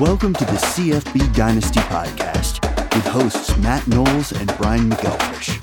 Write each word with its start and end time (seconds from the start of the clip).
Welcome 0.00 0.32
to 0.34 0.44
the 0.44 0.52
CFB 0.52 1.34
Dynasty 1.34 1.80
Podcast 1.80 2.62
with 2.94 3.04
hosts 3.06 3.56
Matt 3.58 3.84
Knowles 3.88 4.30
and 4.30 4.46
Brian 4.56 4.88
McElfish. 4.88 5.58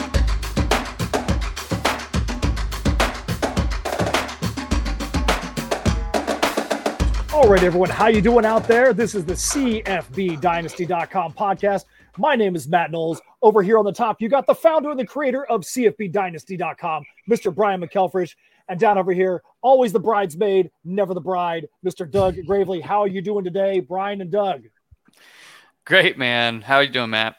All 7.33 7.47
right, 7.47 7.63
everyone, 7.63 7.89
how 7.89 8.07
you 8.07 8.21
doing 8.21 8.43
out 8.43 8.67
there? 8.67 8.91
This 8.91 9.15
is 9.15 9.23
the 9.23 9.35
CFBDynasty.com 9.35 11.31
podcast. 11.31 11.85
My 12.17 12.35
name 12.35 12.57
is 12.57 12.67
Matt 12.67 12.91
Knowles. 12.91 13.21
Over 13.41 13.63
here 13.63 13.77
on 13.77 13.85
the 13.85 13.93
top, 13.93 14.21
you 14.21 14.27
got 14.27 14.47
the 14.47 14.55
founder 14.55 14.89
and 14.89 14.99
the 14.99 15.05
creator 15.05 15.45
of 15.45 15.61
CFBDynasty.com, 15.61 17.05
Mr. 17.29 17.55
Brian 17.55 17.79
McElfish. 17.79 18.35
And 18.67 18.79
down 18.79 18.97
over 18.97 19.11
here, 19.11 19.43
always 19.61 19.91
the 19.93 19.99
bridesmaid, 19.99 20.71
never 20.83 21.13
the 21.13 21.21
bride, 21.21 21.67
Mr. 21.85 22.09
Doug 22.09 22.37
Gravely. 22.47 22.81
How 22.81 23.01
are 23.01 23.07
you 23.07 23.21
doing 23.21 23.43
today, 23.43 23.79
Brian 23.79 24.21
and 24.21 24.31
Doug? 24.31 24.63
Great, 25.85 26.17
man. 26.17 26.61
How 26.61 26.77
are 26.77 26.83
you 26.83 26.89
doing, 26.89 27.11
Matt? 27.11 27.35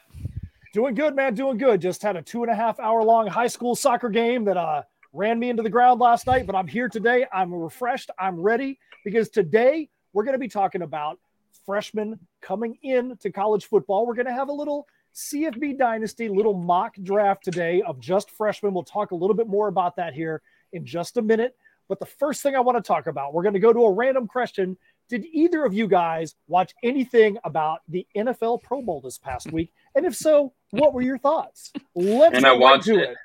Doing 0.73 0.95
good, 0.95 1.15
man. 1.15 1.33
Doing 1.33 1.57
good. 1.57 1.81
Just 1.81 2.01
had 2.01 2.15
a 2.15 2.21
two 2.21 2.43
and 2.43 2.51
a 2.51 2.55
half 2.55 2.79
hour 2.79 3.03
long 3.03 3.27
high 3.27 3.47
school 3.47 3.75
soccer 3.75 4.07
game 4.07 4.45
that 4.45 4.55
uh, 4.55 4.83
ran 5.11 5.37
me 5.37 5.49
into 5.49 5.63
the 5.63 5.69
ground 5.69 5.99
last 5.99 6.27
night, 6.27 6.45
but 6.45 6.55
I'm 6.55 6.67
here 6.67 6.87
today. 6.87 7.25
I'm 7.33 7.53
refreshed. 7.53 8.09
I'm 8.17 8.39
ready 8.39 8.79
because 9.03 9.29
today 9.29 9.89
we're 10.13 10.23
going 10.23 10.33
to 10.33 10.39
be 10.39 10.47
talking 10.47 10.81
about 10.81 11.19
freshmen 11.65 12.19
coming 12.41 12.77
in 12.83 13.17
to 13.17 13.31
college 13.31 13.65
football. 13.65 14.05
We're 14.05 14.15
going 14.15 14.27
to 14.27 14.33
have 14.33 14.47
a 14.47 14.53
little 14.53 14.87
CFB 15.13 15.77
Dynasty 15.77 16.29
little 16.29 16.53
mock 16.53 16.95
draft 17.03 17.43
today 17.43 17.81
of 17.81 17.99
just 17.99 18.31
freshmen. 18.31 18.73
We'll 18.73 18.83
talk 18.83 19.11
a 19.11 19.15
little 19.15 19.35
bit 19.35 19.47
more 19.47 19.67
about 19.67 19.97
that 19.97 20.13
here 20.13 20.41
in 20.73 20.85
just 20.85 21.17
a 21.17 21.21
minute. 21.21 21.55
But 21.87 21.99
the 21.99 22.05
first 22.05 22.43
thing 22.43 22.55
I 22.55 22.59
want 22.59 22.77
to 22.77 22.85
talk 22.85 23.07
about, 23.07 23.33
we're 23.33 23.43
going 23.43 23.53
to 23.53 23.59
go 23.59 23.71
to 23.71 23.85
a 23.85 23.93
random 23.93 24.27
question. 24.27 24.77
Did 25.09 25.25
either 25.31 25.63
of 25.63 25.73
you 25.73 25.87
guys 25.87 26.35
watch 26.47 26.73
anything 26.83 27.37
about 27.43 27.79
the 27.87 28.05
NFL 28.15 28.61
Pro 28.63 28.81
Bowl 28.81 28.99
this 28.99 29.17
past 29.17 29.51
week? 29.51 29.71
And 29.95 30.05
if 30.05 30.15
so, 30.15 30.53
what 30.71 30.93
were 30.93 31.01
your 31.01 31.17
thoughts? 31.17 31.71
Let's 31.95 32.35
and 32.35 32.45
I 32.45 32.49
get 32.49 32.51
right 32.51 32.59
watched 32.59 32.85
to 32.85 32.99
it. 32.99 33.11
it. 33.11 33.17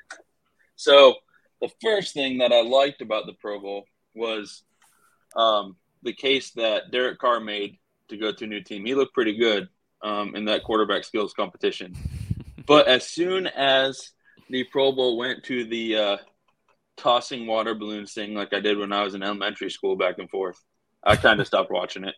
So 0.77 1.17
the 1.61 1.71
first 1.83 2.15
thing 2.15 2.39
that 2.39 2.53
I 2.53 2.63
liked 2.63 3.03
about 3.03 3.27
the 3.27 3.33
Pro 3.33 3.59
Bowl 3.59 3.85
was 4.15 4.63
um, 5.35 5.77
the 6.03 6.13
case 6.13 6.51
that 6.53 6.93
Derek 6.93 7.19
Carr 7.19 7.41
made 7.41 7.79
to 8.09 8.17
go 8.17 8.33
to 8.33 8.45
a 8.45 8.47
new 8.47 8.61
team. 8.61 8.85
He 8.85 8.95
looked 8.95 9.15
pretty 9.15 9.37
good 9.37 9.69
um, 10.03 10.37
in 10.37 10.45
that 10.45 10.65
quarterback 10.65 11.05
skills 11.05 11.35
competition. 11.35 11.97
But 12.65 12.87
as 12.87 13.05
soon 13.05 13.49
as 13.49 14.13
the 14.49 14.63
Pro 14.63 14.93
Bowl 14.93 15.17
went 15.17 15.43
to 15.45 15.65
the 15.65 15.97
uh, 15.97 16.17
tossing 16.97 17.47
water 17.47 17.75
balloons 17.75 18.13
thing, 18.13 18.35
like 18.35 18.53
I 18.53 18.61
did 18.61 18.79
when 18.79 18.93
I 18.93 19.03
was 19.03 19.15
in 19.15 19.23
elementary 19.23 19.71
school, 19.71 19.97
back 19.97 20.19
and 20.19 20.29
forth, 20.31 20.63
I 21.05 21.17
kind 21.17 21.41
of 21.41 21.47
stopped 21.49 21.71
watching 21.71 22.05
it. 22.05 22.15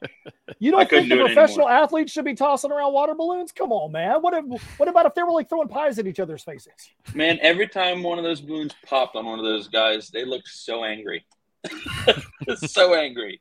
You 0.58 0.70
don't 0.70 0.89
think 0.89 1.08
the 1.08 1.16
do 1.16 1.25
professional 1.25 1.69
athletes 1.69 2.12
should 2.12 2.25
be 2.25 2.34
tossing 2.34 2.70
around 2.70 2.92
water 2.92 3.14
balloons? 3.14 3.53
Come 3.53 3.72
on, 3.72 3.92
man. 3.92 4.20
What 4.20 4.34
if, 4.34 4.78
what 4.78 4.89
about 4.89 5.06
if 5.06 5.14
they 5.14 5.22
were 5.22 5.33
like 5.33 5.48
throwing 5.48 5.69
pies 5.69 5.98
at 5.98 6.06
each 6.06 6.20
other's 6.20 6.42
faces? 6.42 6.72
Man, 7.14 7.39
every 7.41 7.69
time 7.69 8.03
one 8.03 8.19
of 8.19 8.25
those 8.25 8.41
balloons 8.41 8.75
popped 8.86 9.16
on 9.16 9.27
one 9.27 9.39
of 9.39 9.44
those 9.44 9.69
guys, 9.69 10.08
they 10.08 10.25
looked 10.25 10.48
so 10.48 10.84
angry. 10.84 11.25
so 12.56 12.94
angry. 12.94 13.41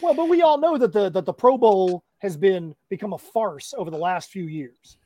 Well, 0.00 0.14
but 0.14 0.28
we 0.28 0.42
all 0.42 0.58
know 0.58 0.78
that 0.78 0.92
the 0.92 1.10
that 1.10 1.24
the 1.24 1.32
Pro 1.32 1.56
Bowl 1.56 2.02
has 2.18 2.36
been 2.36 2.74
become 2.88 3.12
a 3.12 3.18
farce 3.18 3.72
over 3.76 3.90
the 3.90 3.98
last 3.98 4.30
few 4.30 4.44
years, 4.44 4.96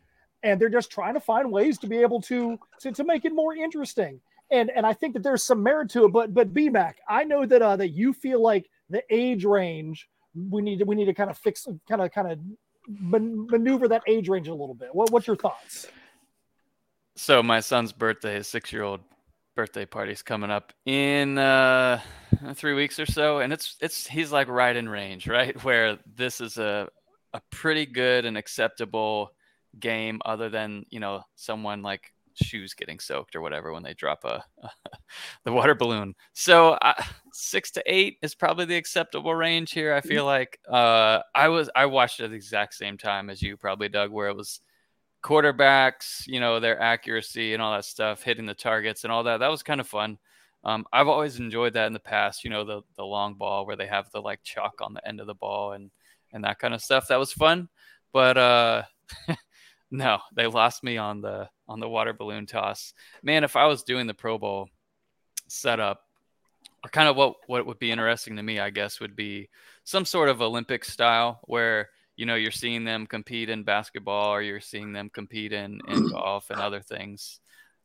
and 0.42 0.61
they're 0.61 0.70
just 0.70 0.90
trying 0.90 1.14
to 1.14 1.20
find 1.20 1.52
ways 1.52 1.78
to 1.78 1.86
be 1.86 1.98
able 1.98 2.20
to 2.22 2.58
to, 2.80 2.92
to 2.92 3.05
make 3.05 3.24
it 3.24 3.34
more 3.34 3.55
interesting. 3.55 4.20
And 4.50 4.70
and 4.70 4.86
I 4.86 4.92
think 4.92 5.14
that 5.14 5.22
there's 5.22 5.42
some 5.42 5.62
merit 5.62 5.91
to 5.91 6.05
it. 6.05 6.12
But 6.12 6.33
but 6.33 6.55
BMAC, 6.55 6.94
I 7.08 7.25
know 7.25 7.47
that 7.47 7.62
uh, 7.62 7.77
that 7.77 7.91
you 7.91 8.12
feel 8.12 8.41
like 8.41 8.70
the 8.91 9.02
age 9.11 9.44
range 9.44 10.08
we 10.50 10.62
need 10.62 10.78
to 10.78 10.84
we 10.84 10.94
need 10.94 11.06
to 11.06 11.14
kind 11.14 11.30
of 11.30 11.39
fix 11.39 11.67
kind 11.89 12.01
of 12.01 12.11
kind 12.12 12.30
of 12.30 12.39
man- 12.89 13.46
maneuver 13.51 13.89
that 13.89 14.02
age 14.07 14.29
range 14.29 14.48
a 14.48 14.55
little 14.55 14.74
bit. 14.74 14.95
What 14.95 15.11
what's 15.11 15.27
your 15.27 15.36
thoughts? 15.36 15.86
So 17.17 17.42
my 17.42 17.61
son's 17.61 17.92
birthday, 17.92 18.34
his 18.34 18.46
six-year-old 18.46 19.01
birthday 19.55 19.86
party's 19.86 20.23
coming 20.23 20.51
up 20.51 20.74
in 20.84 21.39
uh, 21.39 21.98
three 22.55 22.74
weeks 22.74 23.01
or 23.01 23.07
so, 23.07 23.39
and 23.39 23.52
it's 23.52 23.77
it's 23.80 24.07
he's 24.07 24.30
like 24.30 24.48
right 24.48 24.77
in 24.77 24.89
range, 24.89 25.27
right? 25.27 25.63
Where 25.64 25.98
this 26.14 26.40
is 26.40 26.58
a 26.58 26.89
a 27.33 27.40
pretty 27.51 27.86
good 27.86 28.24
and 28.24 28.36
acceptable 28.36 29.30
game, 29.78 30.20
other 30.24 30.48
than 30.48 30.84
you 30.90 31.01
know 31.01 31.23
someone 31.34 31.83
like 31.83 32.13
shoes 32.36 32.74
getting 32.74 32.98
soaked 32.98 33.35
or 33.36 33.41
whatever 33.41 33.73
when 33.73 33.83
they 33.83 33.95
drop 33.95 34.24
a 34.24 34.45
the 35.45 35.52
water 35.52 35.74
balloon. 35.74 36.14
So 36.33 36.73
uh, 36.73 36.95
six 37.33 37.70
to 37.73 37.83
eight 37.86 38.19
is 38.23 38.35
probably 38.35 38.64
the 38.64 38.77
acceptable 38.77 39.35
range 39.35 39.73
here. 39.73 39.95
I 39.95 40.01
feel 40.01 40.24
like 40.24 40.58
uh, 40.69 41.20
I 41.35 41.48
was 41.48 41.70
I 41.75 41.86
watched 41.86 42.20
it 42.20 42.25
at 42.25 42.30
the 42.30 42.36
exact 42.36 42.75
same 42.75 42.98
time 42.98 43.30
as 43.30 43.42
you 43.42 43.57
probably, 43.57 43.89
Doug, 43.89 44.11
where 44.11 44.29
it 44.29 44.36
was 44.36 44.61
quarterbacks, 45.23 46.27
you 46.27 46.41
know, 46.41 46.61
their 46.61 46.80
accuracy 46.80 47.52
and 47.52 47.63
all 47.63 47.73
that 47.73 47.85
stuff, 47.85 48.23
hitting 48.23 48.46
the 48.46 48.55
targets 48.55 49.05
and 49.05 49.13
all 49.13 49.25
that. 49.25 49.39
That 49.39 49.51
was 49.51 49.63
kind 49.63 49.80
of 49.80 49.89
fun. 49.89 50.19
Um, 50.64 50.85
I've 50.92 51.08
always 51.08 51.39
enjoyed 51.39 51.75
that 51.75 51.86
in 51.86 51.92
the 51.92 52.01
past, 52.01 52.45
you 52.45 52.51
know, 52.51 52.64
the 52.64 52.83
the 52.96 53.05
long 53.05 53.35
ball 53.35 53.67
where 53.67 53.77
they 53.77 53.86
have 53.86 54.11
the 54.11 54.20
like 54.20 54.42
chalk 54.42 54.80
on 54.80 54.95
the 54.95 55.07
end 55.07 55.20
of 55.20 55.27
the 55.27 55.35
ball 55.35 55.73
and 55.73 55.91
and 56.33 56.45
that 56.45 56.58
kind 56.58 56.75
of 56.75 56.83
stuff. 56.83 57.08
That 57.08 57.19
was 57.19 57.33
fun. 57.33 57.69
But 58.13 58.36
uh 58.36 58.83
no, 59.91 60.19
they 60.35 60.47
lost 60.47 60.83
me 60.83 60.97
on 60.97 61.20
the 61.20 61.48
on 61.69 61.80
the 61.80 61.89
water 61.89 62.13
balloon 62.13 62.47
toss. 62.47 62.92
Man, 63.23 63.45
if 63.45 63.57
I 63.57 63.67
was 63.67 63.83
doing 63.83 64.07
the 64.07 64.14
Pro 64.14 64.39
Bowl 64.39 64.69
setup, 65.48 66.02
or 66.85 66.91
kind 66.91 67.08
of 67.08 67.17
what 67.17 67.35
what 67.47 67.67
would 67.67 67.79
be 67.79 67.91
interesting 67.91 68.36
to 68.36 68.42
me, 68.42 68.58
I 68.58 68.70
guess, 68.70 69.01
would 69.01 69.17
be 69.17 69.48
some 69.85 70.05
sort 70.05 70.29
of 70.29 70.42
Olympic 70.42 70.85
style 70.85 71.41
where 71.45 71.91
you 72.17 72.27
know 72.27 72.35
you're 72.35 72.51
seeing 72.51 72.85
them 72.85 73.07
compete 73.07 73.51
in 73.51 73.63
basketball 73.63 74.33
or 74.33 74.42
you're 74.42 74.61
seeing 74.61 74.92
them 74.92 75.11
compete 75.11 75.52
in, 75.52 75.80
in 75.89 76.08
golf 76.11 76.51
and 76.51 76.61
other 76.61 76.80
things 76.80 77.41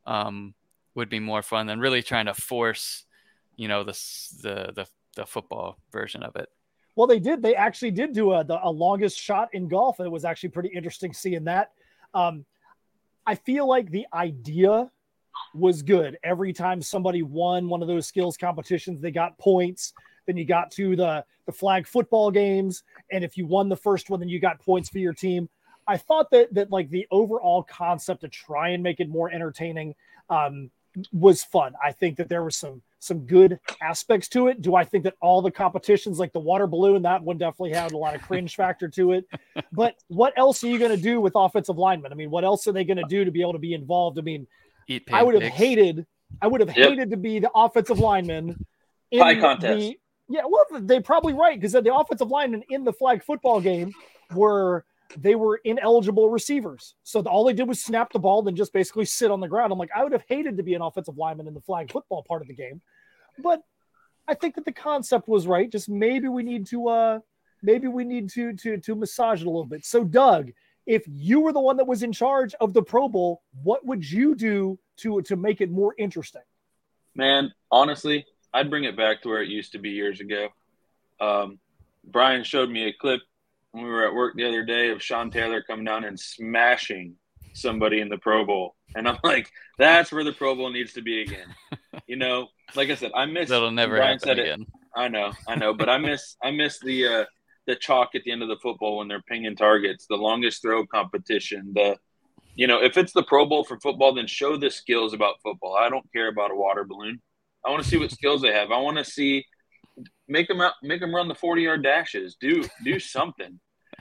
um, 0.05 0.53
would 0.95 1.09
be 1.09 1.19
more 1.19 1.41
fun 1.41 1.67
than 1.67 1.79
really 1.79 2.01
trying 2.01 2.25
to 2.25 2.33
force 2.33 3.03
you 3.57 3.67
know 3.67 3.83
the 3.83 3.93
the 4.41 4.71
the, 4.73 4.87
the 5.15 5.25
football 5.25 5.77
version 5.91 6.23
of 6.23 6.35
it 6.35 6.49
Well, 6.95 7.07
they 7.07 7.19
did. 7.19 7.41
They 7.41 7.55
actually 7.55 7.91
did 7.91 8.13
do 8.13 8.33
a, 8.33 8.43
the, 8.43 8.59
a 8.63 8.69
longest 8.69 9.19
shot 9.19 9.49
in 9.53 9.67
golf. 9.67 9.99
and 9.99 10.07
It 10.07 10.11
was 10.11 10.25
actually 10.25 10.49
pretty 10.49 10.69
interesting 10.69 11.13
seeing 11.13 11.43
that. 11.45 11.71
Um, 12.13 12.45
I 13.25 13.35
feel 13.35 13.67
like 13.67 13.89
the 13.89 14.07
idea 14.13 14.91
was 15.53 15.81
good. 15.81 16.17
Every 16.23 16.53
time 16.53 16.81
somebody 16.81 17.23
won 17.23 17.69
one 17.69 17.81
of 17.81 17.87
those 17.87 18.07
skills 18.07 18.37
competitions, 18.37 19.01
they 19.01 19.11
got 19.11 19.37
points. 19.37 19.93
Then 20.27 20.37
you 20.37 20.45
got 20.45 20.71
to 20.71 20.95
the 20.95 21.25
the 21.45 21.51
flag 21.51 21.87
football 21.87 22.31
games, 22.31 22.83
and 23.11 23.23
if 23.23 23.37
you 23.37 23.47
won 23.47 23.69
the 23.69 23.75
first 23.75 24.09
one, 24.09 24.19
then 24.19 24.29
you 24.29 24.39
got 24.39 24.59
points 24.59 24.89
for 24.89 24.99
your 24.99 25.13
team. 25.13 25.49
I 25.87 25.97
thought 25.97 26.29
that 26.31 26.53
that 26.53 26.71
like 26.71 26.89
the 26.89 27.07
overall 27.11 27.63
concept 27.63 28.21
to 28.21 28.27
try 28.27 28.69
and 28.69 28.83
make 28.83 28.99
it 28.99 29.09
more 29.09 29.31
entertaining 29.31 29.95
um, 30.29 30.69
was 31.11 31.43
fun. 31.43 31.73
I 31.83 31.91
think 31.91 32.17
that 32.17 32.29
there 32.29 32.43
was 32.43 32.55
some 32.55 32.81
some 33.01 33.21
good 33.25 33.59
aspects 33.81 34.27
to 34.29 34.47
it. 34.47 34.61
Do 34.61 34.75
I 34.75 34.83
think 34.85 35.05
that 35.05 35.15
all 35.21 35.41
the 35.41 35.49
competitions, 35.49 36.19
like 36.19 36.31
the 36.33 36.39
water 36.39 36.67
balloon, 36.67 37.01
that 37.01 37.23
one 37.23 37.39
definitely 37.39 37.71
had 37.71 37.91
a 37.91 37.97
lot 37.97 38.15
of 38.15 38.21
cringe 38.21 38.55
factor 38.55 38.87
to 38.89 39.13
it? 39.13 39.25
But 39.73 39.95
what 40.09 40.33
else 40.37 40.63
are 40.65 40.67
you 40.67 40.77
going 40.77 40.91
to 40.91 40.97
do 40.97 41.21
with 41.21 41.31
offensive 41.33 41.77
linemen? 41.77 42.11
I 42.11 42.15
mean, 42.15 42.29
what 42.29 42.43
else 42.43 42.67
are 42.67 42.73
they 42.73 42.83
going 42.83 42.97
to 42.97 43.05
do 43.05 43.23
to 43.23 43.31
be 43.31 43.39
able 43.39 43.53
to 43.53 43.59
be 43.59 43.73
involved? 43.73 44.19
I 44.19 44.21
mean, 44.21 44.45
eat 44.87 45.07
I 45.13 45.23
would 45.23 45.33
have 45.33 45.43
pancakes. 45.43 45.57
hated, 45.57 46.05
I 46.41 46.47
would 46.47 46.59
have 46.59 46.75
Yep. 46.75 46.89
hated 46.89 47.09
to 47.11 47.17
be 47.17 47.39
the 47.39 47.49
offensive 47.55 47.97
lineman 47.97 48.65
in 49.11 49.19
Pie 49.19 49.39
contest. 49.39 49.79
the. 49.79 49.97
Yeah, 50.27 50.41
well, 50.47 50.65
they're 50.81 51.01
probably 51.01 51.33
right 51.33 51.59
because 51.59 51.71
the 51.71 51.93
offensive 51.93 52.29
linemen 52.29 52.63
in 52.69 52.83
the 52.83 52.93
flag 52.93 53.23
football 53.23 53.61
game 53.61 53.93
were 54.33 54.85
they 55.17 55.35
were 55.35 55.59
ineligible 55.63 56.29
receivers. 56.29 56.95
So 57.03 57.21
all 57.21 57.43
they 57.43 57.53
did 57.53 57.67
was 57.67 57.81
snap 57.81 58.11
the 58.13 58.19
ball 58.19 58.47
and 58.47 58.55
just 58.55 58.73
basically 58.73 59.05
sit 59.05 59.31
on 59.31 59.39
the 59.39 59.47
ground. 59.47 59.71
I'm 59.71 59.79
like, 59.79 59.89
I 59.95 60.03
would 60.03 60.13
have 60.13 60.23
hated 60.27 60.57
to 60.57 60.63
be 60.63 60.73
an 60.73 60.81
offensive 60.81 61.17
lineman 61.17 61.47
in 61.47 61.53
the 61.53 61.61
flag 61.61 61.91
football 61.91 62.23
part 62.27 62.41
of 62.41 62.47
the 62.47 62.53
game, 62.53 62.81
but 63.41 63.61
I 64.27 64.33
think 64.33 64.55
that 64.55 64.65
the 64.65 64.71
concept 64.71 65.27
was 65.27 65.47
right. 65.47 65.71
Just 65.71 65.89
maybe 65.89 66.27
we 66.27 66.43
need 66.43 66.67
to, 66.67 66.87
uh, 66.87 67.19
maybe 67.61 67.87
we 67.87 68.03
need 68.03 68.29
to 68.31 68.53
to 68.53 68.77
to 68.77 68.95
massage 68.95 69.41
it 69.41 69.47
a 69.47 69.49
little 69.49 69.65
bit. 69.65 69.85
So, 69.85 70.03
Doug, 70.03 70.51
if 70.85 71.03
you 71.07 71.41
were 71.41 71.53
the 71.53 71.59
one 71.59 71.77
that 71.77 71.87
was 71.87 72.03
in 72.03 72.11
charge 72.11 72.53
of 72.59 72.73
the 72.73 72.81
Pro 72.81 73.07
Bowl, 73.07 73.41
what 73.63 73.85
would 73.85 74.09
you 74.09 74.35
do 74.35 74.79
to 74.97 75.21
to 75.23 75.35
make 75.35 75.61
it 75.61 75.71
more 75.71 75.93
interesting? 75.97 76.43
Man, 77.15 77.51
honestly, 77.71 78.25
I'd 78.53 78.69
bring 78.69 78.85
it 78.85 78.97
back 78.97 79.21
to 79.21 79.29
where 79.29 79.41
it 79.41 79.49
used 79.49 79.73
to 79.73 79.79
be 79.79 79.89
years 79.89 80.21
ago. 80.21 80.49
Um, 81.19 81.59
Brian 82.03 82.43
showed 82.43 82.69
me 82.69 82.87
a 82.87 82.93
clip 82.93 83.21
when 83.71 83.83
we 83.83 83.89
were 83.89 84.07
at 84.07 84.13
work 84.13 84.35
the 84.35 84.47
other 84.47 84.63
day 84.63 84.89
of 84.89 85.01
Sean 85.01 85.29
Taylor 85.29 85.61
coming 85.61 85.85
down 85.85 86.03
and 86.03 86.19
smashing 86.19 87.15
somebody 87.53 88.01
in 88.01 88.09
the 88.09 88.17
Pro 88.17 88.45
Bowl. 88.45 88.75
And 88.95 89.07
I'm 89.07 89.19
like, 89.23 89.51
that's 89.77 90.11
where 90.11 90.23
the 90.23 90.33
Pro 90.33 90.55
Bowl 90.55 90.71
needs 90.71 90.93
to 90.93 91.01
be 91.01 91.21
again. 91.21 91.47
You 92.07 92.15
know, 92.15 92.47
like 92.75 92.89
I 92.89 92.95
said, 92.95 93.11
I 93.15 93.25
miss 93.25 93.49
that'll 93.49 93.71
never 93.71 93.95
Brian 93.97 94.13
happen 94.13 94.19
said 94.27 94.39
it. 94.39 94.47
again 94.47 94.65
I 94.95 95.07
know, 95.07 95.31
I 95.47 95.55
know, 95.55 95.73
but 95.73 95.89
I 95.89 95.97
miss 95.97 96.35
I 96.43 96.51
miss 96.51 96.79
the 96.79 97.07
uh 97.07 97.25
the 97.67 97.75
chalk 97.75 98.09
at 98.15 98.23
the 98.23 98.31
end 98.31 98.41
of 98.41 98.47
the 98.49 98.57
football 98.61 98.97
when 98.97 99.07
they're 99.07 99.21
pinging 99.21 99.55
targets, 99.55 100.05
the 100.09 100.15
longest 100.17 100.61
throw 100.61 100.85
competition, 100.85 101.71
the 101.73 101.97
you 102.55 102.67
know, 102.67 102.81
if 102.83 102.97
it's 102.97 103.13
the 103.13 103.23
Pro 103.23 103.45
Bowl 103.45 103.63
for 103.63 103.79
football, 103.79 104.13
then 104.13 104.27
show 104.27 104.57
the 104.57 104.69
skills 104.69 105.13
about 105.13 105.35
football. 105.41 105.77
I 105.79 105.89
don't 105.89 106.05
care 106.11 106.27
about 106.27 106.51
a 106.51 106.55
water 106.55 106.83
balloon. 106.83 107.21
I 107.65 107.69
want 107.69 107.81
to 107.83 107.87
see 107.89 107.97
what 107.97 108.11
skills 108.11 108.41
they 108.41 108.51
have. 108.51 108.71
I 108.71 108.77
want 108.79 108.97
to 108.97 109.05
see 109.05 109.45
make 110.27 110.47
them 110.49 110.59
out, 110.59 110.73
make 110.83 110.99
them 110.99 111.13
run 111.15 111.27
the 111.27 111.35
forty 111.35 111.61
yard 111.63 111.83
dashes. 111.83 112.35
Do 112.41 112.65
do 112.83 112.99
something. 112.99 113.59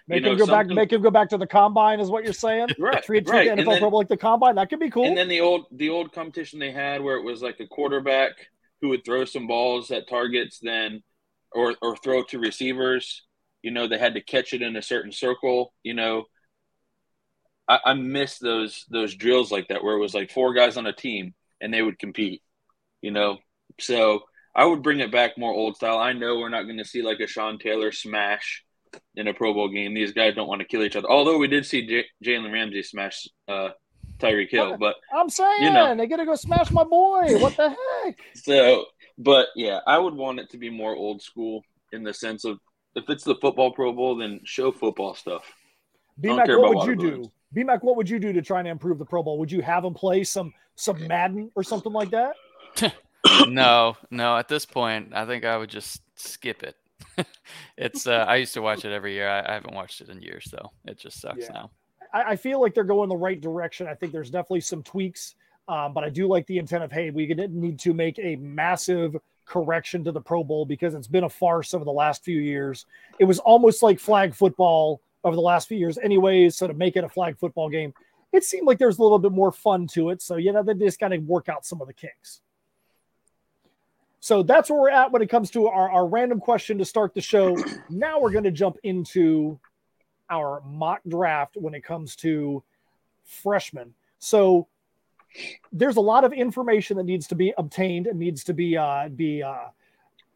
Make 0.08 0.22
you 0.24 0.30
him 0.32 0.38
know, 0.38 0.46
go 0.46 0.50
back. 0.50 0.66
Make 0.66 0.92
him 0.92 1.02
go 1.02 1.10
back 1.10 1.28
to 1.28 1.38
the 1.38 1.46
combine, 1.46 2.00
is 2.00 2.10
what 2.10 2.24
you're 2.24 2.32
saying. 2.32 2.68
Right, 2.78 3.02
Treat, 3.04 3.26
treat 3.26 3.32
right. 3.32 3.44
the 3.46 3.52
And 3.52 3.60
NFL 3.60 3.64
then- 3.66 3.78
Pro 3.80 3.90
Bowl 3.90 3.98
like 4.00 4.08
the 4.08 4.16
combine. 4.16 4.54
That 4.56 4.68
could 4.70 4.80
be 4.80 4.90
cool. 4.90 5.04
And 5.04 5.16
then 5.16 5.28
the 5.28 5.40
old 5.40 5.66
the 5.70 5.90
old 5.90 6.12
competition 6.12 6.58
they 6.58 6.72
had 6.72 7.00
where 7.02 7.16
it 7.16 7.22
was 7.22 7.42
like 7.42 7.60
a 7.60 7.66
quarterback 7.66 8.32
who 8.80 8.88
would 8.90 9.04
throw 9.04 9.24
some 9.24 9.46
balls 9.46 9.90
at 9.90 10.08
targets, 10.08 10.58
then 10.62 11.02
or 11.52 11.74
or 11.82 11.96
throw 11.96 12.22
to 12.24 12.38
receivers. 12.38 13.22
You 13.62 13.70
know, 13.70 13.88
they 13.88 13.98
had 13.98 14.14
to 14.14 14.22
catch 14.22 14.52
it 14.52 14.62
in 14.62 14.76
a 14.76 14.82
certain 14.82 15.12
circle. 15.12 15.74
You 15.82 15.94
know, 15.94 16.24
I, 17.68 17.78
I 17.86 17.94
miss 17.94 18.38
those 18.38 18.84
those 18.90 19.14
drills 19.14 19.50
like 19.50 19.68
that 19.68 19.84
where 19.84 19.96
it 19.96 20.00
was 20.00 20.14
like 20.14 20.30
four 20.30 20.54
guys 20.54 20.76
on 20.76 20.86
a 20.86 20.92
team 20.92 21.34
and 21.60 21.72
they 21.72 21.82
would 21.82 21.98
compete. 21.98 22.42
You 23.02 23.10
know, 23.10 23.38
so 23.78 24.20
I 24.54 24.64
would 24.64 24.82
bring 24.82 25.00
it 25.00 25.12
back 25.12 25.38
more 25.38 25.52
old 25.52 25.76
style. 25.76 25.98
I 25.98 26.12
know 26.12 26.38
we're 26.38 26.48
not 26.48 26.64
going 26.64 26.78
to 26.78 26.84
see 26.84 27.02
like 27.02 27.20
a 27.20 27.26
Sean 27.26 27.58
Taylor 27.58 27.92
smash 27.92 28.64
in 29.14 29.28
a 29.28 29.34
Pro 29.34 29.54
Bowl 29.54 29.68
game. 29.68 29.94
These 29.94 30.12
guys 30.12 30.34
don't 30.34 30.48
want 30.48 30.60
to 30.60 30.66
kill 30.66 30.82
each 30.82 30.96
other. 30.96 31.08
Although 31.08 31.38
we 31.38 31.48
did 31.48 31.64
see 31.64 31.86
J- 31.86 32.06
Jalen 32.24 32.52
Ramsey 32.52 32.82
smash 32.82 33.28
uh, 33.48 33.70
Tyreek 34.20 34.50
Hill, 34.50 34.76
but 34.78 34.96
I'm 35.14 35.28
saying 35.28 35.62
you 35.62 35.70
know. 35.70 35.94
they 35.94 36.06
gotta 36.06 36.24
go 36.24 36.34
smash 36.34 36.70
my 36.70 36.84
boy. 36.84 37.38
What 37.38 37.56
the 37.56 37.70
heck? 37.70 38.18
So, 38.34 38.86
but 39.18 39.48
yeah, 39.56 39.80
I 39.86 39.98
would 39.98 40.14
want 40.14 40.40
it 40.40 40.50
to 40.50 40.58
be 40.58 40.70
more 40.70 40.94
old 40.94 41.22
school 41.22 41.62
in 41.92 42.02
the 42.02 42.14
sense 42.14 42.44
of 42.44 42.58
if 42.94 43.08
it's 43.08 43.24
the 43.24 43.36
football 43.36 43.72
Pro 43.72 43.92
Bowl, 43.92 44.16
then 44.16 44.40
show 44.44 44.72
football 44.72 45.14
stuff. 45.14 45.44
Don't 46.20 46.38
BMAC, 46.38 46.60
what 46.60 46.68
would 46.70 46.72
you 46.72 46.76
water 46.76 46.94
do? 46.94 47.10
balloons. 47.10 47.28
BMAC, 47.54 47.82
what 47.82 47.96
would 47.96 48.08
you 48.08 48.18
do 48.18 48.32
to 48.32 48.42
try 48.42 48.58
and 48.60 48.68
improve 48.68 48.98
the 48.98 49.04
Pro 49.04 49.22
Bowl? 49.22 49.38
Would 49.38 49.50
you 49.50 49.62
have 49.62 49.84
him 49.84 49.94
play 49.94 50.24
some 50.24 50.52
some 50.76 51.06
Madden 51.06 51.50
or 51.54 51.62
something 51.62 51.92
like 51.92 52.10
that? 52.10 52.34
no, 53.48 53.96
no. 54.10 54.36
At 54.36 54.48
this 54.48 54.64
point, 54.64 55.12
I 55.14 55.26
think 55.26 55.44
I 55.44 55.56
would 55.56 55.70
just 55.70 56.02
skip 56.14 56.62
it. 56.62 56.76
it's. 57.76 58.06
Uh, 58.06 58.24
I 58.28 58.36
used 58.36 58.54
to 58.54 58.62
watch 58.62 58.84
it 58.84 58.92
every 58.92 59.14
year. 59.14 59.28
I, 59.28 59.50
I 59.50 59.54
haven't 59.54 59.74
watched 59.74 60.00
it 60.00 60.08
in 60.08 60.22
years, 60.22 60.48
though. 60.52 60.70
It 60.84 60.98
just 60.98 61.20
sucks 61.20 61.46
Yeah. 61.46 61.52
now. 61.52 61.70
I, 62.12 62.22
I 62.22 62.36
feel 62.36 62.60
like 62.60 62.74
they're 62.74 62.84
going 62.84 63.08
the 63.08 63.16
right 63.16 63.40
direction. 63.40 63.86
I 63.86 63.94
think 63.94 64.12
there's 64.12 64.30
definitely 64.30 64.60
some 64.60 64.82
tweaks, 64.82 65.34
um, 65.68 65.92
but 65.92 66.04
I 66.04 66.08
do 66.08 66.26
like 66.26 66.46
the 66.46 66.58
intent 66.58 66.84
of 66.84 66.92
hey, 66.92 67.10
we 67.10 67.26
didn't 67.26 67.60
need 67.60 67.78
to 67.80 67.94
make 67.94 68.18
a 68.18 68.36
massive 68.36 69.16
correction 69.46 70.04
to 70.04 70.12
the 70.12 70.20
Pro 70.20 70.44
Bowl 70.44 70.64
because 70.64 70.94
it's 70.94 71.08
been 71.08 71.24
a 71.24 71.28
farce 71.28 71.74
over 71.74 71.84
the 71.84 71.90
last 71.90 72.24
few 72.24 72.40
years. 72.40 72.86
It 73.18 73.24
was 73.24 73.38
almost 73.40 73.82
like 73.82 73.98
flag 73.98 74.34
football 74.34 75.00
over 75.24 75.34
the 75.34 75.42
last 75.42 75.68
few 75.68 75.76
years, 75.76 75.98
anyways. 75.98 76.56
So 76.56 76.66
to 76.66 76.74
make 76.74 76.96
it 76.96 77.04
a 77.04 77.08
flag 77.08 77.36
football 77.38 77.68
game, 77.68 77.92
it 78.32 78.44
seemed 78.44 78.66
like 78.66 78.78
there's 78.78 78.98
a 78.98 79.02
little 79.02 79.18
bit 79.18 79.32
more 79.32 79.52
fun 79.52 79.86
to 79.88 80.10
it. 80.10 80.22
So 80.22 80.36
you 80.36 80.52
know, 80.52 80.62
they 80.62 80.74
just 80.74 81.00
got 81.00 81.08
to 81.08 81.18
work 81.18 81.48
out 81.48 81.66
some 81.66 81.80
of 81.80 81.88
the 81.88 81.94
kinks. 81.94 82.40
So 84.20 84.42
that's 84.42 84.68
where 84.68 84.80
we're 84.80 84.90
at 84.90 85.10
when 85.10 85.22
it 85.22 85.30
comes 85.30 85.50
to 85.52 85.66
our, 85.66 85.90
our 85.90 86.06
random 86.06 86.40
question 86.40 86.76
to 86.78 86.84
start 86.84 87.14
the 87.14 87.22
show. 87.22 87.56
now 87.88 88.20
we're 88.20 88.30
going 88.30 88.44
to 88.44 88.50
jump 88.50 88.76
into 88.82 89.58
our 90.30 90.62
mock 90.64 91.00
draft 91.08 91.56
when 91.56 91.74
it 91.74 91.84
comes 91.84 92.16
to 92.16 92.62
freshmen. 93.24 93.94
So 94.18 94.68
there's 95.72 95.96
a 95.96 96.00
lot 96.00 96.24
of 96.24 96.32
information 96.32 96.96
that 96.96 97.04
needs 97.04 97.26
to 97.28 97.34
be 97.34 97.52
obtained 97.58 98.06
and 98.06 98.18
needs 98.18 98.44
to 98.44 98.54
be 98.54 98.76
uh, 98.76 99.08
be 99.08 99.42
uh, 99.42 99.68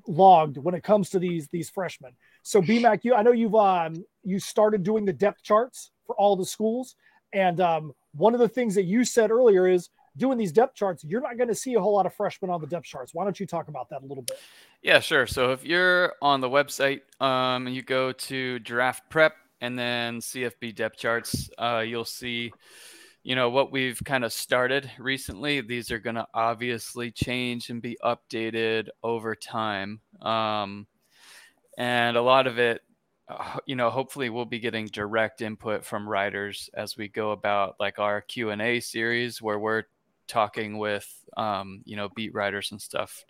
logged 0.06 0.58
when 0.58 0.74
it 0.74 0.82
comes 0.82 1.10
to 1.10 1.18
these 1.18 1.48
these 1.48 1.68
freshmen. 1.68 2.12
So 2.42 2.60
BMAC, 2.60 3.04
you 3.04 3.14
I 3.14 3.22
know 3.22 3.32
you've 3.32 3.54
um, 3.54 4.04
you 4.22 4.38
started 4.38 4.82
doing 4.82 5.04
the 5.04 5.12
depth 5.12 5.42
charts 5.42 5.90
for 6.06 6.14
all 6.16 6.36
the 6.36 6.46
schools, 6.46 6.96
and 7.32 7.60
um, 7.60 7.92
one 8.12 8.34
of 8.34 8.40
the 8.40 8.48
things 8.48 8.74
that 8.74 8.84
you 8.84 9.04
said 9.04 9.30
earlier 9.30 9.66
is 9.66 9.90
doing 10.16 10.38
these 10.38 10.52
depth 10.52 10.76
charts. 10.76 11.02
You're 11.04 11.20
not 11.20 11.36
going 11.36 11.48
to 11.48 11.54
see 11.54 11.74
a 11.74 11.80
whole 11.80 11.94
lot 11.94 12.06
of 12.06 12.14
freshmen 12.14 12.50
on 12.50 12.60
the 12.60 12.66
depth 12.66 12.86
charts. 12.86 13.12
Why 13.14 13.24
don't 13.24 13.38
you 13.38 13.46
talk 13.46 13.68
about 13.68 13.88
that 13.90 14.02
a 14.02 14.06
little 14.06 14.22
bit? 14.22 14.38
Yeah, 14.82 15.00
sure. 15.00 15.26
So 15.26 15.50
if 15.52 15.64
you're 15.64 16.12
on 16.22 16.40
the 16.40 16.48
website, 16.48 17.00
um, 17.20 17.66
and 17.66 17.74
you 17.74 17.82
go 17.82 18.12
to 18.12 18.58
draft 18.60 19.08
prep 19.10 19.34
and 19.64 19.78
then 19.78 20.20
CFB 20.20 20.74
depth 20.74 20.98
charts, 20.98 21.48
uh, 21.56 21.82
you'll 21.86 22.04
see, 22.04 22.52
you 23.22 23.34
know, 23.34 23.48
what 23.48 23.72
we've 23.72 23.98
kind 24.04 24.22
of 24.22 24.30
started 24.30 24.90
recently. 24.98 25.62
These 25.62 25.90
are 25.90 25.98
going 25.98 26.16
to 26.16 26.26
obviously 26.34 27.10
change 27.10 27.70
and 27.70 27.80
be 27.80 27.96
updated 28.04 28.88
over 29.02 29.34
time. 29.34 30.00
Um, 30.20 30.86
and 31.78 32.18
a 32.18 32.20
lot 32.20 32.46
of 32.46 32.58
it, 32.58 32.82
uh, 33.26 33.56
you 33.64 33.74
know, 33.74 33.88
hopefully 33.88 34.28
we'll 34.28 34.44
be 34.44 34.58
getting 34.58 34.84
direct 34.84 35.40
input 35.40 35.82
from 35.82 36.06
writers 36.06 36.68
as 36.74 36.98
we 36.98 37.08
go 37.08 37.30
about 37.30 37.76
like 37.80 37.98
our 37.98 38.20
Q 38.20 38.50
and 38.50 38.60
A 38.60 38.80
series 38.80 39.40
where 39.40 39.58
we're 39.58 39.84
talking 40.28 40.76
with, 40.76 41.08
um, 41.38 41.80
you 41.86 41.96
know, 41.96 42.10
beat 42.14 42.34
writers 42.34 42.70
and 42.70 42.82
stuff 42.82 43.24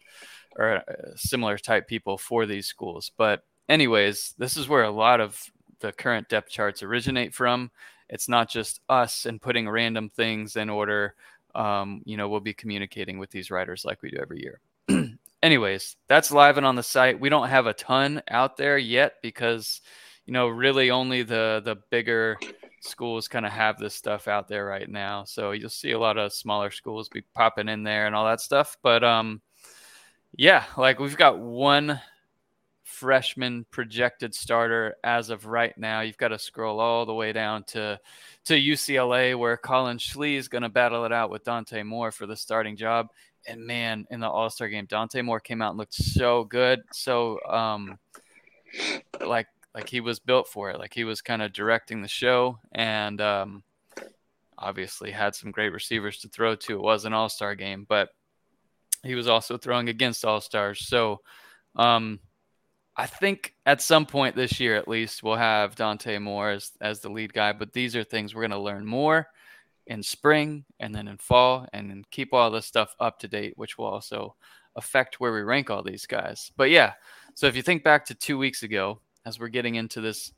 or 0.58 0.78
uh, 0.78 0.82
similar 1.14 1.58
type 1.58 1.86
people 1.86 2.18
for 2.18 2.44
these 2.44 2.66
schools. 2.66 3.12
But 3.16 3.44
anyways, 3.68 4.34
this 4.36 4.56
is 4.56 4.68
where 4.68 4.82
a 4.82 4.90
lot 4.90 5.20
of 5.20 5.40
the 5.84 5.92
current 5.92 6.28
depth 6.30 6.48
charts 6.48 6.82
originate 6.82 7.34
from. 7.34 7.70
It's 8.08 8.28
not 8.28 8.48
just 8.48 8.80
us 8.88 9.26
and 9.26 9.40
putting 9.40 9.68
random 9.68 10.08
things 10.08 10.56
in 10.56 10.70
order. 10.70 11.14
Um, 11.54 12.00
you 12.06 12.16
know, 12.16 12.28
we'll 12.28 12.40
be 12.40 12.54
communicating 12.54 13.18
with 13.18 13.30
these 13.30 13.50
writers 13.50 13.84
like 13.84 14.00
we 14.00 14.10
do 14.10 14.18
every 14.20 14.40
year. 14.40 14.60
anyways, 15.42 15.96
that's 16.08 16.32
live 16.32 16.56
and 16.56 16.64
on 16.64 16.74
the 16.74 16.82
site. 16.82 17.20
We 17.20 17.28
don't 17.28 17.48
have 17.48 17.66
a 17.66 17.74
ton 17.74 18.22
out 18.30 18.56
there 18.56 18.78
yet 18.78 19.16
because, 19.22 19.82
you 20.24 20.32
know, 20.32 20.48
really 20.48 20.90
only 20.90 21.22
the 21.22 21.60
the 21.62 21.76
bigger 21.90 22.38
schools 22.80 23.28
kind 23.28 23.44
of 23.44 23.52
have 23.52 23.78
this 23.78 23.94
stuff 23.94 24.26
out 24.26 24.48
there 24.48 24.64
right 24.64 24.88
now. 24.88 25.24
So 25.24 25.52
you'll 25.52 25.68
see 25.68 25.92
a 25.92 25.98
lot 25.98 26.16
of 26.16 26.32
smaller 26.32 26.70
schools 26.70 27.10
be 27.10 27.22
popping 27.34 27.68
in 27.68 27.82
there 27.82 28.06
and 28.06 28.14
all 28.14 28.24
that 28.24 28.40
stuff. 28.40 28.78
But 28.82 29.04
um, 29.04 29.42
yeah, 30.34 30.64
like 30.78 30.98
we've 30.98 31.16
got 31.16 31.38
one 31.38 32.00
freshman 33.04 33.66
projected 33.70 34.34
starter 34.34 34.96
as 35.04 35.28
of 35.28 35.44
right 35.44 35.76
now. 35.76 36.00
You've 36.00 36.16
got 36.16 36.28
to 36.28 36.38
scroll 36.38 36.80
all 36.80 37.04
the 37.04 37.12
way 37.12 37.34
down 37.34 37.64
to 37.64 38.00
to 38.46 38.54
UCLA 38.54 39.38
where 39.38 39.58
Collin 39.58 39.98
Schlee 39.98 40.36
is 40.36 40.48
going 40.48 40.62
to 40.62 40.70
battle 40.70 41.04
it 41.04 41.12
out 41.12 41.28
with 41.28 41.44
Dante 41.44 41.82
Moore 41.82 42.10
for 42.10 42.24
the 42.24 42.34
starting 42.34 42.78
job. 42.78 43.08
And 43.46 43.66
man, 43.66 44.06
in 44.10 44.20
the 44.20 44.28
All 44.28 44.48
Star 44.48 44.70
game, 44.70 44.86
Dante 44.86 45.20
Moore 45.20 45.38
came 45.38 45.60
out 45.60 45.68
and 45.68 45.78
looked 45.78 45.92
so 45.92 46.44
good, 46.44 46.80
so 46.94 47.38
um, 47.46 47.98
like 49.20 49.48
like 49.74 49.90
he 49.90 50.00
was 50.00 50.18
built 50.18 50.48
for 50.48 50.70
it. 50.70 50.78
Like 50.78 50.94
he 50.94 51.04
was 51.04 51.20
kind 51.20 51.42
of 51.42 51.52
directing 51.52 52.00
the 52.00 52.08
show, 52.08 52.58
and 52.72 53.20
um, 53.20 53.64
obviously 54.56 55.10
had 55.10 55.34
some 55.34 55.50
great 55.50 55.74
receivers 55.74 56.20
to 56.20 56.28
throw 56.28 56.54
to. 56.54 56.76
It 56.76 56.80
was 56.80 57.04
an 57.04 57.12
All 57.12 57.28
Star 57.28 57.54
game, 57.54 57.84
but 57.86 58.08
he 59.02 59.14
was 59.14 59.28
also 59.28 59.58
throwing 59.58 59.90
against 59.90 60.24
All 60.24 60.40
Stars. 60.40 60.88
So 60.88 61.20
um, 61.76 62.18
I 62.96 63.06
think 63.06 63.54
at 63.66 63.82
some 63.82 64.06
point 64.06 64.36
this 64.36 64.60
year, 64.60 64.76
at 64.76 64.88
least, 64.88 65.22
we'll 65.22 65.36
have 65.36 65.74
Dante 65.74 66.18
Moore 66.18 66.50
as, 66.50 66.72
as 66.80 67.00
the 67.00 67.08
lead 67.08 67.32
guy. 67.32 67.52
But 67.52 67.72
these 67.72 67.96
are 67.96 68.04
things 68.04 68.34
we're 68.34 68.42
going 68.42 68.50
to 68.52 68.58
learn 68.58 68.86
more 68.86 69.28
in 69.86 70.02
spring 70.02 70.64
and 70.80 70.94
then 70.94 71.08
in 71.08 71.18
fall 71.18 71.66
and 71.72 71.90
then 71.90 72.04
keep 72.10 72.32
all 72.32 72.50
this 72.50 72.66
stuff 72.66 72.94
up 73.00 73.18
to 73.18 73.28
date, 73.28 73.54
which 73.56 73.76
will 73.76 73.86
also 73.86 74.34
affect 74.76 75.20
where 75.20 75.32
we 75.32 75.40
rank 75.40 75.70
all 75.70 75.82
these 75.82 76.06
guys. 76.06 76.52
But 76.56 76.70
yeah, 76.70 76.92
so 77.34 77.46
if 77.46 77.56
you 77.56 77.62
think 77.62 77.82
back 77.84 78.04
to 78.06 78.14
two 78.14 78.38
weeks 78.38 78.62
ago, 78.62 79.00
as 79.26 79.38
we're 79.38 79.48
getting 79.48 79.74
into 79.74 80.00
this 80.00 80.32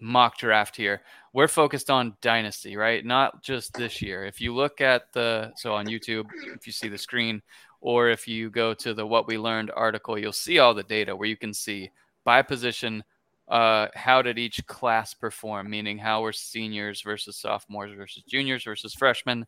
mock 0.00 0.38
draft 0.38 0.74
here, 0.74 1.02
we're 1.32 1.48
focused 1.48 1.88
on 1.88 2.16
dynasty, 2.20 2.76
right? 2.76 3.04
Not 3.04 3.42
just 3.42 3.74
this 3.74 4.02
year. 4.02 4.24
If 4.24 4.40
you 4.40 4.54
look 4.54 4.80
at 4.80 5.12
the, 5.12 5.52
so 5.56 5.74
on 5.74 5.86
YouTube, 5.86 6.26
if 6.54 6.66
you 6.66 6.72
see 6.72 6.88
the 6.88 6.98
screen, 6.98 7.42
or 7.82 8.08
if 8.08 8.28
you 8.28 8.48
go 8.48 8.72
to 8.72 8.94
the 8.94 9.04
What 9.04 9.26
We 9.26 9.36
Learned 9.36 9.72
article, 9.74 10.16
you'll 10.16 10.32
see 10.32 10.60
all 10.60 10.72
the 10.72 10.84
data 10.84 11.14
where 11.14 11.28
you 11.28 11.36
can 11.36 11.52
see 11.52 11.90
by 12.24 12.40
position 12.40 13.02
uh, 13.48 13.88
how 13.94 14.22
did 14.22 14.38
each 14.38 14.64
class 14.66 15.12
perform, 15.12 15.68
meaning 15.68 15.98
how 15.98 16.22
were 16.22 16.32
seniors 16.32 17.02
versus 17.02 17.36
sophomores 17.36 17.92
versus 17.94 18.22
juniors 18.22 18.62
versus 18.62 18.94
freshmen, 18.94 19.44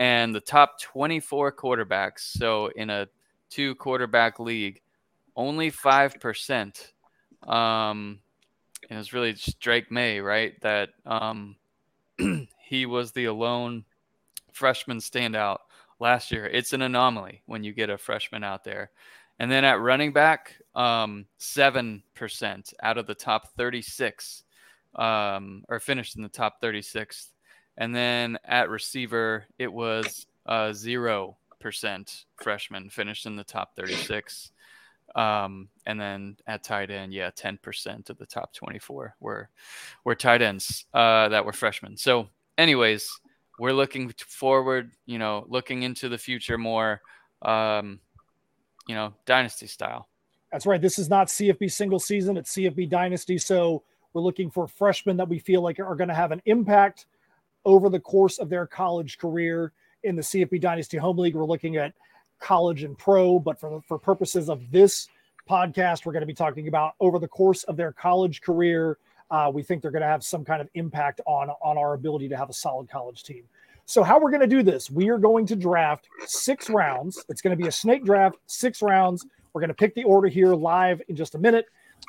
and 0.00 0.34
the 0.34 0.40
top 0.40 0.80
24 0.80 1.52
quarterbacks. 1.52 2.18
So 2.18 2.66
in 2.74 2.90
a 2.90 3.06
two 3.48 3.76
quarterback 3.76 4.40
league, 4.40 4.82
only 5.36 5.70
5%. 5.70 6.92
Um, 7.48 8.18
it 8.90 8.96
was 8.96 9.12
really 9.12 9.34
just 9.34 9.60
Drake 9.60 9.90
Maye, 9.92 10.18
right? 10.18 10.60
That 10.62 10.90
um, 11.06 11.54
he 12.58 12.86
was 12.86 13.12
the 13.12 13.26
alone 13.26 13.84
freshman 14.52 14.98
standout 14.98 15.58
last 16.00 16.30
year. 16.30 16.46
It's 16.46 16.72
an 16.72 16.82
anomaly 16.82 17.42
when 17.46 17.64
you 17.64 17.72
get 17.72 17.90
a 17.90 17.98
freshman 17.98 18.44
out 18.44 18.64
there. 18.64 18.90
And 19.38 19.50
then 19.50 19.64
at 19.64 19.80
running 19.80 20.12
back, 20.12 20.56
um, 20.74 21.26
7% 21.38 22.74
out 22.82 22.98
of 22.98 23.06
the 23.06 23.14
top 23.14 23.48
36, 23.56 24.44
um, 24.96 25.64
or 25.68 25.78
finished 25.78 26.16
in 26.16 26.22
the 26.22 26.28
top 26.28 26.60
36. 26.60 27.32
And 27.76 27.94
then 27.94 28.38
at 28.44 28.68
receiver, 28.68 29.46
it 29.58 29.72
was 29.72 30.26
uh, 30.46 30.70
0% 30.70 32.24
freshman 32.36 32.90
finished 32.90 33.26
in 33.26 33.36
the 33.36 33.44
top 33.44 33.76
36. 33.76 34.50
Um, 35.14 35.68
and 35.86 36.00
then 36.00 36.36
at 36.46 36.64
tight 36.64 36.90
end, 36.90 37.12
yeah, 37.14 37.30
10% 37.30 38.10
of 38.10 38.18
the 38.18 38.26
top 38.26 38.52
24 38.52 39.14
were, 39.20 39.48
were 40.04 40.14
tight 40.16 40.42
ends 40.42 40.84
uh, 40.92 41.28
that 41.28 41.44
were 41.44 41.52
freshmen. 41.52 41.96
So, 41.96 42.28
anyways, 42.58 43.08
we're 43.58 43.72
looking 43.72 44.12
forward, 44.18 44.92
you 45.06 45.18
know, 45.18 45.44
looking 45.48 45.82
into 45.82 46.08
the 46.08 46.18
future 46.18 46.58
more, 46.58 47.00
um, 47.42 48.00
you 48.86 48.94
know, 48.94 49.14
dynasty 49.26 49.66
style. 49.66 50.08
That's 50.52 50.64
right. 50.64 50.80
This 50.80 50.98
is 50.98 51.10
not 51.10 51.28
CFB 51.28 51.70
single 51.70 51.98
season, 51.98 52.36
it's 52.36 52.54
CFB 52.54 52.88
Dynasty. 52.88 53.38
So 53.38 53.82
We're 54.12 54.22
looking 54.22 54.50
for 54.50 54.66
freshmen 54.66 55.16
that 55.18 55.28
we 55.28 55.38
feel 55.38 55.60
like 55.60 55.78
are 55.78 55.94
going 55.94 56.08
to 56.08 56.14
have 56.14 56.32
an 56.32 56.40
impact 56.46 57.06
over 57.64 57.90
the 57.90 58.00
course 58.00 58.38
of 58.38 58.48
their 58.48 58.66
college 58.66 59.18
career. 59.18 59.72
In 60.04 60.14
the 60.14 60.22
CFB 60.22 60.60
Dynasty 60.60 60.96
Home 60.96 61.18
League, 61.18 61.34
we're 61.34 61.44
looking 61.44 61.76
at 61.76 61.92
college 62.38 62.84
and 62.84 62.96
pro, 62.96 63.38
but 63.38 63.58
for, 63.58 63.82
for 63.82 63.98
purposes 63.98 64.48
of 64.48 64.70
this 64.70 65.08
podcast, 65.50 66.06
we're 66.06 66.12
going 66.12 66.22
to 66.22 66.26
be 66.26 66.34
talking 66.34 66.68
about 66.68 66.94
over 67.00 67.18
the 67.18 67.28
course 67.28 67.64
of 67.64 67.76
their 67.76 67.92
college 67.92 68.40
career. 68.40 68.96
Uh, 69.30 69.50
we 69.52 69.62
think 69.62 69.82
they're 69.82 69.90
going 69.90 70.02
to 70.02 70.08
have 70.08 70.24
some 70.24 70.44
kind 70.44 70.60
of 70.60 70.68
impact 70.74 71.20
on, 71.26 71.50
on 71.62 71.76
our 71.76 71.94
ability 71.94 72.28
to 72.28 72.36
have 72.36 72.48
a 72.48 72.52
solid 72.52 72.88
college 72.88 73.22
team. 73.22 73.44
So, 73.84 74.02
how 74.02 74.20
we're 74.20 74.30
going 74.30 74.42
to 74.42 74.46
do 74.46 74.62
this, 74.62 74.90
we 74.90 75.08
are 75.08 75.18
going 75.18 75.46
to 75.46 75.56
draft 75.56 76.08
six 76.26 76.68
rounds. 76.68 77.24
It's 77.28 77.40
going 77.40 77.56
to 77.56 77.62
be 77.62 77.68
a 77.68 77.72
snake 77.72 78.04
draft, 78.04 78.36
six 78.46 78.82
rounds. 78.82 79.26
We're 79.52 79.60
going 79.60 79.68
to 79.68 79.74
pick 79.74 79.94
the 79.94 80.04
order 80.04 80.28
here 80.28 80.54
live 80.54 81.00
in 81.08 81.16
just 81.16 81.34
a 81.34 81.38
minute. 81.38 81.66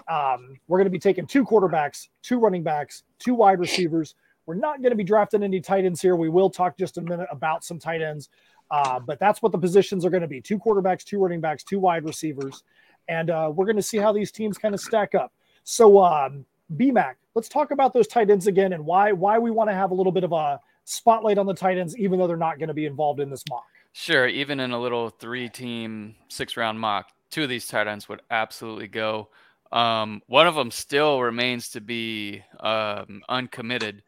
Um, 0.08 0.60
we're 0.68 0.78
going 0.78 0.86
to 0.86 0.92
be 0.92 1.00
taking 1.00 1.26
two 1.26 1.46
quarterbacks, 1.46 2.10
two 2.22 2.40
running 2.40 2.64
backs, 2.64 3.04
two 3.18 3.34
wide 3.34 3.60
receivers. 3.60 4.16
We're 4.46 4.56
not 4.56 4.82
going 4.82 4.90
to 4.90 4.96
be 4.96 5.04
drafting 5.04 5.44
any 5.44 5.62
tight 5.62 5.86
ends 5.86 6.02
here. 6.02 6.16
We 6.16 6.28
will 6.28 6.50
talk 6.50 6.78
just 6.78 6.98
a 6.98 7.02
minute 7.02 7.28
about 7.32 7.64
some 7.64 7.80
tight 7.80 8.02
ends, 8.02 8.30
uh, 8.72 9.00
but 9.00 9.20
that's 9.20 9.42
what 9.42 9.52
the 9.52 9.58
positions 9.58 10.04
are 10.06 10.10
going 10.10 10.22
to 10.22 10.28
be 10.28 10.42
two 10.42 10.60
quarterbacks, 10.60 11.04
two 11.04 11.20
running 11.20 11.40
backs, 11.40 11.64
two 11.64 11.80
wide 11.80 12.04
receivers. 12.04 12.64
And 13.08 13.30
uh, 13.30 13.52
we're 13.54 13.66
going 13.66 13.76
to 13.76 13.82
see 13.82 13.98
how 13.98 14.12
these 14.12 14.32
teams 14.32 14.58
kind 14.58 14.74
of 14.74 14.82
stack 14.82 15.16
up. 15.16 15.32
So, 15.64 16.04
um, 16.04 16.46
BMAC, 16.76 17.16
let's 17.36 17.50
talk 17.50 17.72
about 17.72 17.94
those 17.94 18.08
tight 18.08 18.30
ends 18.30 18.48
again 18.48 18.74
and 18.74 18.86
why 18.86 19.12
why 19.12 19.40
we 19.40 19.52
want 19.52 19.70
to 19.70 19.74
have 19.74 19.92
a 19.92 19.94
little 19.94 20.12
bit 20.12 20.24
of 20.24 20.32
a 20.32 20.60
spotlight 20.86 21.38
on 21.38 21.46
the 21.46 21.54
tight 21.54 21.78
ends, 21.78 21.98
even 21.98 22.20
though 22.20 22.28
they're 22.28 22.38
not 22.38 22.60
going 22.60 22.68
to 22.68 22.74
be 22.74 22.86
involved 22.86 23.20
in 23.20 23.30
this 23.30 23.44
mock. 23.50 23.66
Sure, 23.94 24.28
even 24.28 24.60
in 24.60 24.72
a 24.72 24.80
little 24.80 25.10
three-team, 25.10 26.16
six-round 26.28 26.80
mock, 26.80 27.10
two 27.32 27.44
of 27.44 27.50
these 27.50 27.68
tight 27.68 27.88
ends 27.88 28.08
would 28.08 28.22
absolutely 28.30 28.88
go. 28.88 29.30
Um, 29.72 30.22
one 30.28 30.48
of 30.48 30.56
them 30.56 30.72
still 30.72 31.22
remains 31.22 31.70
to 31.70 31.82
be 31.82 32.44
um, 32.60 33.22
uncommitted. 33.30 34.04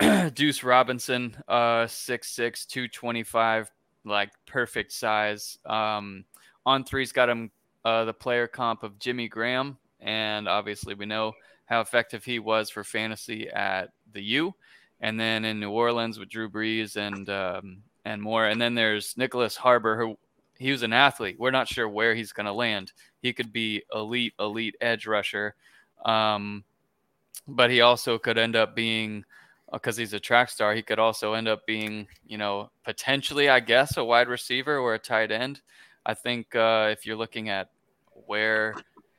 Deuce 0.34 0.62
Robinson, 0.62 1.36
uh, 1.48 1.84
6'6", 1.84 2.66
225, 2.66 3.70
like 4.04 4.30
perfect 4.46 4.92
size. 4.92 5.58
Um, 5.64 6.24
on 6.66 6.84
three's 6.84 7.12
got 7.12 7.28
him 7.28 7.50
uh, 7.84 8.04
the 8.04 8.14
player 8.14 8.46
comp 8.46 8.82
of 8.82 8.98
Jimmy 8.98 9.28
Graham, 9.28 9.78
and 10.02 10.48
obviously 10.48 10.94
we 10.94 11.06
know 11.06 11.32
how 11.66 11.80
effective 11.80 12.24
he 12.24 12.38
was 12.38 12.68
for 12.70 12.84
fantasy 12.84 13.48
at 13.48 13.90
the 14.12 14.22
U 14.22 14.54
and 15.00 15.18
then 15.18 15.44
in 15.44 15.60
New 15.60 15.70
Orleans 15.70 16.18
with 16.18 16.28
Drew 16.30 16.48
Brees 16.48 16.96
and 16.96 17.28
um, 17.28 17.82
and 18.04 18.22
more. 18.22 18.46
And 18.46 18.60
then 18.60 18.74
there's 18.74 19.14
Nyckoles 19.14 19.56
Harbor, 19.56 19.98
who 19.98 20.16
he 20.58 20.70
was 20.70 20.82
an 20.82 20.92
athlete. 20.92 21.36
We're 21.38 21.50
not 21.50 21.68
sure 21.68 21.88
where 21.88 22.14
he's 22.14 22.32
going 22.32 22.46
to 22.46 22.52
land. 22.52 22.92
He 23.20 23.32
could 23.32 23.52
be 23.52 23.82
elite, 23.92 24.34
elite 24.38 24.76
edge 24.80 25.06
rusher, 25.06 25.54
um, 26.04 26.64
but 27.48 27.70
he 27.70 27.80
also 27.80 28.18
could 28.18 28.38
end 28.38 28.56
up 28.56 28.74
being 28.74 29.24
because 29.72 29.98
uh, 29.98 30.00
he's 30.00 30.12
a 30.12 30.20
track 30.20 30.50
star. 30.50 30.74
He 30.74 30.82
could 30.82 30.98
also 30.98 31.32
end 31.32 31.48
up 31.48 31.66
being, 31.66 32.06
you 32.26 32.38
know, 32.38 32.70
potentially, 32.84 33.48
I 33.48 33.60
guess, 33.60 33.96
a 33.96 34.04
wide 34.04 34.28
receiver 34.28 34.78
or 34.78 34.94
a 34.94 34.98
tight 34.98 35.32
end. 35.32 35.60
I 36.04 36.14
think 36.14 36.54
uh, 36.54 36.88
if 36.92 37.06
you're 37.06 37.16
looking 37.16 37.48
at 37.48 37.70
where 38.26 38.74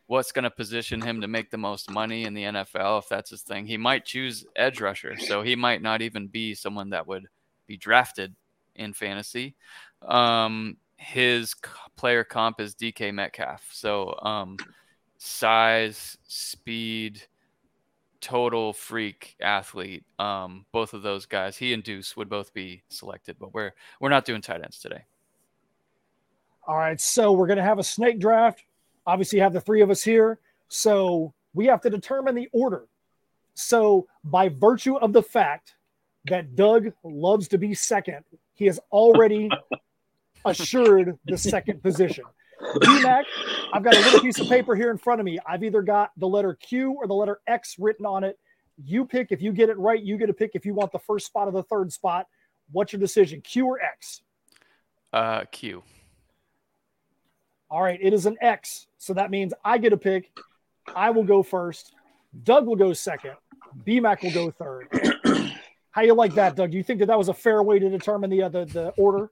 what's 0.08 0.32
going 0.32 0.44
to 0.44 0.52
position 0.52 1.02
him 1.02 1.22
to 1.22 1.28
make 1.28 1.50
the 1.50 1.58
most 1.58 1.90
money 1.90 2.24
in 2.24 2.34
the 2.34 2.44
NFL 2.44 3.00
if 3.00 3.10
that's 3.10 3.30
his 3.30 3.42
thing. 3.42 3.66
He 3.66 3.78
might 3.78 4.06
choose 4.06 4.46
edge 4.56 4.82
rusher, 4.82 5.18
so 5.18 5.42
he 5.42 5.56
might 5.56 5.82
not 5.82 6.02
even 6.02 6.28
be 6.28 6.54
someone 6.54 6.90
that 6.90 7.08
would 7.08 7.28
be 7.68 7.78
drafted 7.78 8.36
in 8.76 8.94
fantasy. 8.94 9.56
Um, 10.02 10.78
his 10.98 11.56
player 11.96 12.24
comp 12.24 12.60
is 12.60 12.76
DK 12.76 13.14
Metcalf, 13.14 13.68
so 13.72 14.18
um, 14.22 14.58
size, 15.18 16.18
speed, 16.28 17.22
total 18.20 18.74
freak 18.74 19.36
athlete. 19.42 20.04
Um, 20.20 20.66
both 20.72 20.94
of 20.94 21.02
those 21.02 21.26
guys, 21.26 21.58
he 21.58 21.74
and 21.74 21.84
Deuce 21.84 22.16
would 22.16 22.30
both 22.30 22.54
be 22.54 22.84
selected, 22.90 23.38
but 23.40 23.54
we're 23.54 23.72
we're 24.00 24.10
not 24.10 24.26
doing 24.26 24.42
tight 24.42 24.62
ends 24.64 24.80
today. 24.80 25.04
All 26.66 26.78
right, 26.78 27.00
so 27.00 27.34
we're 27.34 27.48
going 27.48 27.58
to 27.58 27.64
have 27.64 27.80
a 27.80 27.84
snake 27.84 28.20
draft 28.20 28.64
obviously 29.06 29.40
have 29.40 29.54
the 29.54 29.62
three 29.62 29.82
of 29.82 29.90
us 29.90 30.04
here. 30.04 30.40
So 30.68 31.34
we 31.54 31.68
have 31.68 31.82
to 31.82 31.90
determine 31.90 32.36
the 32.36 32.50
order. 32.52 32.86
So, 33.56 34.08
by 34.24 34.50
virtue 34.50 34.96
of 34.96 35.14
the 35.14 35.22
fact 35.22 35.76
that 36.26 36.56
Doug 36.56 36.92
loves 37.04 37.48
to 37.50 37.58
be 37.58 37.76
second, 37.76 38.24
he 38.56 38.66
has 38.66 38.80
already 38.92 39.50
assured 40.46 41.18
the 41.26 41.38
second 41.38 41.84
position. 41.84 42.24
BMAC, 42.62 43.24
I've 43.74 43.84
got 43.84 43.96
a 43.96 44.00
little 44.00 44.22
piece 44.22 44.40
of 44.40 44.48
paper 44.48 44.76
here 44.76 44.90
in 44.90 44.98
front 44.98 45.20
of 45.20 45.26
me. 45.26 45.38
I've 45.46 45.64
either 45.64 45.82
got 45.82 46.12
the 46.18 46.28
letter 46.28 46.56
Q 46.56 46.94
or 46.94 47.08
the 47.08 47.14
letter 47.14 47.42
X 47.46 47.76
written 47.78 48.06
on 48.06 48.24
it. 48.24 48.40
You 48.84 49.06
pick 49.06 49.32
if 49.32 49.42
you 49.42 49.52
get 49.52 49.70
it 49.70 49.78
right, 49.78 50.02
you 50.02 50.18
get 50.18 50.28
to 50.28 50.34
pick 50.34 50.52
if 50.56 50.66
you 50.66 50.74
want 50.74 50.92
the 50.92 51.00
first 51.00 51.28
spot 51.28 51.48
or 51.48 51.52
the 51.52 51.64
third 51.64 51.92
spot. 51.92 52.28
What's 52.72 52.94
your 52.94 53.00
decision, 53.00 53.42
Q 53.42 53.68
or 53.68 53.82
X? 53.82 54.22
Uh, 55.12 55.44
Q. 55.52 55.84
All 57.74 57.82
right, 57.82 57.98
it 58.00 58.14
is 58.14 58.28
an 58.28 58.38
X. 58.40 58.86
So 59.00 59.16
that 59.16 59.32
means 59.32 59.52
I 59.66 59.80
get 59.80 59.94
a 59.94 59.98
pick. 59.98 60.30
I 60.96 61.10
will 61.10 61.24
go 61.24 61.42
first. 61.42 61.96
Doug 62.44 62.68
will 62.68 62.76
go 62.76 62.94
second. 62.94 63.34
BMAC 63.84 64.22
will 64.22 64.32
go 64.32 64.52
third. 64.52 64.90
How 65.90 66.04
you 66.04 66.14
like 66.14 66.36
that, 66.36 66.56
Doug? 66.56 66.70
Do 66.70 66.78
you 66.78 66.84
think 66.84 67.00
that 67.00 67.08
that 67.08 67.18
was 67.18 67.30
a 67.30 67.34
fair 67.34 67.64
way 67.64 67.80
to 67.80 67.90
determine 67.90 68.30
the 68.30 68.44
uh, 68.44 68.50
the, 68.50 68.66
the 68.66 68.90
order? 68.90 69.32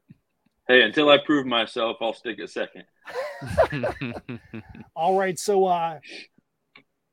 Hey, 0.68 0.82
until 0.82 1.10
I 1.10 1.20
prove 1.20 1.46
myself, 1.46 1.98
I'll 2.02 2.16
stick 2.16 2.40
at 2.40 2.50
second. 2.50 2.86
All 4.96 5.20
right, 5.20 5.38
so 5.38 5.66
uh, 5.66 6.00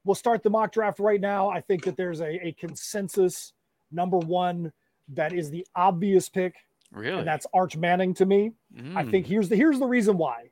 we'll 0.04 0.14
start 0.14 0.42
the 0.42 0.48
mock 0.48 0.72
draft 0.72 0.98
right 0.98 1.20
now. 1.20 1.50
I 1.50 1.60
think 1.60 1.84
that 1.84 1.98
there's 1.98 2.22
a, 2.22 2.46
a 2.46 2.52
consensus 2.52 3.52
number 3.92 4.16
one 4.16 4.72
that 5.08 5.34
is 5.34 5.50
the 5.50 5.66
obvious 5.76 6.30
pick. 6.30 6.54
Really? 6.90 7.18
And 7.18 7.28
that's 7.28 7.46
Arch 7.52 7.76
Manning 7.76 8.14
to 8.14 8.24
me. 8.24 8.52
Mm. 8.74 8.96
I 8.96 9.04
think 9.04 9.26
here's 9.26 9.50
the 9.50 9.56
here's 9.56 9.78
the 9.78 9.84
reason 9.84 10.16
why. 10.16 10.48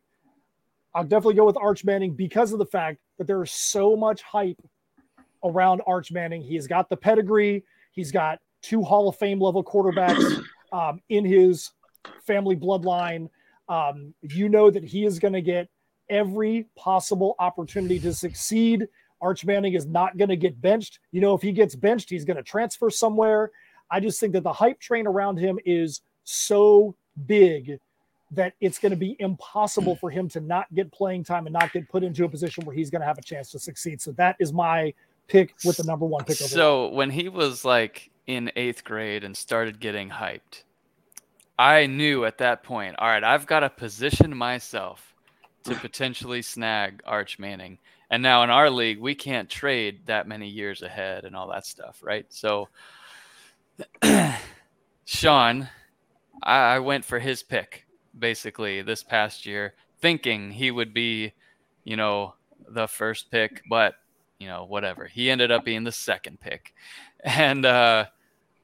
I'll 0.97 1.05
definitely 1.05 1.35
go 1.35 1.45
with 1.45 1.59
Arch 1.59 1.85
Manning 1.85 2.15
because 2.15 2.55
of 2.55 2.59
the 2.59 2.65
fact 2.65 3.01
that 3.19 3.27
there 3.27 3.43
is 3.43 3.53
so 3.53 3.97
much 3.97 4.23
hype 4.23 4.59
around 5.45 5.83
Arch 5.87 6.11
Manning. 6.11 6.41
He 6.41 6.55
has 6.55 6.67
got 6.67 6.89
the 6.89 6.97
pedigree. 6.97 7.65
He's 7.93 8.11
got 8.11 8.39
two 8.63 8.83
Hall 8.83 9.07
of 9.07 9.17
Fame 9.17 9.39
level 9.39 9.63
quarterbacks 9.63 10.43
um, 10.73 11.03
in 11.11 11.27
his 11.27 11.71
family 12.27 12.57
bloodline. 12.57 13.29
Um, 13.69 14.15
you 14.23 14.49
know 14.49 14.71
that 14.71 14.85
he 14.85 15.05
is 15.05 15.19
going 15.19 15.35
to 15.35 15.43
get 15.43 15.69
every 16.09 16.67
possible 16.77 17.35
opportunity 17.41 17.99
to 18.01 18.15
succeed. 18.15 18.89
Arch 19.21 19.45
Manning 19.45 19.75
is 19.75 19.85
not 19.85 20.17
going 20.17 20.31
to 20.31 20.37
get 20.37 20.59
benched. 20.63 21.01
You 21.13 21.21
know, 21.21 21.35
if 21.35 21.43
he 21.43 21.53
gets 21.53 21.77
benched, 21.77 22.09
he's 22.09 22.25
going 22.25 22.39
to 22.39 22.43
transfer 22.43 22.89
somewhere. 22.89 23.51
I 23.91 24.01
just 24.01 24.19
think 24.19 24.33
that 24.33 24.45
the 24.45 24.53
hype 24.53 24.81
train 24.81 25.07
around 25.07 25.37
him 25.37 25.59
is 25.67 26.01
so 26.25 26.97
big 27.27 27.81
that 28.37 28.55
it's 28.61 28.79
going 28.79 28.91
to 28.91 28.97
be 28.97 29.17
impossible 29.19 29.95
hmm. 29.95 29.99
for 29.99 30.11
him 30.11 30.29
to 30.31 30.41
not 30.41 30.73
get 30.75 30.93
playing 30.93 31.25
time 31.25 31.47
and 31.47 31.53
not 31.53 31.73
get 31.73 31.89
put 31.89 32.05
into 32.05 32.25
a 32.25 32.29
position 32.29 32.65
where 32.65 32.75
he's 32.75 32.91
going 32.91 33.01
to 33.01 33.07
have 33.07 33.19
a 33.19 33.23
chance 33.23 33.51
to 33.51 33.59
succeed. 33.59 34.01
So 34.01 34.13
that 34.13 34.37
is 34.39 34.53
my 34.53 34.95
pick 35.27 35.55
with 35.65 35.79
the 35.79 35.85
number 35.85 36.07
one 36.07 36.25
pick. 36.25 36.37
So 36.37 36.89
when 36.91 37.11
he 37.11 37.29
was 37.29 37.65
like 37.65 38.11
in 38.27 38.51
eighth 38.57 38.85
grade 38.85 39.25
and 39.25 39.37
started 39.37 39.81
getting 39.81 40.11
hyped, 40.11 40.63
I 41.59 41.87
knew 41.87 42.25
at 42.25 42.39
that 42.39 42.63
point, 42.63 42.97
all 42.99 43.09
right, 43.09 43.25
I've 43.25 43.47
got 43.47 43.61
to 43.61 43.71
position 43.71 44.37
myself 44.37 45.15
to 45.65 45.75
potentially 45.81 46.43
snag 46.43 47.03
Arch 47.05 47.39
Manning. 47.39 47.79
And 48.11 48.23
now 48.23 48.45
in 48.45 48.51
our 48.51 48.71
league, 48.71 49.01
we 49.01 49.15
can't 49.15 49.51
trade 49.51 50.07
that 50.07 50.29
many 50.29 50.49
years 50.49 50.83
ahead 50.83 51.25
and 51.25 51.35
all 51.35 51.49
that 51.49 51.67
stuff, 51.67 51.99
right? 52.03 52.27
So, 52.29 52.69
Sean, 55.05 55.69
I, 56.43 56.59
I 56.75 56.79
went 56.79 57.05
for 57.05 57.19
his 57.19 57.43
pick 57.43 57.86
basically 58.19 58.83
this 58.83 59.03
past 59.03 59.47
year, 59.47 59.75
thinking 60.01 60.51
he 60.51 60.71
would 60.71 60.93
be, 60.93 61.33
you 61.85 61.97
know, 61.97 62.35
the 62.69 62.87
first 62.87 63.31
pick, 63.31 63.63
but 63.69 63.95
you 64.39 64.49
know, 64.49 64.65
whatever. 64.65 65.07
He 65.07 65.31
ended 65.31 65.51
up 65.51 65.65
being 65.65 65.85
the 65.85 65.93
second 65.93 66.41
pick, 66.41 66.75
and 67.25 67.65
uh, 67.65 68.07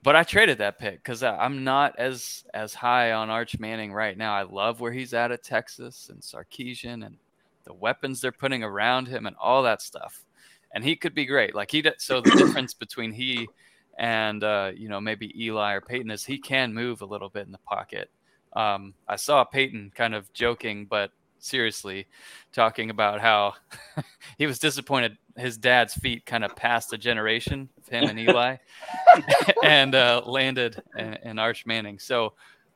but 0.02 0.16
I 0.16 0.24
traded 0.24 0.58
that 0.58 0.78
pick 0.78 1.02
because 1.02 1.22
I'm 1.22 1.64
not 1.64 1.98
as 1.98 2.44
as 2.54 2.74
high 2.74 3.12
on 3.12 3.30
Arch 3.30 3.58
Manning 3.58 3.92
right 3.92 4.16
now. 4.16 4.34
I 4.34 4.42
love 4.42 4.80
where 4.80 4.92
he's 4.92 5.14
at 5.14 5.30
at 5.30 5.42
Texas 5.42 6.10
and 6.10 6.20
Sarkisian 6.20 7.06
and 7.06 7.16
the 7.64 7.72
weapons 7.72 8.20
they're 8.20 8.32
putting 8.32 8.64
around 8.64 9.06
him 9.06 9.26
and 9.26 9.36
all 9.40 9.62
that 9.62 9.80
stuff. 9.80 10.24
And 10.74 10.82
he 10.82 10.96
could 10.96 11.14
be 11.14 11.26
great. 11.26 11.54
Like 11.54 11.70
he, 11.70 11.84
so 11.98 12.20
the 12.20 12.30
difference 12.30 12.74
between 12.74 13.12
he 13.12 13.46
and 13.98 14.42
uh, 14.42 14.72
you 14.74 14.88
know 14.88 15.00
maybe 15.00 15.32
Eli 15.40 15.74
or 15.74 15.80
Peyton 15.80 16.10
is 16.10 16.24
he 16.24 16.38
can 16.38 16.74
move 16.74 17.02
a 17.02 17.06
little 17.06 17.28
bit 17.28 17.46
in 17.46 17.52
the 17.52 17.58
pocket 17.58 18.10
um, 18.54 18.94
I 19.08 19.16
saw 19.16 19.44
Peyton 19.44 19.92
kind 19.94 20.14
of 20.14 20.32
joking, 20.32 20.86
but 20.86 21.10
seriously, 21.38 22.06
talking 22.52 22.90
about 22.90 23.20
how 23.20 23.54
he 24.38 24.46
was 24.46 24.58
disappointed 24.58 25.16
his 25.36 25.56
dad's 25.56 25.94
feet 25.94 26.26
kind 26.26 26.44
of 26.44 26.54
passed 26.56 26.92
a 26.92 26.98
generation 26.98 27.68
of 27.78 27.88
him 27.88 28.04
and 28.04 28.18
Eli 28.18 28.56
and 29.64 29.94
uh, 29.94 30.22
landed 30.26 30.82
in, 30.96 31.14
in, 31.24 31.38
Arch 31.38 31.64
Manning. 31.66 31.98
So 31.98 32.34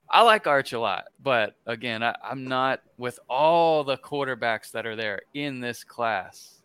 I 0.09 0.23
like 0.23 0.47
Arch 0.47 0.73
a 0.73 0.81
lot, 0.81 1.07
but 1.23 1.57
again, 1.67 2.03
I, 2.03 2.15
I'm 2.25 2.47
not 2.47 2.81
with 2.97 3.19
all 3.29 3.85
the 3.85 3.99
quarterbacks 3.99 4.71
that 4.73 4.87
are 4.87 4.97
there 4.97 5.21
in 5.35 5.61
this 5.61 5.85
class. 5.85 6.63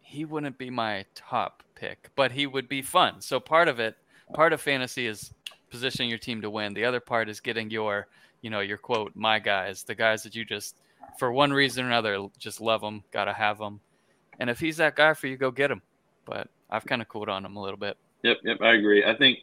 he 0.00 0.24
wouldn't 0.24 0.58
be 0.58 0.70
my 0.70 1.04
top 1.14 1.62
pick, 1.74 2.10
but 2.16 2.32
he 2.32 2.46
would 2.46 2.68
be 2.68 2.82
fun. 2.82 3.20
So 3.20 3.40
part 3.40 3.68
of 3.68 3.80
it, 3.80 3.96
part 4.32 4.52
of 4.52 4.60
fantasy 4.60 5.06
is 5.06 5.33
positioning 5.74 6.08
your 6.08 6.18
team 6.18 6.40
to 6.40 6.48
win. 6.48 6.72
The 6.72 6.84
other 6.84 7.00
part 7.00 7.28
is 7.28 7.40
getting 7.40 7.68
your, 7.68 8.06
you 8.42 8.48
know, 8.48 8.60
your 8.60 8.78
quote, 8.78 9.10
my 9.16 9.40
guys, 9.40 9.82
the 9.82 9.96
guys 9.96 10.22
that 10.22 10.36
you 10.36 10.44
just, 10.44 10.76
for 11.18 11.32
one 11.32 11.52
reason 11.52 11.84
or 11.84 11.88
another, 11.88 12.28
just 12.38 12.60
love 12.60 12.80
them, 12.80 13.02
gotta 13.10 13.32
have 13.32 13.58
them. 13.58 13.80
And 14.38 14.48
if 14.48 14.60
he's 14.60 14.76
that 14.76 14.94
guy 14.94 15.14
for 15.14 15.26
you, 15.26 15.36
go 15.36 15.50
get 15.50 15.72
him. 15.72 15.82
But 16.26 16.48
I've 16.70 16.84
kind 16.84 17.02
of 17.02 17.08
cooled 17.08 17.28
on 17.28 17.44
him 17.44 17.56
a 17.56 17.60
little 17.60 17.76
bit. 17.76 17.96
Yep, 18.22 18.36
yep, 18.44 18.62
I 18.62 18.74
agree. 18.74 19.04
I 19.04 19.16
think 19.16 19.40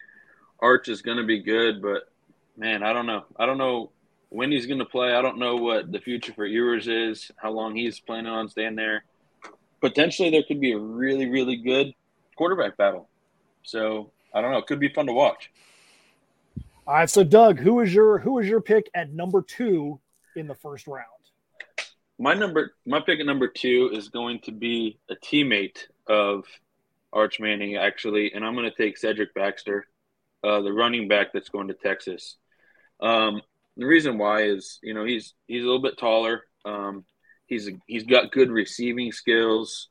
Arch 0.61 0.87
is 0.87 1.01
going 1.01 1.17
to 1.17 1.25
be 1.25 1.39
good, 1.39 1.81
but 1.81 2.03
man, 2.55 2.81
I 2.81 2.93
don't 2.93 3.05
know. 3.05 3.25
I 3.35 3.45
don't 3.45 3.57
know 3.57 3.91
when 4.29 4.53
he's 4.53 4.67
going 4.67 4.79
to 4.79 4.85
play. 4.85 5.13
I 5.13 5.21
don't 5.21 5.37
know 5.37 5.57
what 5.57 5.91
the 5.91 5.99
future 5.99 6.31
for 6.31 6.45
Ewers 6.45 6.87
is, 6.87 7.29
how 7.35 7.51
long 7.51 7.75
he's 7.75 7.99
planning 7.99 8.31
on 8.31 8.47
staying 8.47 8.75
there. 8.75 9.03
Potentially, 9.81 10.29
there 10.29 10.43
could 10.43 10.61
be 10.61 10.71
a 10.71 10.79
really, 10.79 11.29
really 11.29 11.57
good 11.57 11.93
quarterback 12.37 12.77
battle. 12.77 13.09
So 13.63 14.11
I 14.33 14.39
don't 14.39 14.51
know. 14.51 14.59
It 14.59 14.67
could 14.67 14.79
be 14.79 14.87
fun 14.87 15.07
to 15.07 15.13
watch. 15.13 15.51
All 16.91 16.97
right. 16.97 17.09
So 17.09 17.23
Doug, 17.23 17.57
who 17.57 17.79
is 17.79 17.93
your 17.93 18.19
who 18.19 18.39
is 18.39 18.49
your 18.49 18.59
pick 18.59 18.89
at 18.93 19.13
number 19.13 19.41
two 19.41 20.01
in 20.35 20.45
the 20.45 20.55
first 20.55 20.87
round? 20.87 21.05
My 22.19 22.33
number, 22.33 22.73
my 22.85 22.99
pick 22.99 23.21
at 23.21 23.25
number 23.25 23.47
two 23.47 23.91
is 23.93 24.09
going 24.09 24.41
to 24.41 24.51
be 24.51 24.99
a 25.09 25.15
teammate 25.15 25.85
of 26.07 26.43
Arch 27.13 27.39
Manning, 27.39 27.77
actually, 27.77 28.33
and 28.33 28.43
I'm 28.43 28.55
going 28.55 28.69
to 28.69 28.75
take 28.75 28.97
Cedric 28.97 29.33
Baxter, 29.33 29.87
uh, 30.43 30.59
the 30.59 30.73
running 30.73 31.07
back 31.07 31.27
that's 31.31 31.47
going 31.47 31.69
to 31.69 31.73
Texas. 31.75 32.35
Um, 32.99 33.41
the 33.77 33.85
reason 33.85 34.17
why 34.17 34.41
is, 34.41 34.77
you 34.83 34.93
know, 34.93 35.05
he's 35.05 35.33
he's 35.47 35.63
a 35.63 35.65
little 35.65 35.81
bit 35.81 35.97
taller. 35.97 36.43
Um, 36.65 37.05
he's 37.45 37.69
he's 37.87 38.03
got 38.03 38.33
good 38.33 38.51
receiving 38.51 39.13
skills, 39.13 39.87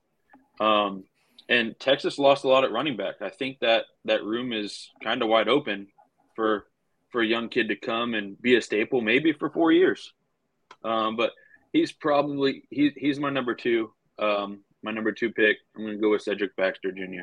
um, 0.61 1.05
and 1.49 1.75
Texas 1.81 2.19
lost 2.19 2.45
a 2.45 2.49
lot 2.49 2.65
at 2.65 2.73
running 2.73 2.99
back. 2.99 3.23
I 3.23 3.31
think 3.31 3.61
that 3.61 3.87
that 4.05 4.23
room 4.23 4.53
is 4.53 4.91
kind 5.03 5.23
of 5.23 5.31
wide 5.31 5.49
open 5.49 5.87
for 6.37 6.67
for 7.11 7.21
a 7.23 7.27
young 7.27 7.49
kid 7.49 7.69
to 7.69 7.77
come 7.77 8.15
and 8.15 8.41
be 8.41 8.57
a 8.57 8.63
staple, 8.63 9.01
maybe 9.01 9.33
for 9.33 9.51
four 9.51 9.73
years. 9.73 10.13
Um, 10.85 11.17
but 11.17 11.33
he's 11.73 11.93
probably 11.93 12.65
he, 12.71 12.93
he's 12.97 13.19
my 13.19 13.31
number 13.31 13.55
two. 13.55 13.93
Um, 14.19 14.61
my 14.83 14.91
number 14.91 15.13
two 15.13 15.31
pick. 15.31 15.59
I'm 15.77 15.83
going 15.83 15.97
to 15.97 16.01
go 16.01 16.11
with 16.11 16.23
Cedric 16.23 16.57
Baxter 16.57 16.93
Jr. 16.93 17.23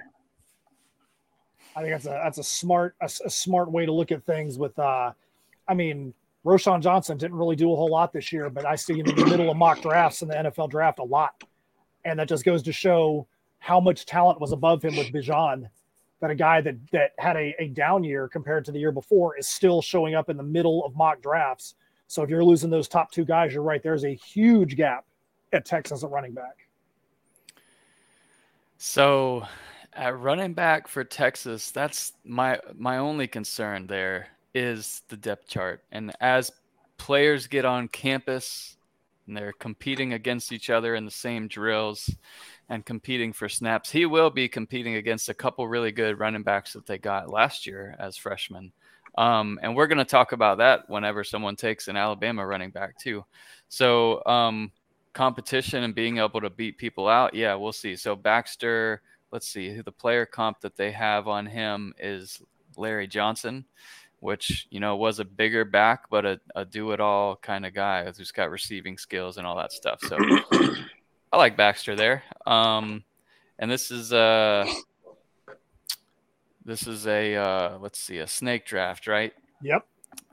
I 1.75 1.81
think 1.81 1.93
that's 1.93 2.05
a 2.05 2.21
that's 2.23 2.37
a 2.37 2.43
smart 2.43 2.95
a, 3.01 3.05
a, 3.05 3.29
smart 3.29 3.71
way 3.71 3.85
to 3.85 3.91
look 3.91 4.11
at 4.11 4.23
things. 4.23 4.57
With 4.57 4.77
uh, 4.79 5.11
I 5.67 5.73
mean, 5.73 6.13
Roschon 6.45 6.81
Johnson 6.81 7.17
didn't 7.17 7.37
really 7.37 7.55
do 7.55 7.71
a 7.71 7.75
whole 7.75 7.89
lot 7.89 8.13
this 8.13 8.31
year, 8.31 8.49
but 8.49 8.65
I 8.65 8.75
see 8.75 8.99
him 8.99 9.05
in 9.05 9.15
the 9.15 9.25
middle 9.29 9.51
of 9.51 9.57
mock 9.57 9.81
drafts 9.81 10.21
in 10.21 10.27
the 10.27 10.35
NFL 10.35 10.69
draft 10.69 10.99
a 10.99 11.03
lot, 11.03 11.43
and 12.05 12.19
that 12.19 12.27
just 12.27 12.45
goes 12.45 12.63
to 12.63 12.71
show 12.71 13.27
how 13.59 13.79
much 13.79 14.05
talent 14.05 14.39
was 14.39 14.51
above 14.51 14.83
him 14.83 14.95
with 14.95 15.07
Bijan. 15.07 15.69
That 16.19 16.31
a 16.31 16.35
guy 16.35 16.61
that 16.61 16.75
that 16.91 17.11
had 17.19 17.35
a, 17.35 17.55
a 17.59 17.67
down 17.67 18.03
year 18.03 18.27
compared 18.27 18.65
to 18.65 18.71
the 18.71 18.79
year 18.79 18.91
before 18.91 19.37
is 19.37 19.47
still 19.47 19.81
showing 19.81 20.15
up 20.15 20.29
in 20.29 20.37
the 20.37 20.43
middle 20.43 20.83
of 20.83 20.95
mock 20.95 21.21
drafts. 21.21 21.75
So 22.07 22.23
if 22.23 22.29
you're 22.29 22.43
losing 22.43 22.69
those 22.69 22.87
top 22.87 23.11
two 23.11 23.25
guys, 23.25 23.53
you're 23.53 23.63
right. 23.63 23.83
There's 23.83 24.05
a 24.05 24.15
huge 24.15 24.75
gap 24.75 25.05
at 25.53 25.65
Texas 25.65 26.03
at 26.03 26.09
running 26.09 26.33
back. 26.33 26.67
So, 28.77 29.45
at 29.93 30.17
running 30.17 30.53
back 30.53 30.87
for 30.87 31.03
Texas, 31.03 31.71
that's 31.71 32.13
my 32.23 32.59
my 32.75 32.97
only 32.97 33.27
concern 33.27 33.87
there 33.87 34.27
is 34.53 35.01
the 35.09 35.17
depth 35.17 35.47
chart. 35.47 35.83
And 35.91 36.13
as 36.19 36.51
players 36.97 37.47
get 37.47 37.65
on 37.65 37.87
campus 37.87 38.77
and 39.27 39.35
they're 39.35 39.53
competing 39.53 40.13
against 40.13 40.51
each 40.51 40.69
other 40.69 40.95
in 40.95 41.05
the 41.05 41.11
same 41.11 41.47
drills 41.47 42.09
and 42.69 42.85
competing 42.85 43.33
for 43.33 43.47
snaps, 43.47 43.89
he 43.89 44.05
will 44.05 44.29
be 44.29 44.47
competing 44.47 44.95
against 44.95 45.29
a 45.29 45.33
couple 45.33 45.67
really 45.67 45.91
good 45.91 46.19
running 46.19 46.43
backs 46.43 46.73
that 46.73 46.85
they 46.85 46.97
got 46.97 47.29
last 47.29 47.65
year 47.65 47.95
as 47.99 48.17
freshmen. 48.17 48.71
Um, 49.17 49.59
and 49.63 49.75
we're 49.75 49.87
going 49.87 49.97
to 49.97 50.05
talk 50.05 50.31
about 50.31 50.59
that 50.59 50.89
whenever 50.89 51.23
someone 51.23 51.55
takes 51.55 51.87
an 51.87 51.97
Alabama 51.97 52.45
running 52.45 52.69
back 52.69 52.97
too. 52.97 53.25
So 53.67 54.23
um, 54.25 54.71
competition 55.13 55.83
and 55.83 55.95
being 55.95 56.19
able 56.19 56.41
to 56.41 56.49
beat 56.49 56.77
people 56.77 57.07
out, 57.07 57.33
yeah, 57.33 57.55
we'll 57.55 57.73
see. 57.73 57.95
So 57.95 58.15
Baxter, 58.15 59.01
let's 59.31 59.47
see, 59.47 59.81
the 59.81 59.91
player 59.91 60.25
comp 60.25 60.59
that 60.61 60.75
they 60.75 60.91
have 60.91 61.27
on 61.27 61.45
him 61.45 61.93
is 61.99 62.41
Larry 62.77 63.07
Johnson, 63.07 63.65
which 64.19 64.67
you 64.69 64.79
know 64.79 64.95
was 64.95 65.19
a 65.19 65.25
bigger 65.25 65.65
back, 65.65 66.09
but 66.09 66.25
a, 66.25 66.39
a 66.55 66.65
do-it-all 66.65 67.37
kind 67.37 67.65
of 67.65 67.73
guy 67.73 68.05
who's 68.05 68.31
got 68.31 68.51
receiving 68.51 68.97
skills 68.97 69.37
and 69.37 69.47
all 69.47 69.57
that 69.57 69.71
stuff. 69.71 69.99
So 70.01 70.17
I 71.31 71.37
like 71.37 71.57
Baxter 71.57 71.95
there. 71.95 72.23
Um, 72.45 73.03
and 73.59 73.69
this 73.69 73.91
is 73.91 74.13
uh 74.13 74.65
this 76.65 76.85
is 76.85 77.07
a 77.07 77.35
uh, 77.35 77.77
let's 77.79 77.99
see 77.99 78.19
a 78.19 78.27
snake 78.27 78.65
draft, 78.65 79.07
right? 79.07 79.33
Yep. 79.61 79.85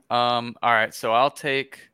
Um, 0.09 0.55
all 0.61 0.71
right, 0.71 0.93
so 0.93 1.13
I'll 1.13 1.31
take 1.31 1.89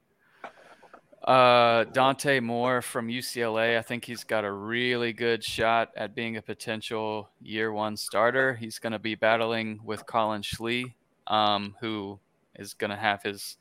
uh, 1.24 1.84
Dante 1.86 2.40
Moore 2.40 2.82
from 2.82 3.08
UCLA, 3.08 3.78
I 3.78 3.82
think 3.84 4.06
he's 4.06 4.24
got 4.24 4.44
a 4.44 4.52
really 4.52 5.14
good 5.14 5.44
shot 5.44 5.92
at 5.96 6.16
being 6.16 6.38
a 6.38 6.42
potential 6.42 7.30
year 7.42 7.72
one 7.72 7.96
starter. 7.96 8.56
He's 8.56 8.80
going 8.80 8.94
to 8.94 9.00
be 9.00 9.14
battling 9.14 9.80
with 9.84 10.06
Collin 10.08 10.42
Schlee, 10.42 10.94
um, 11.28 11.76
who 11.80 12.20
is 12.56 12.74
going 12.74 12.90
to 12.90 12.98
have 12.98 13.22
his 13.22 13.58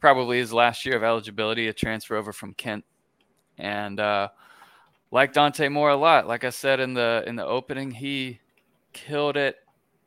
probably 0.00 0.38
his 0.38 0.52
last 0.52 0.84
year 0.84 0.96
of 0.96 1.04
eligibility, 1.04 1.68
a 1.68 1.72
transfer 1.72 2.16
over 2.16 2.32
from 2.32 2.54
Kent. 2.54 2.84
And 3.56 4.00
uh, 4.00 4.28
like 5.16 5.32
Dante 5.32 5.70
Moore 5.70 5.88
a 5.88 5.96
lot, 5.96 6.28
like 6.28 6.44
I 6.44 6.50
said 6.50 6.78
in 6.78 6.92
the 6.92 7.24
in 7.26 7.36
the 7.36 7.46
opening, 7.46 7.90
he 7.90 8.38
killed 8.92 9.38
it. 9.38 9.56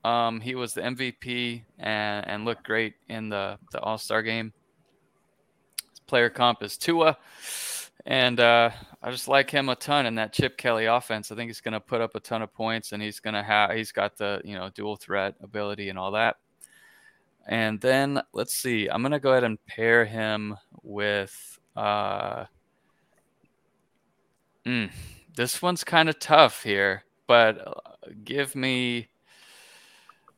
Um, 0.03 0.39
he 0.39 0.53
was 0.53 0.75
the 0.75 0.81
MVP 0.81 1.63
and, 1.79 2.27
and 2.27 2.45
looked 2.45 2.63
great 2.63 2.93
in 3.07 3.27
the, 3.27 3.57
the 3.71 3.79
All 3.79 3.97
Star 3.97 4.21
game 4.21 4.53
player 6.05 6.29
comp 6.29 6.61
is 6.61 6.77
Tua. 6.77 7.17
And 8.05 8.39
uh, 8.39 8.69
I 9.01 9.09
just 9.09 9.27
like 9.27 9.49
him 9.49 9.69
a 9.69 9.75
ton 9.75 10.05
in 10.05 10.13
that 10.15 10.31
Chip 10.31 10.57
Kelly 10.57 10.85
offense. 10.85 11.31
I 11.31 11.35
think 11.35 11.49
he's 11.49 11.59
going 11.59 11.73
to 11.73 11.79
put 11.79 12.01
up 12.01 12.13
a 12.13 12.19
ton 12.19 12.43
of 12.43 12.53
points, 12.53 12.91
and 12.91 13.01
he's 13.01 13.19
going 13.19 13.33
to 13.33 13.41
have 13.41 13.71
he's 13.71 13.91
got 13.91 14.15
the 14.15 14.41
you 14.45 14.53
know 14.53 14.69
dual 14.75 14.95
threat 14.95 15.33
ability 15.41 15.89
and 15.89 15.97
all 15.97 16.11
that. 16.11 16.35
And 17.47 17.81
then 17.81 18.21
let's 18.31 18.53
see, 18.53 18.87
I'm 18.87 19.01
going 19.01 19.11
to 19.11 19.19
go 19.19 19.31
ahead 19.31 19.43
and 19.43 19.57
pair 19.65 20.05
him 20.05 20.55
with. 20.83 21.59
Uh, 21.75 22.45
mm, 24.69 24.91
this 25.35 25.61
one's 25.61 25.83
kind 25.83 26.09
of 26.09 26.19
tough 26.19 26.63
here, 26.63 27.03
but 27.27 27.67
uh, 27.67 27.73
give 28.23 28.55
me 28.55 29.09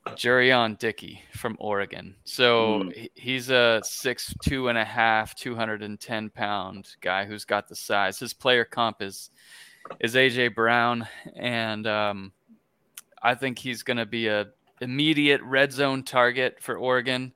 Jurrion 0.08 0.78
Dickey 0.80 1.22
from 1.34 1.58
Oregon. 1.60 2.16
So 2.24 2.84
mm. 2.84 3.10
he's 3.14 3.50
a 3.50 3.82
six 3.84 4.34
two 4.42 4.70
and 4.70 4.78
a 4.78 4.86
half, 4.86 5.36
two 5.36 5.56
hundred 5.56 5.84
and 5.84 6.00
ten 6.00 6.30
pound 6.30 6.96
guy 7.02 7.26
who's 7.26 7.46
got 7.46 7.68
the 7.68 7.76
size. 7.76 8.20
His 8.20 8.34
player 8.34 8.66
comp 8.66 9.02
is 9.02 9.30
is 10.00 10.16
AJ 10.16 10.56
Brown, 10.56 11.08
and 11.36 11.86
um, 11.88 12.32
I 13.22 13.36
think 13.36 13.60
he's 13.60 13.84
going 13.84 13.98
to 13.98 14.06
be 14.06 14.28
a 14.28 14.48
immediate 14.80 15.42
red 15.44 15.72
zone 15.72 16.04
target 16.04 16.58
for 16.62 16.78
Oregon, 16.78 17.34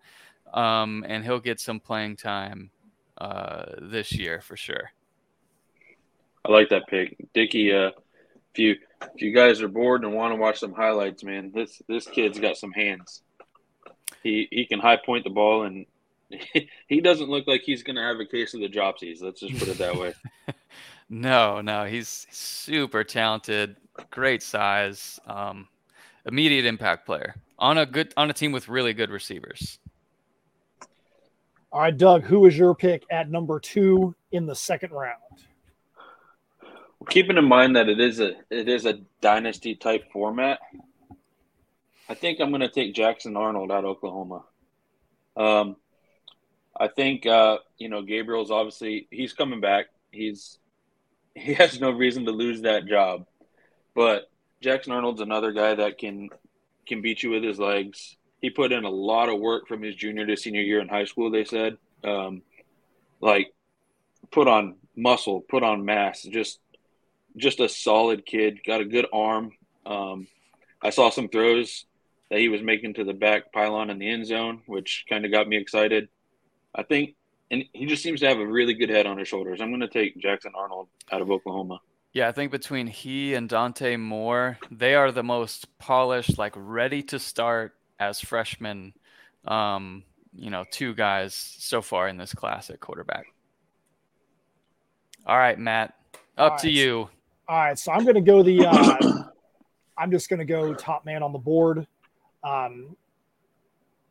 um, 0.54 1.06
and 1.08 1.24
he'll 1.24 1.40
get 1.40 1.60
some 1.60 1.80
playing 1.80 2.16
time 2.16 2.72
uh, 3.20 3.66
this 3.82 4.12
year 4.14 4.42
for 4.42 4.58
sure. 4.58 4.92
I 6.46 6.52
like 6.52 6.70
that 6.70 6.88
pick, 6.88 7.18
Dickey. 7.34 7.74
Uh, 7.74 7.92
if 8.54 8.60
you 8.60 8.76
if 9.16 9.22
you 9.22 9.34
guys 9.34 9.62
are 9.62 9.68
bored 9.68 10.04
and 10.04 10.14
want 10.14 10.32
to 10.32 10.36
watch 10.38 10.60
some 10.60 10.74
highlights, 10.74 11.24
man, 11.24 11.52
this 11.54 11.82
this 11.88 12.08
kid's 12.08 12.40
got 12.40 12.58
some 12.58 12.72
hands. 12.72 13.22
He 14.22 14.48
he 14.52 14.66
can 14.66 14.80
high 14.80 14.98
point 14.98 15.24
the 15.24 15.32
ball 15.32 15.64
and 15.64 15.86
he 16.88 17.02
doesn't 17.02 17.30
look 17.30 17.48
like 17.48 17.62
he's 17.62 17.84
going 17.84 17.96
to 17.96 18.02
have 18.02 18.20
a 18.20 18.26
case 18.26 18.54
of 18.54 18.62
the 18.62 18.70
dropsies. 18.70 19.22
Let's 19.22 19.40
just 19.40 19.58
put 19.58 19.68
it 19.68 19.78
that 19.78 19.96
way. 19.96 20.14
no, 21.10 21.62
no, 21.62 21.86
he's 21.86 22.28
super 22.32 23.04
talented, 23.04 23.76
great 24.12 24.44
size, 24.44 25.20
um, 25.28 25.68
immediate 26.26 26.66
impact 26.66 27.06
player 27.06 27.36
on 27.58 27.78
a 27.78 27.86
good 27.86 28.14
on 28.18 28.30
a 28.30 28.34
team 28.34 28.52
with 28.52 28.70
really 28.70 28.94
good 28.94 29.10
receivers. 29.10 29.80
All 31.72 31.82
right, 31.82 31.98
Doug, 31.98 32.24
who 32.24 32.46
is 32.46 32.58
your 32.58 32.74
pick 32.74 33.04
at 33.12 33.30
number 33.30 33.60
two 33.60 34.16
in 34.32 34.46
the 34.46 34.56
second 34.56 34.92
round? 34.92 35.20
Keeping 37.10 37.38
in 37.38 37.46
mind 37.46 37.76
that 37.76 37.90
it 37.90 38.00
is 38.00 38.20
a 38.20 38.34
it 38.50 38.68
is 38.68 38.86
a 38.86 39.00
dynasty 39.22 39.76
type 39.76 40.12
format, 40.12 40.60
I 42.08 42.14
think 42.14 42.40
I'm 42.40 42.50
going 42.50 42.62
to 42.62 42.70
take 42.70 42.94
Jackson 42.94 43.36
Arnold 43.36 43.72
out 43.72 43.84
of 43.84 43.92
Oklahoma. 43.92 44.44
Um, 45.36 45.76
I 46.78 46.88
think 46.88 47.26
uh, 47.26 47.60
you 47.78 47.90
know 47.90 48.02
Gabriel's 48.02 48.52
obviously 48.52 49.08
he's 49.12 49.34
coming 49.34 49.62
back. 49.62 49.88
He's 50.12 50.60
he 51.36 51.54
has 51.56 51.80
no 51.80 51.92
reason 51.92 52.26
to 52.26 52.32
lose 52.32 52.62
that 52.62 52.86
job, 52.88 53.26
but 53.94 54.30
Jackson 54.62 54.94
Arnold's 54.94 55.22
another 55.22 55.52
guy 55.52 55.76
that 55.76 55.98
can 55.98 56.30
can 56.86 57.02
beat 57.02 57.24
you 57.24 57.32
with 57.32 57.44
his 57.44 57.60
legs. 57.60 58.18
He 58.42 58.50
put 58.50 58.72
in 58.72 58.84
a 58.84 58.90
lot 58.90 59.30
of 59.30 59.40
work 59.40 59.68
from 59.68 59.82
his 59.82 59.96
junior 59.96 60.26
to 60.26 60.38
senior 60.38 60.62
year 60.62 60.80
in 60.80 60.88
high 60.88 61.06
school. 61.06 61.32
They 61.32 61.46
said, 61.46 61.78
um, 62.04 62.44
like, 63.20 63.54
put 64.32 64.48
on 64.48 64.76
muscle, 64.96 65.42
put 65.42 65.64
on 65.64 65.84
mass, 65.84 66.22
just 66.24 66.60
just 67.38 67.60
a 67.60 67.70
solid 67.70 68.26
kid. 68.26 68.60
Got 68.66 68.82
a 68.82 68.86
good 68.86 69.08
arm. 69.12 69.52
Um, 69.86 70.28
I 70.82 70.90
saw 70.90 71.10
some 71.10 71.30
throws 71.30 71.86
that 72.30 72.40
he 72.40 72.50
was 72.50 72.62
making 72.62 72.96
to 72.96 73.04
the 73.04 73.14
back 73.14 73.52
pylon 73.52 73.90
in 73.90 74.00
the 74.00 74.10
end 74.10 74.26
zone, 74.26 74.62
which 74.66 75.06
kind 75.10 75.26
of 75.26 75.32
got 75.32 75.48
me 75.48 75.58
excited. 75.58 76.10
I 76.74 76.84
think, 76.84 77.16
and 77.52 77.64
he 77.74 77.86
just 77.86 78.04
seems 78.04 78.20
to 78.22 78.28
have 78.28 78.40
a 78.40 78.46
really 78.46 78.74
good 78.74 78.90
head 78.90 79.06
on 79.06 79.18
his 79.18 79.28
shoulders. 79.28 79.62
I'm 79.62 79.70
going 79.70 79.82
to 79.82 79.88
take 79.88 80.18
Jackson 80.18 80.52
Arnold 80.56 80.88
out 81.12 81.22
of 81.22 81.32
Oklahoma. 81.32 81.80
Yeah, 82.14 82.28
I 82.30 82.32
think 82.32 82.52
between 82.52 82.88
he 82.88 83.34
and 83.34 83.50
Dante 83.50 83.98
Moore, 83.98 84.58
they 84.72 84.96
are 84.96 85.12
the 85.12 85.24
most 85.24 85.78
polished, 85.78 86.38
like 86.38 86.54
ready 86.56 87.04
to 87.04 87.20
start 87.20 87.76
as 88.00 88.20
freshmen. 88.22 88.94
Um, 89.46 90.04
you 90.34 90.50
know, 90.50 90.66
two 90.70 90.94
guys 90.94 91.34
so 91.34 91.82
far 91.82 92.08
in 92.08 92.18
this 92.18 92.34
class 92.34 92.70
at 92.70 92.80
quarterback. 92.80 93.28
All 95.26 95.38
right, 95.38 95.58
Matt, 95.58 95.94
up 96.38 96.54
All 96.54 96.58
to 96.60 96.68
right. 96.68 96.74
you. 96.74 97.10
All 97.48 97.58
right, 97.58 97.78
so 97.78 97.92
I'm 97.92 98.04
going 98.04 98.16
to 98.16 98.22
go 98.22 98.42
the. 98.42 98.66
Uh, 98.66 99.24
I'm 99.98 100.12
just 100.12 100.30
going 100.30 100.40
to 100.40 100.46
go 100.46 100.74
top 100.74 101.06
man 101.06 101.22
on 101.22 101.32
the 101.32 101.40
board. 101.40 101.86
Um, 102.44 102.96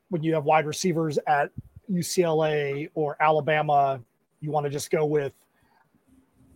when 0.08 0.22
you 0.22 0.34
have 0.34 0.44
wide 0.44 0.66
receivers 0.66 1.18
at 1.26 1.50
UCLA 1.90 2.90
or 2.94 3.16
Alabama, 3.20 4.00
you 4.40 4.50
want 4.50 4.64
to 4.64 4.70
just 4.70 4.90
go 4.90 5.04
with. 5.04 5.32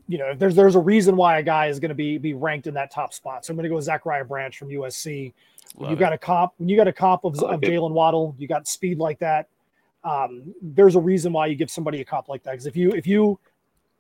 You 0.07 0.19
know, 0.19 0.35
there's 0.35 0.55
there's 0.55 0.77
a 0.77 0.81
reason 0.81 1.17
why 1.17 1.39
a 1.39 1.43
guy 1.43 1.67
is 1.67 1.81
going 1.81 1.91
to 1.91 1.95
be 1.95 2.17
be 2.17 2.33
ranked 2.33 2.67
in 2.69 2.75
that 2.75 2.93
top 2.93 3.13
spot. 3.13 3.45
So 3.45 3.51
I'm 3.51 3.57
going 3.57 3.65
to 3.65 3.69
go 3.69 3.75
with 3.75 3.85
Zachariah 3.85 4.25
Branch 4.25 4.57
from 4.57 4.69
USC. 4.69 5.35
When 5.75 5.83
Love 5.83 5.91
you 5.91 5.97
it. 5.97 6.01
got 6.01 6.13
a 6.13 6.19
comp, 6.19 6.53
when 6.59 6.69
you 6.69 6.77
got 6.77 6.89
a 6.89 6.93
comp 6.93 7.25
of, 7.25 7.37
like 7.43 7.57
of. 7.57 7.61
Jaylen 7.61 7.91
Waddle, 7.91 8.35
you 8.39 8.47
got 8.47 8.69
speed 8.69 8.99
like 8.99 9.19
that. 9.19 9.49
Um, 10.05 10.55
there's 10.63 10.95
a 10.95 11.01
reason 11.01 11.33
why 11.33 11.47
you 11.47 11.57
give 11.57 11.71
somebody 11.71 12.01
a 12.01 12.05
comp 12.05 12.29
like 12.29 12.45
that. 12.45 12.53
Because 12.53 12.67
if 12.67 12.77
you 12.77 12.91
if 12.93 13.07
you 13.07 13.39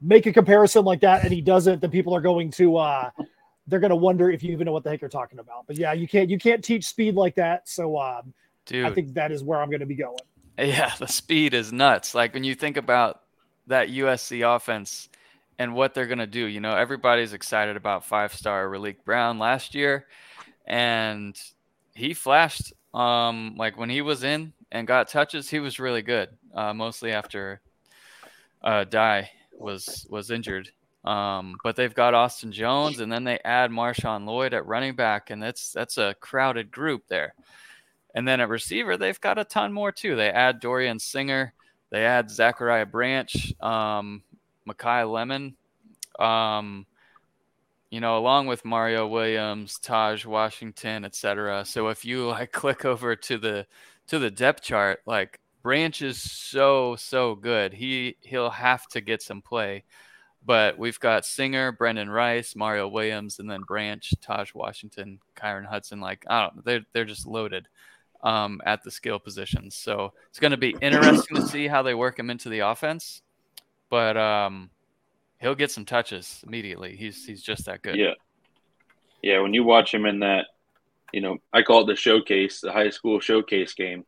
make 0.00 0.26
a 0.26 0.32
comparison 0.32 0.84
like 0.84 1.00
that 1.00 1.24
and 1.24 1.32
he 1.32 1.40
doesn't, 1.40 1.80
then 1.80 1.90
people 1.90 2.14
are 2.14 2.20
going 2.20 2.50
to 2.52 2.76
uh, 2.76 3.10
they're 3.66 3.80
going 3.80 3.90
to 3.90 3.96
wonder 3.96 4.30
if 4.30 4.42
you 4.42 4.52
even 4.52 4.64
know 4.64 4.72
what 4.72 4.82
the 4.82 4.90
heck 4.90 5.00
you're 5.00 5.10
talking 5.10 5.38
about. 5.38 5.66
But 5.66 5.76
yeah, 5.76 5.92
you 5.92 6.08
can't 6.08 6.30
you 6.30 6.38
can't 6.38 6.64
teach 6.64 6.86
speed 6.86 7.14
like 7.14 7.34
that. 7.36 7.68
So 7.68 7.98
um, 7.98 8.32
Dude, 8.66 8.86
I 8.86 8.90
think 8.90 9.14
that 9.14 9.30
is 9.30 9.42
where 9.42 9.60
I'm 9.60 9.68
going 9.68 9.80
to 9.80 9.86
be 9.86 9.94
going. 9.94 10.18
Yeah, 10.58 10.92
the 10.98 11.08
speed 11.08 11.54
is 11.54 11.72
nuts. 11.72 12.14
Like 12.14 12.34
when 12.34 12.44
you 12.44 12.54
think 12.54 12.76
about 12.76 13.22
that 13.66 13.88
USC 13.88 14.56
offense 14.56 15.08
and 15.58 15.74
what 15.74 15.92
they're 15.94 16.06
going 16.06 16.18
to 16.18 16.26
do, 16.26 16.46
you 16.46 16.60
know, 16.60 16.74
everybody's 16.74 17.32
excited 17.32 17.76
about 17.76 18.04
five 18.04 18.34
star 18.34 18.66
Raleek 18.68 19.04
Brown 19.04 19.38
last 19.38 19.74
year. 19.74 20.06
And 20.66 21.38
he 21.94 22.14
flashed 22.14 22.72
um, 22.94 23.54
like 23.56 23.78
when 23.78 23.90
he 23.90 24.02
was 24.02 24.22
in 24.22 24.52
and 24.70 24.86
got 24.86 25.08
touches, 25.08 25.48
he 25.48 25.60
was 25.60 25.78
really 25.78 26.02
good, 26.02 26.28
uh, 26.54 26.72
mostly 26.72 27.12
after 27.12 27.60
uh, 28.62 28.84
Dye 28.84 29.30
was, 29.58 30.06
was 30.08 30.30
injured. 30.30 30.70
Um, 31.04 31.56
but 31.62 31.76
they've 31.76 31.94
got 31.94 32.14
Austin 32.14 32.52
Jones 32.52 33.00
and 33.00 33.10
then 33.10 33.24
they 33.24 33.38
add 33.44 33.70
Marshawn 33.70 34.26
Lloyd 34.26 34.52
at 34.52 34.66
running 34.66 34.94
back, 34.94 35.30
and 35.30 35.42
that's 35.42 35.72
that's 35.72 35.96
a 35.96 36.14
crowded 36.20 36.70
group 36.70 37.04
there. 37.08 37.34
And 38.14 38.26
then 38.26 38.40
at 38.40 38.48
receiver, 38.48 38.96
they've 38.96 39.20
got 39.20 39.38
a 39.38 39.44
ton 39.44 39.72
more 39.72 39.92
too. 39.92 40.16
They 40.16 40.28
add 40.30 40.60
Dorian 40.60 40.98
Singer, 40.98 41.54
they 41.90 42.04
add 42.04 42.30
Zachariah 42.30 42.86
Branch, 42.86 43.54
um, 43.62 44.22
Makai 44.68 45.10
Lemon, 45.10 45.56
um, 46.18 46.84
you 47.90 48.00
know, 48.00 48.18
along 48.18 48.46
with 48.46 48.64
Mario 48.64 49.06
Williams, 49.06 49.78
Taj 49.78 50.26
Washington, 50.26 51.04
etc. 51.04 51.64
So 51.64 51.88
if 51.88 52.04
you 52.04 52.26
like 52.26 52.52
click 52.52 52.84
over 52.84 53.16
to 53.16 53.38
the 53.38 53.66
to 54.08 54.18
the 54.18 54.30
depth 54.30 54.62
chart, 54.62 55.00
like 55.06 55.40
Branch 55.62 56.02
is 56.02 56.20
so 56.20 56.96
so 56.96 57.34
good. 57.34 57.72
He 57.72 58.16
he'll 58.20 58.50
have 58.50 58.86
to 58.88 59.00
get 59.00 59.22
some 59.22 59.42
play. 59.42 59.84
But 60.44 60.78
we've 60.78 61.00
got 61.00 61.26
Singer, 61.26 61.72
Brendan 61.72 62.08
Rice, 62.08 62.54
Mario 62.56 62.88
Williams, 62.88 63.38
and 63.38 63.50
then 63.50 63.62
Branch, 63.62 64.14
Taj 64.22 64.54
Washington, 64.54 65.18
Kyron 65.36 65.66
Hudson. 65.66 66.00
Like 66.00 66.24
I 66.28 66.42
don't, 66.42 66.64
they're 66.64 66.84
they're 66.92 67.04
just 67.04 67.26
loaded 67.26 67.68
um, 68.22 68.60
at 68.64 68.82
the 68.82 68.90
skill 68.90 69.18
positions. 69.18 69.74
So 69.74 70.12
it's 70.28 70.38
going 70.38 70.52
to 70.52 70.56
be 70.56 70.76
interesting 70.80 71.36
to 71.36 71.46
see 71.46 71.66
how 71.68 71.82
they 71.82 71.94
work 71.94 72.18
him 72.18 72.30
into 72.30 72.48
the 72.48 72.60
offense. 72.60 73.22
But 73.90 74.16
um, 74.16 74.70
he'll 75.40 75.54
get 75.54 75.70
some 75.70 75.84
touches 75.84 76.42
immediately. 76.46 76.96
He's 76.96 77.24
he's 77.24 77.42
just 77.42 77.66
that 77.66 77.82
good. 77.82 77.96
Yeah. 77.96 78.14
Yeah. 79.22 79.40
When 79.40 79.54
you 79.54 79.64
watch 79.64 79.92
him 79.92 80.06
in 80.06 80.20
that, 80.20 80.46
you 81.12 81.20
know, 81.20 81.38
I 81.52 81.62
call 81.62 81.82
it 81.82 81.86
the 81.86 81.96
showcase, 81.96 82.60
the 82.60 82.72
high 82.72 82.90
school 82.90 83.20
showcase 83.20 83.74
game. 83.74 84.04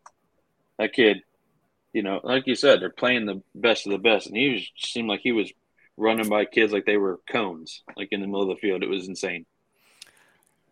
That 0.79 0.93
kid, 0.93 1.23
you 1.93 2.03
know, 2.03 2.21
like 2.23 2.47
you 2.47 2.55
said, 2.55 2.81
they're 2.81 2.91
playing 2.91 3.27
the 3.27 3.43
best 3.55 3.87
of 3.87 3.93
the 3.93 3.99
best. 3.99 4.27
And 4.29 4.37
he 4.37 4.51
was, 4.51 4.71
seemed 4.77 5.09
like 5.09 5.21
he 5.21 5.33
was 5.33 5.53
running 5.97 6.29
by 6.29 6.45
kids 6.45 6.73
like 6.73 6.87
they 6.87 6.97
were 6.97 7.21
cones, 7.31 7.83
like 7.97 8.09
in 8.13 8.21
the 8.21 8.27
middle 8.27 8.43
of 8.43 8.49
the 8.57 8.61
field. 8.61 8.83
It 8.83 8.89
was 8.89 9.09
insane. 9.09 9.45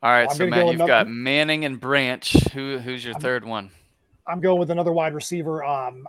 All 0.03 0.11
right, 0.13 0.29
I'm 0.31 0.37
so 0.37 0.39
gonna 0.47 0.51
Matt, 0.51 0.59
go 0.61 0.67
you've 0.71 0.75
another- 0.77 0.89
got 0.89 1.09
Manning 1.09 1.65
and 1.65 1.81
Branch. 1.81 2.31
Who 2.53 2.79
who's 2.79 3.05
your 3.05 3.15
I'm- 3.15 3.21
third 3.23 3.45
one? 3.45 3.71
I'm 4.27 4.41
going 4.41 4.61
with 4.61 4.71
another 4.71 4.93
wide 4.93 5.15
receiver. 5.15 5.65
Um, 5.65 6.07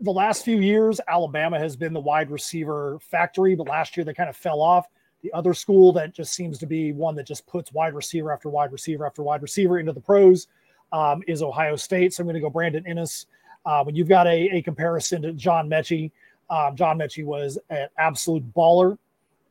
the 0.00 0.12
last 0.12 0.44
few 0.44 0.58
years, 0.60 1.00
Alabama 1.08 1.58
has 1.58 1.76
been 1.76 1.92
the 1.92 2.00
wide 2.00 2.30
receiver 2.30 2.98
factory, 3.00 3.54
but 3.56 3.68
last 3.68 3.96
year 3.96 4.04
they 4.04 4.14
kind 4.14 4.30
of 4.30 4.36
fell 4.36 4.60
off. 4.62 4.86
The 5.22 5.32
other 5.32 5.54
school 5.54 5.92
that 5.94 6.14
just 6.14 6.34
seems 6.34 6.58
to 6.58 6.66
be 6.66 6.92
one 6.92 7.16
that 7.16 7.26
just 7.26 7.46
puts 7.46 7.72
wide 7.72 7.94
receiver 7.94 8.32
after 8.32 8.48
wide 8.48 8.70
receiver 8.72 9.06
after 9.06 9.22
wide 9.22 9.42
receiver 9.42 9.78
into 9.78 9.92
the 9.92 10.00
pros 10.00 10.46
um, 10.92 11.22
is 11.26 11.42
Ohio 11.42 11.76
State. 11.76 12.12
So 12.14 12.20
I'm 12.22 12.26
going 12.26 12.34
to 12.34 12.40
go 12.40 12.50
Brandon 12.50 12.84
Inniss. 12.84 13.26
Uh, 13.66 13.82
when 13.84 13.94
you've 13.94 14.08
got 14.08 14.26
a, 14.26 14.56
a 14.56 14.62
comparison 14.62 15.22
to 15.22 15.32
John 15.32 15.68
Metchie, 15.68 16.10
um, 16.50 16.76
John 16.76 16.98
Metchie 16.98 17.24
was 17.24 17.58
an 17.70 17.88
absolute 17.98 18.54
baller 18.54 18.98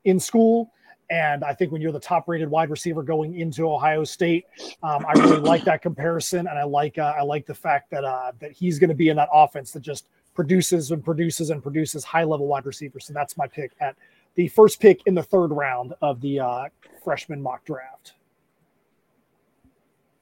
in 0.04 0.20
school. 0.20 0.72
And 1.10 1.44
I 1.44 1.54
think 1.54 1.72
when 1.72 1.82
you're 1.82 1.92
the 1.92 2.00
top 2.00 2.28
rated 2.28 2.50
wide 2.50 2.70
receiver 2.70 3.04
going 3.04 3.40
into 3.40 3.70
Ohio 3.70 4.04
State, 4.04 4.46
um, 4.82 5.06
I 5.08 5.14
really 5.14 5.38
like 5.42 5.64
that 5.66 5.82
comparison, 5.82 6.48
and 6.48 6.58
I 6.58 6.64
like 6.64 6.98
uh, 6.98 7.14
I 7.18 7.22
like 7.22 7.46
the 7.46 7.54
fact 7.54 7.92
that 7.92 8.04
uh, 8.04 8.32
that 8.40 8.52
he's 8.52 8.80
going 8.80 8.90
to 8.90 8.96
be 8.96 9.10
in 9.10 9.18
that 9.18 9.30
offense 9.32 9.72
that 9.72 9.82
just 9.82 10.08
produces 10.34 10.92
and 10.92 11.04
produces 11.04 11.50
and 11.50 11.62
produces 11.62 12.04
high 12.04 12.24
level 12.24 12.48
wide 12.48 12.66
receivers. 12.66 13.06
So 13.06 13.14
that's 13.14 13.38
my 13.38 13.48
pick 13.48 13.74
at 13.80 13.96
the 14.36 14.48
first 14.48 14.80
pick 14.80 15.02
in 15.06 15.14
the 15.14 15.22
third 15.22 15.52
round 15.52 15.94
of 16.02 16.22
the 16.22 16.40
uh, 16.40 16.70
freshman 17.04 17.42
mock 17.42 17.66
draft. 17.66 18.14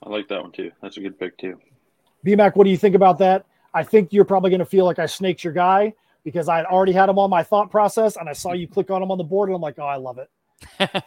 I 0.04 0.10
like 0.10 0.28
that 0.30 0.42
one 0.42 0.52
too. 0.52 0.72
That's 0.82 0.98
a 0.98 1.02
good 1.02 1.18
pick 1.20 1.38
too. 1.38 1.60
BMAC, 2.26 2.56
what 2.56 2.66
do 2.66 2.70
you 2.70 2.78
think 2.78 2.96
about 2.96 3.18
that? 3.20 3.46
I 3.74 3.84
think 3.84 4.12
you're 4.12 4.26
probably 4.26 4.50
going 4.50 4.60
to 4.60 4.66
feel 4.66 4.86
like 4.86 5.00
I 5.00 5.06
snaked 5.06 5.44
your 5.44 5.54
guy 5.54 5.94
because 6.24 6.50
I 6.50 6.64
already 6.64 6.92
had 6.92 7.10
him 7.10 7.18
on 7.18 7.30
my 7.30 7.44
thought 7.44 7.72
process, 7.72 8.16
and 8.16 8.30
I 8.30 8.34
saw 8.34 8.54
you 8.54 8.68
click 8.68 8.92
on 8.92 9.02
him 9.02 9.12
on 9.12 9.18
the 9.18 9.24
board, 9.24 9.50
and 9.50 9.56
I'm 9.56 9.62
like, 9.62 9.80
oh, 9.80 9.86
I 9.86 9.96
love 9.96 10.18
it. 10.18 10.30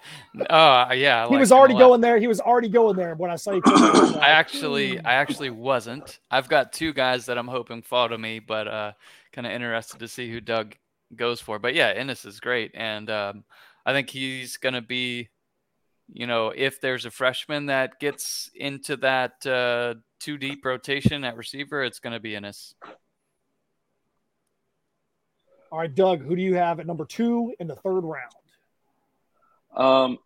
oh 0.51 0.93
yeah, 0.93 1.25
I 1.25 1.29
he 1.29 1.37
was 1.37 1.53
already 1.53 1.75
going 1.75 2.01
there. 2.01 2.19
He 2.19 2.27
was 2.27 2.41
already 2.41 2.69
going 2.69 2.97
there 2.97 3.15
when 3.15 3.31
I 3.31 3.37
saw 3.37 3.53
you. 3.53 3.63
Click 3.63 3.81
on 3.81 3.97
him, 3.97 4.15
I'm 4.17 4.21
I 4.21 4.29
actually 4.31 4.99
I 4.99 5.15
actually 5.15 5.51
wasn't. 5.51 6.19
I've 6.29 6.49
got 6.49 6.73
two 6.73 6.93
guys 6.93 7.27
that 7.27 7.39
I'm 7.39 7.47
hoping 7.47 7.81
follow 7.81 8.19
me, 8.19 8.41
but 8.41 8.67
uh 8.67 8.93
kind 9.33 9.47
of 9.47 9.53
interested 9.53 10.01
to 10.01 10.09
see 10.09 10.29
who 10.29 10.41
Doug 10.41 10.75
goes 11.15 11.41
for. 11.41 11.61
But 11.61 11.75
yeah, 11.75 11.95
Inniss 11.97 12.27
is 12.27 12.41
great 12.41 12.73
and 12.75 13.09
um 13.11 13.45
I 13.87 13.93
think 13.93 14.11
he's 14.11 14.57
going 14.57 14.75
to 14.75 14.83
be 14.83 15.29
you 16.13 16.27
know, 16.27 16.53
if 16.55 16.81
there's 16.81 17.07
a 17.07 17.11
freshman 17.11 17.67
that 17.67 17.99
gets 17.99 18.51
into 18.55 18.97
that 18.99 19.47
uh 19.47 19.95
two 20.21 20.39
deep 20.39 20.65
rotation 20.65 21.25
at 21.25 21.37
receiver, 21.37 21.83
it's 21.83 21.99
going 21.99 22.15
to 22.15 22.21
be 22.21 22.33
Inniss. 22.33 22.75
All 25.71 25.79
right, 25.79 25.93
Doug, 25.93 26.23
who 26.23 26.37
do 26.37 26.43
you 26.43 26.55
have 26.55 26.79
at 26.81 26.87
number 26.87 27.05
two 27.05 27.53
in 27.59 27.67
the 27.67 27.75
third 27.75 28.03
round? 28.03 28.33
Um, 29.77 30.19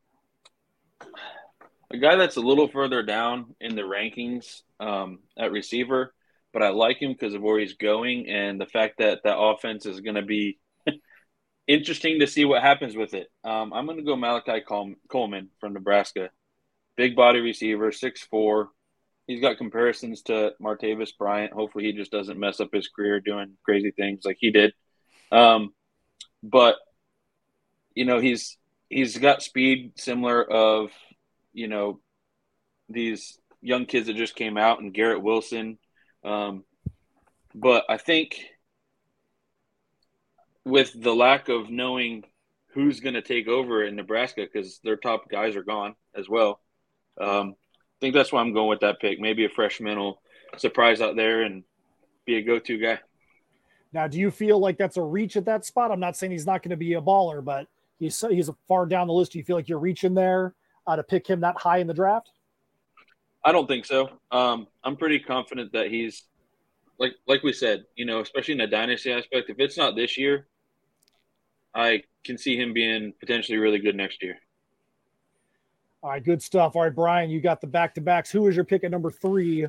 a 1.91 1.97
guy 1.97 2.17
that's 2.17 2.37
a 2.37 2.41
little 2.41 2.69
further 2.69 3.03
down 3.03 3.55
in 3.61 3.75
the 3.75 3.83
rankings 3.83 4.62
um, 4.79 5.21
at 5.38 5.51
receiver, 5.51 6.14
but 6.53 6.62
I 6.62 6.69
like 6.69 7.01
him 7.01 7.12
because 7.12 7.35
of 7.35 7.41
where 7.41 7.59
he's 7.59 7.75
going 7.75 8.29
and 8.29 8.61
the 8.61 8.67
fact 8.67 8.99
that 8.99 9.21
that 9.25 9.38
offense 9.38 9.87
is 9.87 10.01
going 10.01 10.17
to 10.17 10.23
be 10.23 10.59
interesting 11.68 12.20
to 12.20 12.26
see 12.26 12.44
what 12.44 12.62
happens 12.62 12.96
with 12.96 13.14
it. 13.14 13.28
Um, 13.44 13.72
I'm 13.72 13.87
going 13.87 13.98
to 13.98 14.04
go 14.04 14.16
Malachi 14.16 14.62
Coleman 15.09 15.50
from 15.61 15.74
Nebraska, 15.74 16.31
big 16.96 17.14
body 17.14 17.40
receiver, 17.40 17.92
six 17.92 18.22
four. 18.22 18.70
He's 19.26 19.42
got 19.42 19.59
comparisons 19.59 20.22
to 20.22 20.52
Martavis 20.61 21.11
Bryant. 21.16 21.52
Hopefully, 21.52 21.85
he 21.85 21.92
just 21.92 22.11
doesn't 22.11 22.40
mess 22.40 22.61
up 22.61 22.70
his 22.72 22.88
career 22.88 23.20
doing 23.20 23.52
crazy 23.62 23.90
things 23.90 24.22
like 24.24 24.38
he 24.40 24.50
did. 24.50 24.72
Um, 25.31 25.74
but 26.42 26.76
you 27.94 28.07
know, 28.07 28.18
he's 28.18 28.57
he's 28.88 29.18
got 29.18 29.42
speed 29.42 29.92
similar 29.96 30.42
of 30.42 30.90
you 31.52 31.68
know 31.68 32.00
these 32.88 33.38
young 33.61 33.85
kids 33.85 34.07
that 34.07 34.16
just 34.16 34.35
came 34.35 34.57
out 34.57 34.81
and 34.81 34.94
Garrett 34.94 35.22
Wilson. 35.22 35.78
Um, 36.24 36.64
but 37.54 37.85
I 37.88 37.98
think 37.98 38.40
with 40.68 40.92
the 40.94 41.14
lack 41.14 41.48
of 41.48 41.70
knowing 41.70 42.24
who's 42.74 43.00
going 43.00 43.14
to 43.14 43.22
take 43.22 43.48
over 43.48 43.83
in 43.83 43.96
Nebraska 43.96 44.42
because 44.42 44.81
their 44.85 44.96
top 44.96 45.28
guys 45.28 45.57
are 45.57 45.62
gone 45.62 45.94
as 46.14 46.28
well. 46.28 46.61
Um, 47.20 47.54
I 47.59 47.98
think 48.00 48.14
that's 48.14 48.31
why 48.31 48.40
I'm 48.40 48.52
going 48.52 48.68
with 48.68 48.81
that 48.81 49.00
pick. 49.00 49.18
Maybe 49.18 49.44
a 49.44 49.48
freshman 49.48 49.98
will 49.98 50.22
surprise 50.57 51.00
out 51.00 51.16
there 51.16 51.42
and 51.42 51.64
be 52.26 52.37
a 52.37 52.42
go-to 52.42 52.78
guy. 52.78 53.00
Now, 53.92 54.07
do 54.07 54.18
you 54.18 54.31
feel 54.31 54.59
like 54.59 54.76
that's 54.76 54.98
a 54.98 55.02
reach 55.02 55.37
at 55.37 55.46
that 55.46 55.64
spot? 55.64 55.90
I'm 55.90 55.98
not 55.98 56.16
saying 56.16 56.31
he's 56.31 56.46
not 56.46 56.62
going 56.62 56.70
to 56.70 56.76
be 56.76 56.92
a 56.94 57.00
baller, 57.00 57.42
but 57.42 57.66
he's 57.98 58.20
he's 58.28 58.50
far 58.68 58.85
down 58.85 59.07
the 59.07 59.14
list. 59.14 59.33
Do 59.33 59.38
you 59.38 59.44
feel 59.44 59.57
like 59.57 59.68
you're 59.68 59.78
reaching 59.78 60.14
there 60.14 60.54
uh, 60.87 60.96
to 60.96 61.02
pick 61.02 61.26
him 61.26 61.40
that 61.40 61.57
high 61.57 61.78
in 61.78 61.87
the 61.87 61.94
draft? 61.94 62.31
I 63.42 63.52
don't 63.52 63.66
think 63.66 63.87
so. 63.87 64.11
Um, 64.31 64.66
I'm 64.85 64.96
pretty 64.96 65.18
confident 65.20 65.72
that 65.72 65.90
he's 65.90 66.24
like 66.98 67.14
like 67.26 67.42
we 67.42 67.54
said, 67.54 67.85
you 67.96 68.04
know, 68.04 68.20
especially 68.20 68.52
in 68.52 68.59
the 68.59 68.66
dynasty 68.66 69.11
aspect. 69.11 69.48
If 69.48 69.59
it's 69.59 69.78
not 69.78 69.96
this 69.96 70.18
year, 70.18 70.46
I 71.74 72.02
can 72.24 72.38
see 72.38 72.57
him 72.57 72.72
being 72.72 73.12
potentially 73.20 73.59
really 73.59 73.78
good 73.78 73.96
next 73.96 74.22
year. 74.22 74.38
All 76.02 76.11
right, 76.11 76.22
good 76.22 76.42
stuff. 76.42 76.76
All 76.76 76.83
right, 76.83 76.94
Brian, 76.94 77.28
you 77.28 77.40
got 77.40 77.61
the 77.61 77.66
back 77.66 77.94
to 77.94 78.00
backs. 78.00 78.31
Who 78.31 78.46
is 78.46 78.54
your 78.54 78.64
pick 78.64 78.85
at 78.85 78.90
number 78.90 79.11
three 79.11 79.66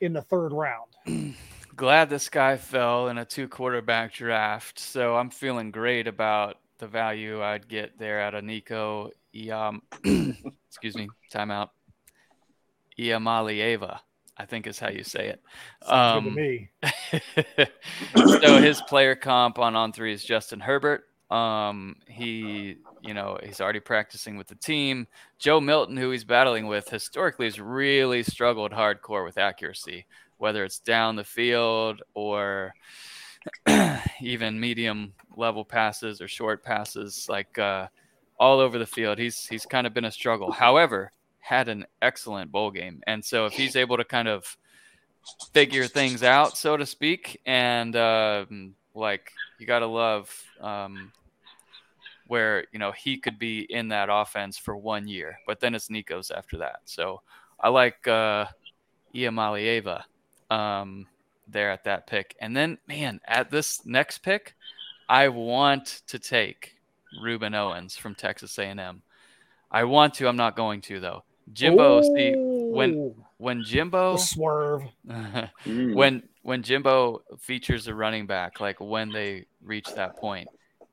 in 0.00 0.12
the 0.12 0.22
third 0.22 0.52
round? 0.52 1.34
Glad 1.76 2.08
this 2.08 2.30
guy 2.30 2.56
fell 2.56 3.08
in 3.08 3.18
a 3.18 3.24
two 3.24 3.46
quarterback 3.46 4.14
draft. 4.14 4.78
So 4.78 5.16
I'm 5.16 5.28
feeling 5.28 5.70
great 5.70 6.06
about 6.06 6.56
the 6.78 6.86
value 6.86 7.42
I'd 7.42 7.68
get 7.68 7.98
there 7.98 8.20
out 8.20 8.34
of 8.34 8.44
Nico. 8.44 9.10
Um, 9.52 9.82
excuse 10.68 10.96
me, 10.96 11.08
timeout. 11.32 11.68
Iamaleava, 12.98 13.98
I 14.38 14.46
think 14.46 14.66
is 14.66 14.78
how 14.78 14.88
you 14.88 15.04
say 15.04 15.28
it. 15.28 15.42
Um, 15.86 16.24
to 16.24 16.30
me. 16.30 16.70
so 18.40 18.60
his 18.62 18.80
player 18.82 19.14
comp 19.14 19.58
on 19.58 19.76
on 19.76 19.92
three 19.92 20.14
is 20.14 20.24
Justin 20.24 20.60
Herbert. 20.60 21.04
Um, 21.30 21.96
he, 22.06 22.76
you 23.02 23.14
know, 23.14 23.38
he's 23.42 23.60
already 23.60 23.80
practicing 23.80 24.36
with 24.36 24.46
the 24.46 24.54
team. 24.54 25.06
Joe 25.38 25.60
Milton, 25.60 25.96
who 25.96 26.10
he's 26.10 26.24
battling 26.24 26.66
with, 26.66 26.88
historically 26.88 27.46
has 27.46 27.60
really 27.60 28.22
struggled 28.22 28.72
hardcore 28.72 29.24
with 29.24 29.38
accuracy, 29.38 30.06
whether 30.38 30.64
it's 30.64 30.78
down 30.78 31.16
the 31.16 31.24
field 31.24 32.02
or 32.14 32.72
even 34.20 34.60
medium 34.60 35.12
level 35.36 35.64
passes 35.64 36.20
or 36.20 36.28
short 36.28 36.62
passes, 36.62 37.26
like 37.28 37.58
uh, 37.58 37.88
all 38.38 38.60
over 38.60 38.78
the 38.78 38.86
field. 38.86 39.18
He's 39.18 39.46
he's 39.46 39.66
kind 39.66 39.86
of 39.86 39.94
been 39.94 40.04
a 40.04 40.12
struggle. 40.12 40.52
However, 40.52 41.12
had 41.38 41.68
an 41.68 41.86
excellent 42.02 42.52
bowl 42.52 42.70
game, 42.70 43.02
and 43.06 43.24
so 43.24 43.46
if 43.46 43.52
he's 43.52 43.76
able 43.76 43.96
to 43.96 44.04
kind 44.04 44.28
of 44.28 44.56
figure 45.52 45.86
things 45.88 46.22
out, 46.22 46.56
so 46.56 46.76
to 46.76 46.86
speak, 46.86 47.40
and 47.46 47.94
uh, 47.96 48.46
like 48.94 49.32
you 49.58 49.66
got 49.66 49.80
to 49.80 49.86
love 49.86 50.30
um, 50.60 51.12
where 52.26 52.66
you 52.72 52.78
know 52.78 52.92
he 52.92 53.16
could 53.18 53.38
be 53.38 53.60
in 53.70 53.88
that 53.88 54.08
offense 54.10 54.58
for 54.58 54.76
one 54.76 55.06
year, 55.08 55.38
but 55.46 55.60
then 55.60 55.74
it's 55.74 55.90
Nico's 55.90 56.30
after 56.30 56.58
that. 56.58 56.80
So 56.84 57.22
I 57.60 57.68
like 57.68 58.06
uh, 58.06 58.46
Iamaleava 59.14 60.02
um, 60.50 61.06
there 61.48 61.70
at 61.70 61.84
that 61.84 62.06
pick, 62.06 62.36
and 62.40 62.56
then 62.56 62.78
man, 62.86 63.20
at 63.26 63.50
this 63.50 63.84
next 63.86 64.18
pick, 64.18 64.54
I 65.08 65.28
want 65.28 66.02
to 66.08 66.18
take 66.18 66.76
Rueben 67.22 67.54
Owens 67.54 67.96
from 67.96 68.14
Texas 68.14 68.58
A&M. 68.58 69.02
I 69.70 69.84
want 69.84 70.14
to. 70.14 70.28
I'm 70.28 70.36
not 70.36 70.56
going 70.56 70.80
to 70.82 71.00
though. 71.00 71.24
Jimbo, 71.52 72.00
Ooh. 72.00 72.16
see 72.16 72.34
when 72.36 73.14
when 73.38 73.62
Jimbo 73.62 74.12
the 74.12 74.18
swerve 74.18 74.82
mm. 75.08 75.94
when 75.94 76.22
when 76.46 76.62
Jimbo 76.62 77.22
features 77.40 77.88
a 77.88 77.94
running 77.94 78.28
back, 78.28 78.60
like 78.60 78.78
when 78.78 79.10
they 79.10 79.46
reach 79.64 79.92
that 79.96 80.16
point, 80.16 80.46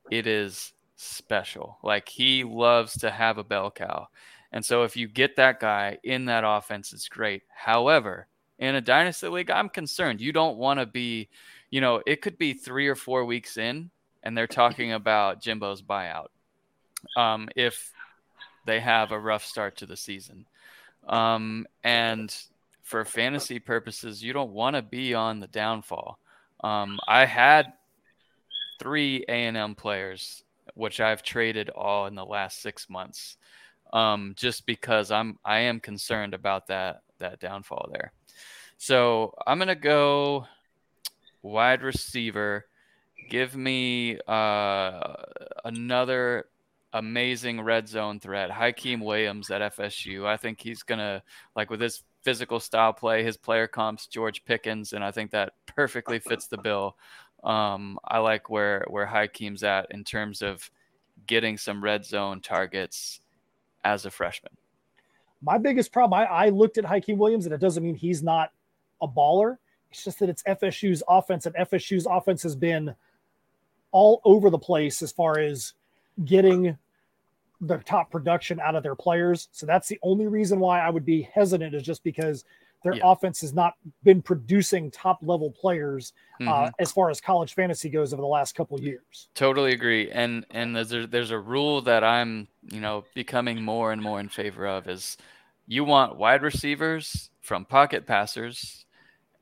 it 0.09 0.25
is 0.25 0.73
special. 0.95 1.77
Like 1.83 2.09
he 2.09 2.43
loves 2.43 2.97
to 2.97 3.11
have 3.11 3.37
a 3.37 3.43
bell 3.43 3.69
cow. 3.69 4.07
And 4.51 4.65
so 4.65 4.81
if 4.81 4.97
you 4.97 5.07
get 5.07 5.35
that 5.35 5.59
guy 5.59 5.99
in 6.03 6.25
that 6.25 6.43
offense, 6.43 6.91
it's 6.91 7.07
great. 7.07 7.43
However, 7.55 8.25
in 8.57 8.73
a 8.73 8.81
dynasty 8.81 9.27
league, 9.27 9.51
I'm 9.51 9.69
concerned. 9.69 10.21
You 10.21 10.31
don't 10.31 10.57
want 10.57 10.79
to 10.79 10.87
be, 10.87 11.29
you 11.69 11.81
know, 11.81 12.01
it 12.07 12.23
could 12.23 12.39
be 12.39 12.53
three 12.53 12.87
or 12.87 12.95
four 12.95 13.23
weeks 13.23 13.57
in 13.57 13.91
and 14.23 14.35
they're 14.35 14.47
talking 14.47 14.93
about 14.93 15.39
Jimbo's 15.39 15.83
buyout. 15.83 16.29
Um, 17.15 17.47
if 17.55 17.91
they 18.65 18.79
have 18.79 19.11
a 19.11 19.19
rough 19.19 19.45
start 19.45 19.77
to 19.77 19.85
the 19.85 19.97
season. 19.97 20.47
Um, 21.07 21.67
and 21.83 22.35
for 22.83 23.05
fantasy 23.05 23.59
purposes, 23.59 24.21
you 24.21 24.33
don't 24.33 24.51
want 24.51 24.75
to 24.75 24.81
be 24.81 25.13
on 25.13 25.39
the 25.39 25.47
downfall. 25.47 26.19
Um, 26.63 26.99
I 27.07 27.25
had 27.25 27.73
three 28.79 29.25
A 29.27 29.31
and 29.31 29.57
M 29.57 29.73
players, 29.73 30.43
which 30.75 30.99
I've 30.99 31.23
traded 31.23 31.69
all 31.69 32.05
in 32.07 32.15
the 32.15 32.25
last 32.25 32.61
six 32.61 32.89
months, 32.89 33.37
um, 33.93 34.33
just 34.35 34.65
because 34.65 35.11
I'm 35.11 35.39
I 35.43 35.59
am 35.59 35.79
concerned 35.79 36.33
about 36.33 36.67
that 36.67 37.01
that 37.19 37.39
downfall 37.39 37.89
there. 37.91 38.11
So 38.77 39.33
I'm 39.47 39.59
gonna 39.59 39.75
go 39.75 40.45
wide 41.41 41.83
receiver. 41.83 42.65
Give 43.29 43.55
me 43.55 44.19
uh, 44.27 45.13
another 45.63 46.47
amazing 46.91 47.61
red 47.61 47.87
zone 47.87 48.19
threat. 48.19 48.51
Hykeem 48.51 49.01
Williams 49.03 49.49
at 49.49 49.75
FSU. 49.75 50.25
I 50.25 50.35
think 50.37 50.59
he's 50.61 50.83
gonna 50.83 51.23
like 51.55 51.69
with 51.69 51.79
his 51.79 52.03
physical 52.23 52.59
style 52.59 52.93
play, 52.93 53.23
his 53.23 53.37
player 53.37 53.67
comps, 53.67 54.07
George 54.07 54.43
Pickens, 54.45 54.93
and 54.93 55.03
I 55.03 55.11
think 55.11 55.31
that 55.31 55.53
perfectly 55.65 56.19
fits 56.19 56.47
the 56.47 56.57
bill. 56.57 56.97
Um, 57.43 57.99
I 58.03 58.19
like 58.19 58.49
where 58.49 58.85
where 58.89 59.05
Hykeem's 59.05 59.63
at 59.63 59.91
in 59.91 60.03
terms 60.03 60.41
of 60.41 60.69
getting 61.27 61.57
some 61.57 61.83
red 61.83 62.05
zone 62.05 62.39
targets 62.39 63.19
as 63.83 64.05
a 64.05 64.11
freshman. 64.11 64.53
My 65.41 65.57
biggest 65.57 65.91
problem, 65.91 66.19
I, 66.19 66.25
I 66.25 66.49
looked 66.49 66.77
at 66.77 66.85
Hykeem 66.85 67.17
Williams, 67.17 67.45
and 67.45 67.53
it 67.53 67.59
doesn't 67.59 67.83
mean 67.83 67.95
he's 67.95 68.23
not 68.23 68.51
a 69.01 69.07
baller. 69.07 69.57
It's 69.91 70.03
just 70.03 70.19
that 70.19 70.29
it's 70.29 70.41
FSU's 70.43 71.03
offense, 71.07 71.45
and 71.45 71.53
FSU's 71.55 72.07
offense 72.09 72.43
has 72.43 72.55
been 72.55 72.95
all 73.91 74.21
over 74.23 74.49
the 74.49 74.57
place 74.57 75.01
as 75.01 75.11
far 75.11 75.37
as 75.37 75.73
getting 76.23 76.77
the 77.61 77.77
top 77.79 78.11
production 78.11 78.59
out 78.59 78.75
of 78.75 78.83
their 78.83 78.95
players. 78.95 79.47
So 79.51 79.65
that's 79.65 79.87
the 79.87 79.99
only 80.03 80.27
reason 80.27 80.59
why 80.59 80.81
I 80.81 80.89
would 80.89 81.05
be 81.05 81.29
hesitant 81.33 81.73
is 81.73 81.83
just 81.83 82.03
because 82.03 82.43
their 82.83 82.95
yeah. 82.95 83.03
offense 83.05 83.39
has 83.41 83.53
not 83.53 83.75
been 84.03 84.21
producing 84.21 84.91
top 84.91 85.19
level 85.21 85.51
players 85.51 86.13
uh, 86.41 86.43
mm-hmm. 86.43 86.65
uh, 86.65 86.69
as 86.79 86.91
far 86.91 87.09
as 87.09 87.21
college 87.21 87.53
fantasy 87.55 87.89
goes 87.89 88.13
over 88.13 88.21
the 88.21 88.27
last 88.27 88.55
couple 88.55 88.79
years. 88.79 89.29
Totally 89.35 89.71
agree. 89.71 90.11
And 90.11 90.45
and 90.51 90.75
there's 90.75 90.91
a, 90.91 91.07
there's 91.07 91.31
a 91.31 91.39
rule 91.39 91.81
that 91.81 92.03
I'm 92.03 92.47
you 92.69 92.81
know 92.81 93.05
becoming 93.15 93.63
more 93.63 93.91
and 93.91 94.01
more 94.01 94.19
in 94.19 94.29
favor 94.29 94.67
of 94.67 94.87
is 94.87 95.17
you 95.65 95.85
want 95.85 96.17
wide 96.17 96.41
receivers 96.41 97.29
from 97.41 97.65
pocket 97.65 98.05
passers, 98.05 98.85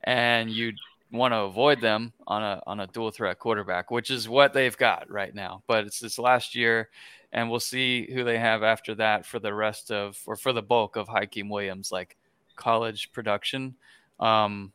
and 0.04 0.50
you 0.50 0.72
want 1.10 1.34
to 1.34 1.38
avoid 1.38 1.80
them 1.80 2.12
on 2.26 2.42
a 2.42 2.62
on 2.66 2.80
a 2.80 2.86
dual 2.86 3.10
threat 3.10 3.38
quarterback, 3.38 3.90
which 3.90 4.10
is 4.10 4.28
what 4.28 4.52
they've 4.52 4.76
got 4.76 5.10
right 5.10 5.34
now. 5.34 5.62
But 5.66 5.84
it's 5.86 5.98
this 5.98 6.18
last 6.18 6.54
year 6.54 6.90
and 7.32 7.50
we'll 7.50 7.60
see 7.60 8.10
who 8.12 8.24
they 8.24 8.38
have 8.38 8.62
after 8.62 8.94
that 8.96 9.24
for 9.24 9.38
the 9.38 9.52
rest 9.52 9.90
of 9.90 10.20
or 10.26 10.36
for 10.36 10.52
the 10.52 10.62
bulk 10.62 10.96
of 10.96 11.08
Hykeem 11.08 11.48
Williams 11.48 11.90
like 11.90 12.16
college 12.56 13.10
production. 13.12 13.74
Um, 14.20 14.72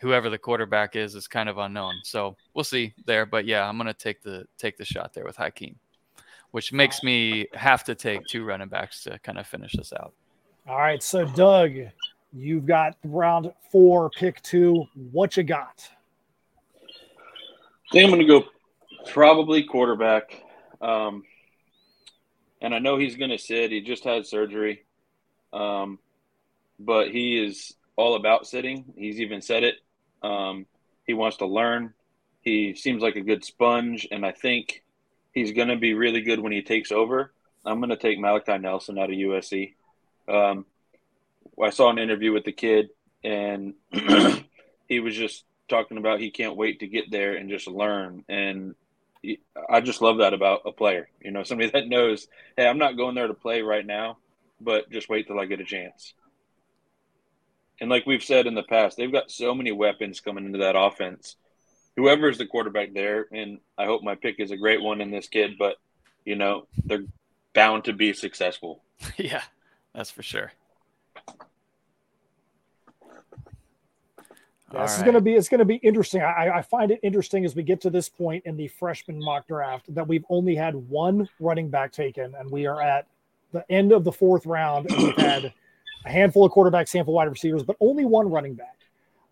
whoever 0.00 0.28
the 0.28 0.38
quarterback 0.38 0.96
is 0.96 1.14
is 1.14 1.28
kind 1.28 1.48
of 1.48 1.58
unknown, 1.58 1.94
so 2.02 2.36
we'll 2.54 2.64
see 2.64 2.94
there. 3.06 3.26
But 3.26 3.44
yeah, 3.44 3.66
I'm 3.66 3.78
gonna 3.78 3.94
take 3.94 4.22
the 4.22 4.46
take 4.58 4.76
the 4.76 4.84
shot 4.84 5.14
there 5.14 5.24
with 5.24 5.36
Hykeem, 5.36 5.76
which 6.50 6.72
makes 6.72 7.02
me 7.02 7.46
have 7.54 7.84
to 7.84 7.94
take 7.94 8.26
two 8.26 8.44
running 8.44 8.68
backs 8.68 9.04
to 9.04 9.18
kind 9.20 9.38
of 9.38 9.46
finish 9.46 9.72
this 9.72 9.92
out. 9.92 10.12
All 10.68 10.78
right, 10.78 11.02
so 11.02 11.24
Doug, 11.24 11.72
you've 12.32 12.66
got 12.66 12.96
round 13.04 13.52
four, 13.70 14.10
pick 14.10 14.42
two. 14.42 14.84
What 15.12 15.36
you 15.36 15.44
got? 15.44 15.88
I 16.84 17.92
think 17.92 18.04
I'm 18.04 18.10
gonna 18.10 18.24
go 18.26 18.44
probably 19.06 19.62
quarterback. 19.62 20.42
Um, 20.80 21.24
and 22.60 22.74
I 22.74 22.78
know 22.78 22.98
he's 22.98 23.16
going 23.16 23.30
to 23.30 23.38
sit. 23.38 23.70
He 23.70 23.80
just 23.80 24.04
had 24.04 24.26
surgery, 24.26 24.84
um, 25.52 25.98
but 26.78 27.10
he 27.10 27.38
is 27.44 27.74
all 27.96 28.14
about 28.16 28.46
sitting. 28.46 28.92
He's 28.96 29.20
even 29.20 29.40
said 29.40 29.64
it. 29.64 29.76
Um, 30.22 30.66
he 31.06 31.14
wants 31.14 31.38
to 31.38 31.46
learn. 31.46 31.94
He 32.42 32.74
seems 32.74 33.02
like 33.02 33.16
a 33.16 33.20
good 33.20 33.44
sponge, 33.44 34.08
and 34.10 34.24
I 34.24 34.32
think 34.32 34.82
he's 35.32 35.52
going 35.52 35.68
to 35.68 35.76
be 35.76 35.94
really 35.94 36.22
good 36.22 36.40
when 36.40 36.52
he 36.52 36.62
takes 36.62 36.92
over. 36.92 37.32
I'm 37.64 37.78
going 37.78 37.90
to 37.90 37.96
take 37.96 38.18
Malachi 38.18 38.58
Nelson 38.58 38.98
out 38.98 39.10
of 39.10 39.16
USC. 39.16 39.74
Um, 40.28 40.64
I 41.62 41.70
saw 41.70 41.90
an 41.90 41.98
interview 41.98 42.32
with 42.32 42.44
the 42.44 42.52
kid, 42.52 42.90
and 43.22 43.74
he 44.88 45.00
was 45.00 45.14
just 45.14 45.44
talking 45.68 45.98
about 45.98 46.20
he 46.20 46.30
can't 46.30 46.56
wait 46.56 46.80
to 46.80 46.86
get 46.86 47.10
there 47.10 47.34
and 47.34 47.50
just 47.50 47.66
learn. 47.66 48.24
And 48.28 48.74
I 49.68 49.80
just 49.80 50.02
love 50.02 50.18
that 50.18 50.34
about 50.34 50.62
a 50.66 50.72
player. 50.72 51.08
You 51.20 51.30
know, 51.30 51.42
somebody 51.42 51.70
that 51.70 51.88
knows, 51.88 52.28
hey, 52.56 52.66
I'm 52.66 52.78
not 52.78 52.96
going 52.96 53.14
there 53.14 53.26
to 53.26 53.34
play 53.34 53.62
right 53.62 53.84
now, 53.84 54.18
but 54.60 54.90
just 54.90 55.08
wait 55.08 55.26
till 55.26 55.38
I 55.38 55.46
get 55.46 55.60
a 55.60 55.64
chance. 55.64 56.14
And 57.80 57.90
like 57.90 58.06
we've 58.06 58.22
said 58.22 58.46
in 58.46 58.54
the 58.54 58.62
past, 58.62 58.96
they've 58.96 59.12
got 59.12 59.30
so 59.30 59.54
many 59.54 59.72
weapons 59.72 60.20
coming 60.20 60.44
into 60.44 60.58
that 60.58 60.76
offense. 60.76 61.36
Whoever 61.96 62.28
is 62.28 62.38
the 62.38 62.46
quarterback 62.46 62.92
there, 62.92 63.26
and 63.32 63.58
I 63.76 63.86
hope 63.86 64.02
my 64.02 64.14
pick 64.14 64.36
is 64.38 64.50
a 64.50 64.56
great 64.56 64.82
one 64.82 65.00
in 65.00 65.10
this 65.10 65.28
kid, 65.28 65.52
but 65.58 65.76
you 66.24 66.36
know, 66.36 66.66
they're 66.84 67.04
bound 67.54 67.84
to 67.84 67.92
be 67.92 68.12
successful. 68.12 68.82
yeah, 69.16 69.42
that's 69.94 70.10
for 70.10 70.22
sure. 70.22 70.52
This 74.72 74.96
is 74.96 75.02
going 75.02 75.14
to 75.14 75.20
be 75.20 75.34
it's 75.34 75.48
going 75.48 75.58
to 75.58 75.64
be 75.64 75.76
interesting. 75.76 76.22
I, 76.22 76.58
I 76.58 76.62
find 76.62 76.90
it 76.90 77.00
interesting 77.02 77.44
as 77.44 77.56
we 77.56 77.62
get 77.62 77.80
to 77.82 77.90
this 77.90 78.08
point 78.08 78.44
in 78.46 78.56
the 78.56 78.68
freshman 78.68 79.18
mock 79.18 79.48
draft 79.48 79.92
that 79.94 80.06
we've 80.06 80.24
only 80.28 80.54
had 80.54 80.74
one 80.74 81.28
running 81.40 81.68
back 81.68 81.92
taken, 81.92 82.34
and 82.38 82.50
we 82.50 82.66
are 82.66 82.80
at 82.80 83.06
the 83.52 83.64
end 83.70 83.92
of 83.92 84.04
the 84.04 84.12
fourth 84.12 84.46
round, 84.46 84.90
and 84.90 85.02
we've 85.02 85.16
had 85.16 85.52
a 86.04 86.08
handful 86.08 86.44
of 86.44 86.52
quarterbacks, 86.52 86.92
handful 86.92 87.14
of 87.14 87.16
wide 87.16 87.28
receivers, 87.28 87.62
but 87.62 87.76
only 87.80 88.04
one 88.04 88.30
running 88.30 88.54
back. 88.54 88.76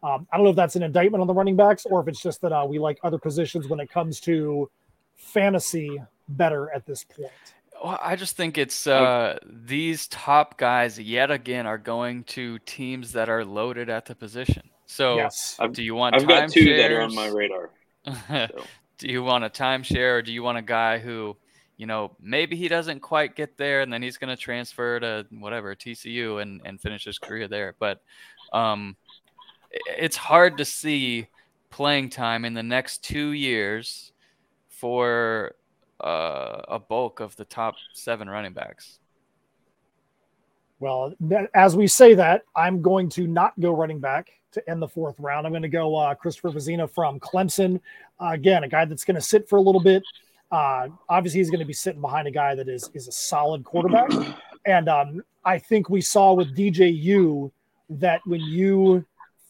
Um, 0.02 0.26
I 0.32 0.36
don't 0.36 0.44
know 0.44 0.50
if 0.50 0.56
that's 0.56 0.76
an 0.76 0.82
indictment 0.82 1.20
on 1.20 1.26
the 1.26 1.34
running 1.34 1.56
backs 1.56 1.84
or 1.84 2.00
if 2.00 2.08
it's 2.08 2.22
just 2.22 2.40
that 2.42 2.52
uh, 2.52 2.64
we 2.68 2.78
like 2.78 2.98
other 3.02 3.18
positions 3.18 3.66
when 3.66 3.80
it 3.80 3.90
comes 3.90 4.20
to 4.20 4.70
fantasy 5.16 6.00
better 6.28 6.70
at 6.70 6.86
this 6.86 7.04
point. 7.04 7.30
Well, 7.82 7.98
I 8.02 8.16
just 8.16 8.36
think 8.36 8.58
it's 8.58 8.86
uh, 8.86 9.38
these 9.44 10.08
top 10.08 10.56
guys 10.56 10.98
yet 10.98 11.30
again 11.30 11.66
are 11.66 11.78
going 11.78 12.24
to 12.24 12.58
teams 12.60 13.12
that 13.12 13.28
are 13.28 13.44
loaded 13.44 13.88
at 13.88 14.06
the 14.06 14.14
position. 14.14 14.70
So, 14.88 15.16
yes. 15.16 15.60
do 15.72 15.82
you 15.82 15.94
want? 15.94 16.16
I've 16.16 16.26
got 16.26 16.48
two 16.48 16.64
shares? 16.64 16.80
that 16.80 16.92
are 16.92 17.02
on 17.02 17.14
my 17.14 17.28
radar. 17.28 17.70
So. 18.26 18.64
do 18.96 19.06
you 19.06 19.22
want 19.22 19.44
a 19.44 19.50
timeshare, 19.50 20.14
or 20.14 20.22
do 20.22 20.32
you 20.32 20.42
want 20.42 20.56
a 20.56 20.62
guy 20.62 20.98
who, 20.98 21.36
you 21.76 21.86
know, 21.86 22.16
maybe 22.20 22.56
he 22.56 22.68
doesn't 22.68 23.00
quite 23.00 23.36
get 23.36 23.58
there, 23.58 23.82
and 23.82 23.92
then 23.92 24.00
he's 24.00 24.16
going 24.16 24.34
to 24.34 24.42
transfer 24.42 24.98
to 24.98 25.26
whatever 25.30 25.74
TCU 25.76 26.40
and 26.40 26.62
and 26.64 26.80
finish 26.80 27.04
his 27.04 27.18
career 27.18 27.48
there? 27.48 27.74
But, 27.78 28.02
um, 28.52 28.96
it's 29.70 30.16
hard 30.16 30.56
to 30.56 30.64
see 30.64 31.28
playing 31.68 32.08
time 32.08 32.46
in 32.46 32.54
the 32.54 32.62
next 32.62 33.04
two 33.04 33.32
years 33.32 34.12
for 34.70 35.54
uh, 36.02 36.62
a 36.66 36.78
bulk 36.78 37.20
of 37.20 37.36
the 37.36 37.44
top 37.44 37.74
seven 37.92 38.28
running 38.28 38.54
backs. 38.54 39.00
Well, 40.80 41.12
as 41.54 41.76
we 41.76 41.86
say 41.86 42.14
that, 42.14 42.44
I'm 42.54 42.82
going 42.82 43.08
to 43.10 43.26
not 43.26 43.58
go 43.58 43.72
running 43.72 43.98
back 43.98 44.30
to 44.52 44.70
end 44.70 44.80
the 44.80 44.88
fourth 44.88 45.16
round. 45.18 45.46
I'm 45.46 45.52
going 45.52 45.62
to 45.62 45.68
go 45.68 45.96
uh, 45.96 46.14
Christopher 46.14 46.50
Vizzina 46.50 46.88
from 46.90 47.18
Clemson. 47.18 47.80
Uh, 48.20 48.30
again, 48.32 48.64
a 48.64 48.68
guy 48.68 48.84
that's 48.84 49.04
going 49.04 49.16
to 49.16 49.20
sit 49.20 49.48
for 49.48 49.56
a 49.56 49.60
little 49.60 49.82
bit. 49.82 50.02
Uh, 50.50 50.88
obviously, 51.08 51.40
he's 51.40 51.50
going 51.50 51.60
to 51.60 51.66
be 51.66 51.72
sitting 51.72 52.00
behind 52.00 52.26
a 52.28 52.30
guy 52.30 52.54
that 52.54 52.68
is 52.68 52.90
is 52.94 53.08
a 53.08 53.12
solid 53.12 53.64
quarterback. 53.64 54.10
And 54.64 54.88
um, 54.88 55.22
I 55.44 55.58
think 55.58 55.90
we 55.90 56.00
saw 56.00 56.32
with 56.32 56.56
DJU 56.56 57.50
that 57.90 58.20
when 58.26 58.40
you 58.40 59.04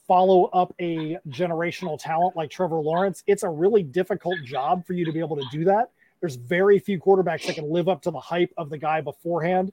follow 0.06 0.44
up 0.46 0.74
a 0.80 1.18
generational 1.28 2.00
talent 2.00 2.36
like 2.36 2.50
Trevor 2.50 2.80
Lawrence, 2.80 3.22
it's 3.26 3.42
a 3.42 3.48
really 3.48 3.82
difficult 3.82 4.38
job 4.44 4.86
for 4.86 4.94
you 4.94 5.04
to 5.04 5.12
be 5.12 5.20
able 5.20 5.36
to 5.36 5.44
do 5.52 5.64
that. 5.64 5.90
There's 6.20 6.36
very 6.36 6.78
few 6.78 6.98
quarterbacks 6.98 7.46
that 7.46 7.54
can 7.54 7.70
live 7.70 7.88
up 7.88 8.02
to 8.02 8.10
the 8.10 8.18
hype 8.18 8.52
of 8.56 8.70
the 8.70 8.78
guy 8.78 9.00
beforehand. 9.00 9.72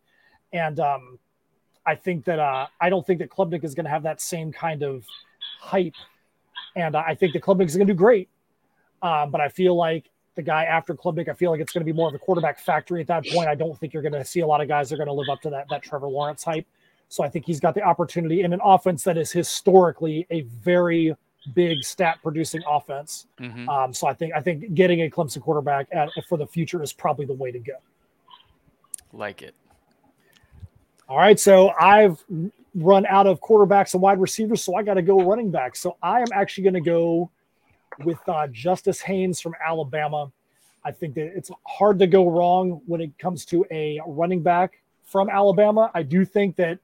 And 0.54 0.80
um, 0.80 1.20
I 1.86 1.96
think 1.96 2.26
that 2.26 2.40
uh, 2.40 2.68
I 2.82 2.90
don't 2.90 3.06
think 3.06 3.20
that 3.20 3.30
Klubnik 3.30 3.64
is 3.64 3.76
going 3.76 3.86
to 3.86 3.90
have 3.90 4.04
that 4.04 4.22
same 4.22 4.52
kind 4.52 4.84
of 4.84 5.06
hype. 5.60 5.96
And 6.76 6.96
I 6.96 7.16
think 7.16 7.34
the 7.34 7.42
Klubnik 7.42 7.68
is 7.68 7.76
going 7.76 7.88
to 7.88 7.94
do 7.94 7.98
great. 7.98 8.30
Um, 9.02 9.32
but 9.32 9.40
I 9.40 9.50
feel 9.50 9.76
like 9.76 10.10
the 10.36 10.42
guy 10.42 10.66
after 10.66 10.94
Klubnik, 10.94 11.30
I 11.30 11.34
feel 11.34 11.52
like 11.52 11.62
it's 11.62 11.72
going 11.72 11.86
to 11.86 11.92
be 11.92 11.96
more 11.96 12.10
of 12.10 12.16
a 12.16 12.20
quarterback 12.20 12.60
factory 12.60 13.02
at 13.02 13.08
that 13.08 13.26
point. 13.28 13.48
I 13.48 13.56
don't 13.56 13.78
think 13.80 13.94
you're 13.94 14.02
going 14.02 14.14
to 14.14 14.26
see 14.26 14.42
a 14.42 14.48
lot 14.48 14.62
of 14.62 14.68
guys 14.68 14.90
that 14.90 14.96
are 14.96 14.98
going 14.98 15.08
to 15.08 15.14
live 15.14 15.30
up 15.30 15.42
to 15.42 15.50
that, 15.52 15.68
that 15.70 15.84
Trevor 15.84 16.08
Lawrence 16.08 16.44
hype. 16.44 16.68
So 17.08 17.24
I 17.24 17.30
think 17.30 17.46
he's 17.46 17.60
got 17.60 17.76
the 17.76 17.82
opportunity 17.82 18.42
in 18.42 18.52
an 18.52 18.60
offense 18.64 19.04
that 19.04 19.18
is 19.18 19.32
historically 19.32 20.26
a 20.32 20.42
very 20.42 21.16
big 21.54 21.84
stat 21.84 22.18
producing 22.24 22.64
offense. 22.68 23.28
Mm-hmm. 23.40 23.70
Um, 23.70 23.94
so 23.94 24.08
I 24.08 24.14
think 24.14 24.34
I 24.34 24.42
think 24.42 24.74
getting 24.74 25.04
a 25.04 25.10
Clemson 25.10 25.42
quarterback 25.42 25.88
at, 25.92 26.10
for 26.28 26.38
the 26.38 26.48
future 26.48 26.82
is 26.82 26.92
probably 26.92 27.26
the 27.26 27.34
way 27.34 27.52
to 27.52 27.60
go. 27.60 27.76
Like 29.14 29.42
it. 29.44 29.56
All 31.08 31.18
right, 31.18 31.40
so 31.40 31.70
I've 31.80 32.24
run 32.74 33.06
out 33.06 33.28
of 33.28 33.40
quarterbacks 33.40 33.94
and 33.94 34.02
wide 34.02 34.20
receivers, 34.20 34.64
so 34.64 34.76
I 34.76 34.82
got 34.82 34.96
to 34.96 35.04
go 35.04 35.22
running 35.22 35.52
back. 35.52 35.76
So 35.76 35.98
I 36.02 36.22
am 36.22 36.28
actually 36.34 36.64
going 36.64 36.74
to 36.74 36.82
go 36.82 37.30
with 38.04 38.18
uh, 38.28 38.48
Justice 38.48 39.02
Haynes 39.02 39.40
from 39.40 39.54
Alabama. 39.64 40.32
I 40.84 40.92
think 40.92 41.14
that 41.14 41.38
it's 41.38 41.52
hard 41.68 42.00
to 42.00 42.08
go 42.08 42.28
wrong 42.28 42.82
when 42.88 43.02
it 43.02 43.16
comes 43.20 43.46
to 43.46 43.64
a 43.70 44.02
running 44.08 44.42
back 44.42 44.82
from 45.04 45.30
Alabama. 45.30 45.92
I 45.94 46.02
do 46.02 46.26
think 46.26 46.56
that 46.56 46.80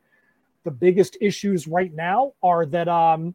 the 0.65 0.71
biggest 0.71 1.17
issues 1.19 1.67
right 1.67 1.91
now 1.91 2.33
are 2.43 2.67
that 2.67 2.87
um, 2.87 3.33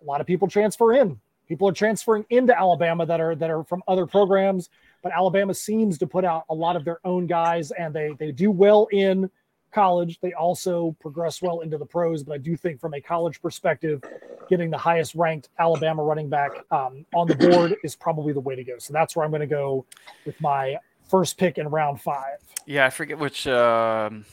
a 0.00 0.04
lot 0.06 0.22
of 0.22 0.26
people 0.26 0.48
transfer 0.48 0.94
in. 0.94 1.20
People 1.46 1.68
are 1.68 1.72
transferring 1.72 2.24
into 2.30 2.58
Alabama 2.58 3.04
that 3.04 3.20
are 3.20 3.34
that 3.34 3.50
are 3.50 3.64
from 3.64 3.82
other 3.86 4.06
programs, 4.06 4.70
but 5.02 5.12
Alabama 5.12 5.52
seems 5.52 5.98
to 5.98 6.06
put 6.06 6.24
out 6.24 6.44
a 6.48 6.54
lot 6.54 6.76
of 6.76 6.86
their 6.86 7.00
own 7.04 7.26
guys, 7.26 7.70
and 7.72 7.92
they 7.92 8.14
they 8.18 8.32
do 8.32 8.50
well 8.50 8.88
in 8.92 9.28
college. 9.70 10.18
They 10.20 10.32
also 10.32 10.96
progress 11.00 11.40
well 11.42 11.60
into 11.60 11.78
the 11.78 11.86
pros, 11.86 12.22
but 12.22 12.34
I 12.34 12.38
do 12.38 12.56
think 12.56 12.80
from 12.80 12.94
a 12.94 13.00
college 13.00 13.40
perspective, 13.40 14.02
getting 14.48 14.70
the 14.70 14.78
highest 14.78 15.14
ranked 15.14 15.48
Alabama 15.58 16.02
running 16.02 16.28
back 16.28 16.50
um, 16.70 17.06
on 17.14 17.26
the 17.28 17.36
board 17.36 17.76
is 17.84 17.94
probably 17.94 18.32
the 18.32 18.40
way 18.40 18.56
to 18.56 18.64
go. 18.64 18.78
So 18.78 18.92
that's 18.92 19.14
where 19.14 19.24
I'm 19.24 19.30
going 19.30 19.40
to 19.40 19.46
go 19.46 19.86
with 20.26 20.40
my 20.40 20.76
first 21.08 21.38
pick 21.38 21.58
in 21.58 21.68
round 21.68 22.00
five. 22.00 22.38
Yeah, 22.66 22.86
I 22.86 22.90
forget 22.90 23.18
which 23.18 23.46
um, 23.46 24.24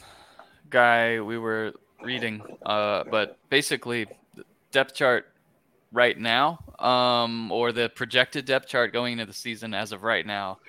guy 0.70 1.20
we 1.22 1.38
were 1.38 1.74
reading, 2.04 2.42
uh, 2.66 3.04
but 3.10 3.38
basically, 3.50 4.08
depth 4.72 4.94
chart 4.94 5.28
right 5.92 6.20
now, 6.20 6.60
um, 6.80 7.52
or 7.52 7.72
the 7.72 7.90
projected 7.90 8.46
depth 8.46 8.68
chart 8.68 8.94
going 8.94 9.14
into 9.14 9.26
the 9.26 9.34
season 9.34 9.74
as 9.74 9.92
of 9.92 10.04
right 10.04 10.26
now, 10.26 10.60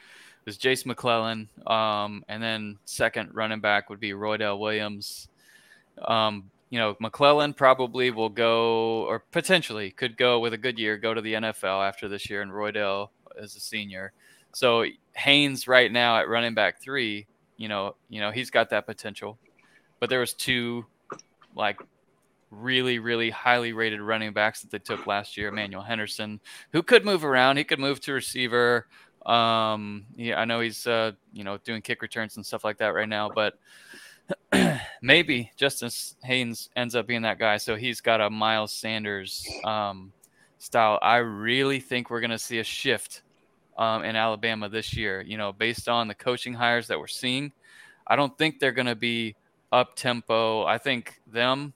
is 0.49 0.57
Jase 0.57 0.87
McClellan, 0.87 1.49
um, 1.67 2.25
and 2.29 2.43
then 2.43 2.79
second 2.85 3.31
running 3.33 3.61
back 3.61 3.91
would 3.91 4.01
be 4.01 4.11
Roydell 4.11 4.59
Williams. 4.59 5.29
Um, 6.03 6.51
you 6.71 6.79
know, 6.79 6.97
McClellan 7.01 7.55
probably 7.55 8.11
will 8.11 8.29
go, 8.29 9.05
or 9.05 9.21
potentially 9.21 9.91
could 9.91 10.17
go 10.17 10.41
with 10.41 10.53
a 10.53 10.59
good 10.59 10.79
year, 10.79 10.97
go 10.97 11.15
to 11.15 11.21
the 11.21 11.35
NFL 11.35 11.87
after 11.87 12.09
this 12.09 12.29
year, 12.29 12.43
and 12.43 12.51
Roydell 12.51 13.09
as 13.41 13.57
a 13.57 13.61
senior. 13.61 14.13
So 14.53 14.85
Haynes 15.15 15.69
right 15.69 15.91
now 15.91 16.19
at 16.19 16.29
running 16.29 16.55
back 16.55 16.81
three, 16.81 17.27
you 17.57 17.69
know, 17.69 17.95
you 18.09 18.21
know 18.21 18.31
he's 18.31 18.51
got 18.51 18.71
that 18.71 18.87
potential, 18.87 19.39
but 20.01 20.11
there 20.11 20.21
was 20.21 20.35
two 20.35 20.87
like 21.55 21.81
really, 22.51 22.99
really 22.99 23.31
highly 23.31 23.73
rated 23.73 24.01
running 24.01 24.33
backs 24.33 24.63
that 24.63 24.71
they 24.71 24.79
took 24.79 25.07
last 25.07 25.37
year. 25.37 25.49
Emmanuel 25.49 25.83
Henderson, 25.83 26.41
who 26.73 26.83
could 26.83 27.05
move 27.05 27.25
around, 27.25 27.57
he 27.57 27.65
could 27.65 27.79
move 27.79 28.01
to 28.01 28.13
receiver. 28.13 28.87
Um, 29.29 30.07
yeah, 30.17 30.41
I 30.41 30.45
know 30.45 30.61
he's 30.61 30.87
uh, 30.87 31.13
you 31.33 31.45
know 31.45 31.59
doing 31.59 31.83
kick 31.83 32.03
returns 32.03 32.37
and 32.37 32.45
stuff 32.45 32.65
like 32.65 32.79
that 32.79 32.95
right 32.95 33.09
now, 33.09 33.31
but 33.35 33.59
maybe 35.03 35.53
Justice 35.57 36.17
Haynes 36.25 36.71
ends 36.77 36.95
up 36.95 37.07
being 37.07 37.23
that 37.23 37.39
guy. 37.39 37.57
So 37.59 37.77
he's 37.77 38.01
got 38.01 38.21
a 38.21 38.31
Miles 38.31 38.73
Sanders 38.73 39.47
um, 39.65 40.13
style. 40.59 40.99
I 41.03 41.17
really 41.17 41.81
think 41.81 42.11
we're 42.11 42.21
to 42.31 42.39
see 42.39 42.59
a 42.59 42.65
shift 42.65 43.23
um, 43.77 44.05
in 44.05 44.17
Alabama 44.17 44.69
this 44.69 44.97
year. 44.97 45.21
You 45.21 45.37
know, 45.37 45.53
based 45.53 45.89
on 45.89 46.09
the 46.09 46.15
coaching 46.15 46.55
hires 46.55 46.89
that 46.89 46.99
we're 46.99 47.07
seeing, 47.07 47.53
I 48.07 48.17
don't 48.17 48.37
think 48.39 48.59
they're 48.59 48.73
to 48.87 48.97
be 48.97 49.37
up 49.71 49.95
tempo. 49.95 50.65
I 50.65 50.79
think 50.79 51.21
them 51.27 51.75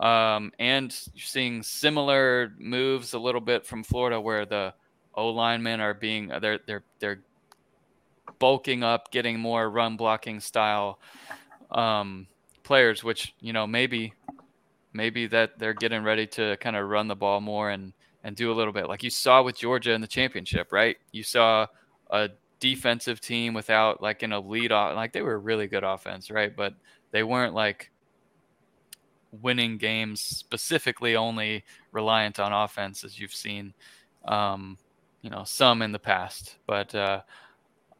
um, 0.00 0.50
and 0.58 0.98
you're 1.14 1.24
seeing 1.24 1.62
similar 1.62 2.52
moves 2.58 3.12
a 3.12 3.18
little 3.18 3.40
bit 3.40 3.66
from 3.66 3.84
Florida 3.84 4.18
where 4.18 4.46
the 4.46 4.72
O 5.14 5.28
linemen 5.28 5.80
are 5.80 5.94
being 5.94 6.28
they're 6.40 6.60
they're 6.66 6.82
they're 6.98 7.20
bulking 8.38 8.82
up, 8.82 9.10
getting 9.10 9.38
more 9.38 9.70
run 9.70 9.96
blocking 9.96 10.40
style 10.40 10.98
um, 11.70 12.26
players, 12.62 13.02
which 13.02 13.34
you 13.40 13.52
know 13.52 13.66
maybe 13.66 14.12
maybe 14.92 15.26
that 15.26 15.58
they're 15.58 15.74
getting 15.74 16.02
ready 16.02 16.26
to 16.26 16.56
kind 16.58 16.76
of 16.76 16.88
run 16.88 17.08
the 17.08 17.16
ball 17.16 17.40
more 17.40 17.70
and 17.70 17.92
and 18.24 18.36
do 18.36 18.52
a 18.52 18.54
little 18.54 18.72
bit 18.72 18.86
like 18.86 19.02
you 19.02 19.10
saw 19.10 19.42
with 19.42 19.56
Georgia 19.58 19.92
in 19.92 20.00
the 20.00 20.06
championship, 20.06 20.72
right? 20.72 20.96
You 21.12 21.22
saw 21.22 21.66
a 22.10 22.30
defensive 22.60 23.20
team 23.20 23.54
without 23.54 24.02
like 24.02 24.22
an 24.22 24.32
elite 24.32 24.72
off 24.72 24.94
like 24.94 25.12
they 25.12 25.22
were 25.22 25.34
a 25.34 25.38
really 25.38 25.66
good 25.66 25.84
offense, 25.84 26.30
right? 26.30 26.54
But 26.54 26.74
they 27.10 27.22
weren't 27.22 27.54
like 27.54 27.90
winning 29.32 29.78
games 29.78 30.20
specifically 30.20 31.16
only 31.16 31.64
reliant 31.92 32.40
on 32.40 32.52
offense 32.52 33.04
as 33.04 33.18
you've 33.18 33.34
seen 33.34 33.72
um, 34.26 34.76
you 35.22 35.30
know 35.30 35.44
some 35.44 35.82
in 35.82 35.92
the 35.92 35.98
past 35.98 36.56
but 36.66 36.94
uh, 36.94 37.20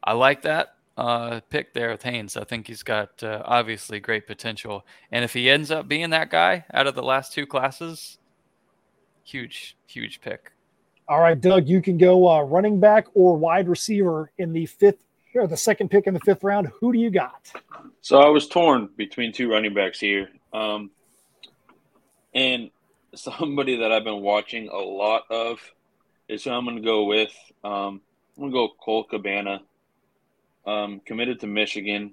i 0.03 0.13
like 0.13 0.41
that 0.41 0.75
uh, 0.97 1.39
pick 1.49 1.73
there 1.73 1.89
with 1.89 2.03
haynes. 2.03 2.35
I 2.35 2.43
think 2.43 2.67
he's 2.67 2.83
got 2.83 3.23
uh, 3.23 3.41
obviously 3.45 3.99
great 3.99 4.27
potential. 4.27 4.85
And 5.11 5.23
if 5.23 5.33
he 5.33 5.49
ends 5.49 5.71
up 5.71 5.87
being 5.87 6.09
that 6.11 6.29
guy 6.29 6.65
out 6.73 6.85
of 6.85 6.95
the 6.95 7.01
last 7.01 7.33
two 7.33 7.47
classes 7.47 8.19
huge 9.23 9.77
huge 9.87 10.21
pick. 10.21 10.51
All 11.07 11.19
right 11.19 11.39
doug 11.39 11.67
you 11.67 11.81
can 11.81 11.97
go 11.97 12.27
uh, 12.27 12.41
running 12.41 12.79
back 12.79 13.07
or 13.13 13.37
wide 13.37 13.67
receiver 13.67 14.31
in 14.37 14.51
the 14.51 14.65
fifth 14.65 15.03
or 15.33 15.47
the 15.47 15.57
second 15.57 15.89
pick 15.89 16.07
in 16.07 16.13
the 16.13 16.19
fifth 16.21 16.43
round. 16.43 16.67
Who 16.79 16.91
do 16.91 16.99
you 16.99 17.09
got? 17.09 17.51
So 18.01 18.19
i 18.19 18.27
was 18.27 18.47
torn 18.47 18.89
between 18.97 19.31
two 19.31 19.49
running 19.49 19.73
backs 19.73 19.99
here. 19.99 20.29
Um, 20.53 20.91
and 22.33 22.69
somebody 23.15 23.77
that 23.77 23.91
I've 23.91 24.03
been 24.03 24.21
watching 24.21 24.69
a 24.69 24.77
lot 24.77 25.23
of 25.29 25.59
is 26.31 26.45
who 26.45 26.51
I'm 26.51 26.65
going 26.65 26.77
to 26.77 26.81
go 26.81 27.05
with. 27.05 27.33
Um, 27.63 28.01
I'm 28.37 28.49
going 28.49 28.51
to 28.51 28.55
go 28.55 28.69
Cole 28.83 29.03
Cabana, 29.03 29.61
um, 30.65 31.01
committed 31.05 31.41
to 31.41 31.47
Michigan. 31.47 32.11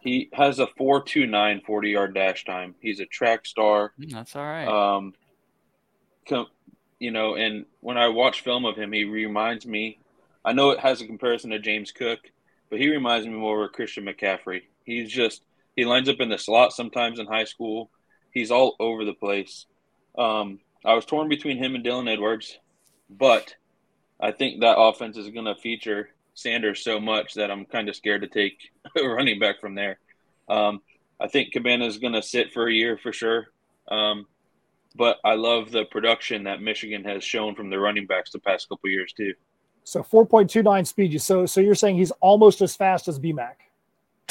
He 0.00 0.28
has 0.32 0.58
a 0.58 0.66
4.29 0.66 1.64
40 1.64 1.90
yard 1.90 2.14
dash 2.14 2.44
time. 2.44 2.74
He's 2.80 3.00
a 3.00 3.06
track 3.06 3.46
star. 3.46 3.92
Mm, 4.00 4.12
that's 4.12 4.36
all 4.36 4.44
right. 4.44 4.68
Um, 4.68 5.14
com- 6.28 6.46
you 6.98 7.10
know, 7.10 7.34
and 7.34 7.66
when 7.80 7.98
I 7.98 8.08
watch 8.08 8.42
film 8.42 8.64
of 8.64 8.76
him, 8.76 8.92
he 8.92 9.04
reminds 9.04 9.66
me. 9.66 9.98
I 10.44 10.52
know 10.52 10.70
it 10.70 10.80
has 10.80 11.00
a 11.00 11.06
comparison 11.06 11.50
to 11.50 11.58
James 11.58 11.90
Cook, 11.90 12.20
but 12.70 12.78
he 12.78 12.90
reminds 12.90 13.26
me 13.26 13.32
more 13.32 13.64
of 13.64 13.72
Christian 13.72 14.04
McCaffrey. 14.04 14.62
He's 14.84 15.10
just 15.10 15.42
he 15.74 15.84
lines 15.84 16.08
up 16.08 16.20
in 16.20 16.28
the 16.28 16.38
slot 16.38 16.72
sometimes 16.72 17.18
in 17.18 17.26
high 17.26 17.44
school. 17.44 17.90
He's 18.30 18.50
all 18.50 18.76
over 18.78 19.04
the 19.04 19.14
place. 19.14 19.66
Um, 20.16 20.60
I 20.84 20.94
was 20.94 21.06
torn 21.06 21.28
between 21.28 21.56
him 21.56 21.74
and 21.74 21.84
Dylan 21.84 22.12
Edwards, 22.12 22.58
but 23.10 23.54
I 24.20 24.32
think 24.32 24.60
that 24.60 24.78
offense 24.78 25.16
is 25.16 25.30
going 25.30 25.46
to 25.46 25.54
feature 25.54 26.10
Sanders 26.34 26.82
so 26.82 26.98
much 27.00 27.34
that 27.34 27.50
I'm 27.50 27.64
kind 27.64 27.88
of 27.88 27.96
scared 27.96 28.22
to 28.22 28.28
take 28.28 28.58
a 28.96 29.06
running 29.06 29.38
back 29.38 29.60
from 29.60 29.74
there. 29.74 29.98
Um, 30.48 30.80
I 31.20 31.28
think 31.28 31.52
Cabana 31.52 31.86
is 31.86 31.98
going 31.98 32.12
to 32.12 32.22
sit 32.22 32.52
for 32.52 32.68
a 32.68 32.72
year 32.72 32.98
for 32.98 33.12
sure. 33.12 33.46
Um, 33.88 34.26
but 34.96 35.18
I 35.24 35.34
love 35.34 35.70
the 35.70 35.84
production 35.86 36.44
that 36.44 36.60
Michigan 36.60 37.04
has 37.04 37.24
shown 37.24 37.54
from 37.54 37.70
the 37.70 37.78
running 37.78 38.06
backs 38.06 38.30
the 38.30 38.38
past 38.38 38.68
couple 38.68 38.90
years 38.90 39.12
too. 39.12 39.34
So 39.84 40.02
4.29 40.02 40.86
speed. 40.86 41.20
So 41.20 41.46
so 41.46 41.60
you're 41.60 41.74
saying 41.74 41.96
he's 41.96 42.12
almost 42.12 42.62
as 42.62 42.74
fast 42.74 43.08
as 43.08 43.18
BMAC. 43.18 43.54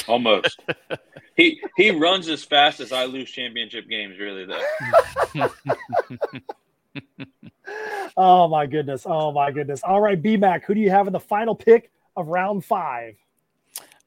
Almost. 0.07 0.59
he 1.38 1.61
he 1.78 1.91
runs 1.91 2.28
as 2.28 2.43
fast 2.43 2.80
as 2.80 2.91
I 2.91 3.05
lose 3.05 3.30
championship 3.30 3.88
games, 3.88 4.17
really 4.19 4.45
though. 4.45 5.49
oh 8.24 8.47
my 8.47 8.65
goodness. 8.65 9.05
Oh 9.05 9.32
my 9.32 9.51
goodness. 9.51 9.84
All 9.84 9.99
right, 9.99 10.19
B 10.19 10.38
Mac, 10.38 10.65
who 10.65 10.74
do 10.74 10.80
you 10.80 10.89
have 10.89 11.07
in 11.07 11.13
the 11.13 11.19
final 11.19 11.53
pick 11.53 11.91
of 12.15 12.28
round 12.28 12.63
five? 12.63 13.15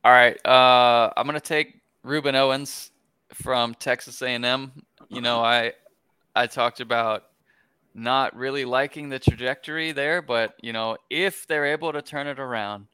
All 0.02 0.12
right. 0.12 0.38
Uh, 0.46 1.12
I'm 1.16 1.26
gonna 1.26 1.38
take 1.38 1.80
Rueben 2.04 2.34
Owens 2.34 2.90
from 3.34 3.74
Texas 3.74 4.22
A&M. 4.22 4.72
You 5.08 5.20
know, 5.20 5.40
I 5.40 5.72
I 6.34 6.46
talked 6.46 6.80
about 6.80 7.24
not 7.94 8.34
really 8.34 8.64
liking 8.64 9.08
the 9.08 9.18
trajectory 9.18 9.92
there, 9.92 10.22
but 10.22 10.54
you 10.62 10.72
know, 10.72 10.96
if 11.10 11.46
they're 11.46 11.66
able 11.66 11.92
to 11.92 12.00
turn 12.00 12.26
it 12.26 12.38
around 12.38 12.86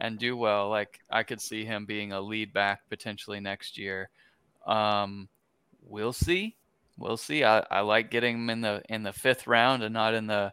and 0.00 0.18
do 0.18 0.36
well, 0.36 0.68
like 0.68 1.00
I 1.10 1.24
could 1.24 1.40
see 1.40 1.64
him 1.64 1.84
being 1.84 2.12
a 2.12 2.20
lead 2.20 2.52
back 2.52 2.82
potentially 2.88 3.40
next 3.40 3.76
year. 3.76 4.08
Um, 4.66 5.28
we'll 5.82 6.12
see. 6.12 6.56
We'll 7.00 7.16
see. 7.16 7.42
I, 7.44 7.64
I 7.70 7.80
like 7.80 8.10
getting 8.10 8.36
him 8.36 8.50
in 8.50 8.60
the 8.60 8.82
in 8.90 9.02
the 9.02 9.12
fifth 9.12 9.46
round 9.46 9.82
and 9.82 9.94
not 9.94 10.12
in 10.12 10.26
the 10.26 10.52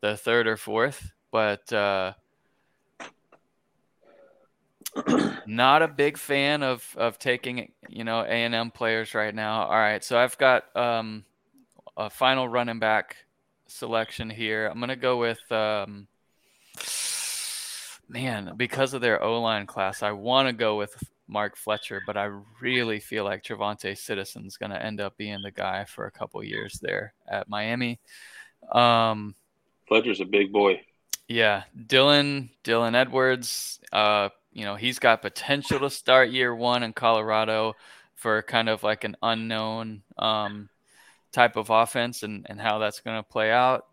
the 0.00 0.16
third 0.16 0.46
or 0.46 0.56
fourth, 0.56 1.10
but 1.32 1.72
uh, 1.72 2.12
not 5.46 5.82
a 5.82 5.88
big 5.88 6.16
fan 6.16 6.62
of 6.62 6.94
of 6.96 7.18
taking 7.18 7.72
you 7.88 8.04
know 8.04 8.20
A 8.20 8.28
and 8.28 8.54
M 8.54 8.70
players 8.70 9.12
right 9.12 9.34
now. 9.34 9.64
All 9.64 9.70
right, 9.72 10.02
so 10.04 10.16
I've 10.16 10.38
got 10.38 10.74
um, 10.76 11.24
a 11.96 12.08
final 12.08 12.48
running 12.48 12.78
back 12.78 13.16
selection 13.66 14.30
here. 14.30 14.66
I'm 14.66 14.78
gonna 14.78 14.94
go 14.94 15.16
with 15.16 15.40
um, 15.50 16.06
man 18.08 18.52
because 18.56 18.94
of 18.94 19.00
their 19.00 19.20
O 19.20 19.42
line 19.42 19.66
class. 19.66 20.04
I 20.04 20.12
want 20.12 20.46
to 20.46 20.52
go 20.52 20.76
with 20.76 20.94
Mark 21.28 21.56
Fletcher, 21.56 22.02
but 22.06 22.16
I 22.16 22.30
really 22.60 23.00
feel 23.00 23.24
like 23.24 23.44
TreVonte 23.44 23.96
Citizen's 23.96 24.56
gonna 24.56 24.76
end 24.76 25.00
up 25.00 25.16
being 25.16 25.42
the 25.42 25.50
guy 25.50 25.84
for 25.84 26.06
a 26.06 26.10
couple 26.10 26.42
years 26.42 26.78
there 26.80 27.14
at 27.28 27.48
Miami. 27.48 28.00
Um, 28.72 29.34
Fletcher's 29.86 30.20
a 30.20 30.24
big 30.24 30.52
boy. 30.52 30.80
Yeah, 31.28 31.64
Dylan 31.76 32.50
Dylan 32.64 32.94
Edwards. 32.94 33.80
Uh, 33.92 34.30
you 34.52 34.64
know 34.64 34.74
he's 34.74 34.98
got 34.98 35.22
potential 35.22 35.78
to 35.80 35.90
start 35.90 36.30
year 36.30 36.54
one 36.54 36.82
in 36.82 36.92
Colorado 36.92 37.74
for 38.18 38.42
kind 38.42 38.68
of 38.68 38.82
like 38.82 39.04
an 39.04 39.16
unknown 39.22 40.02
um, 40.18 40.68
type 41.30 41.56
of 41.56 41.70
offense 41.70 42.24
and, 42.24 42.44
and 42.48 42.60
how 42.60 42.78
that's 42.78 43.00
going 43.00 43.16
to 43.16 43.22
play 43.22 43.52
out. 43.52 43.86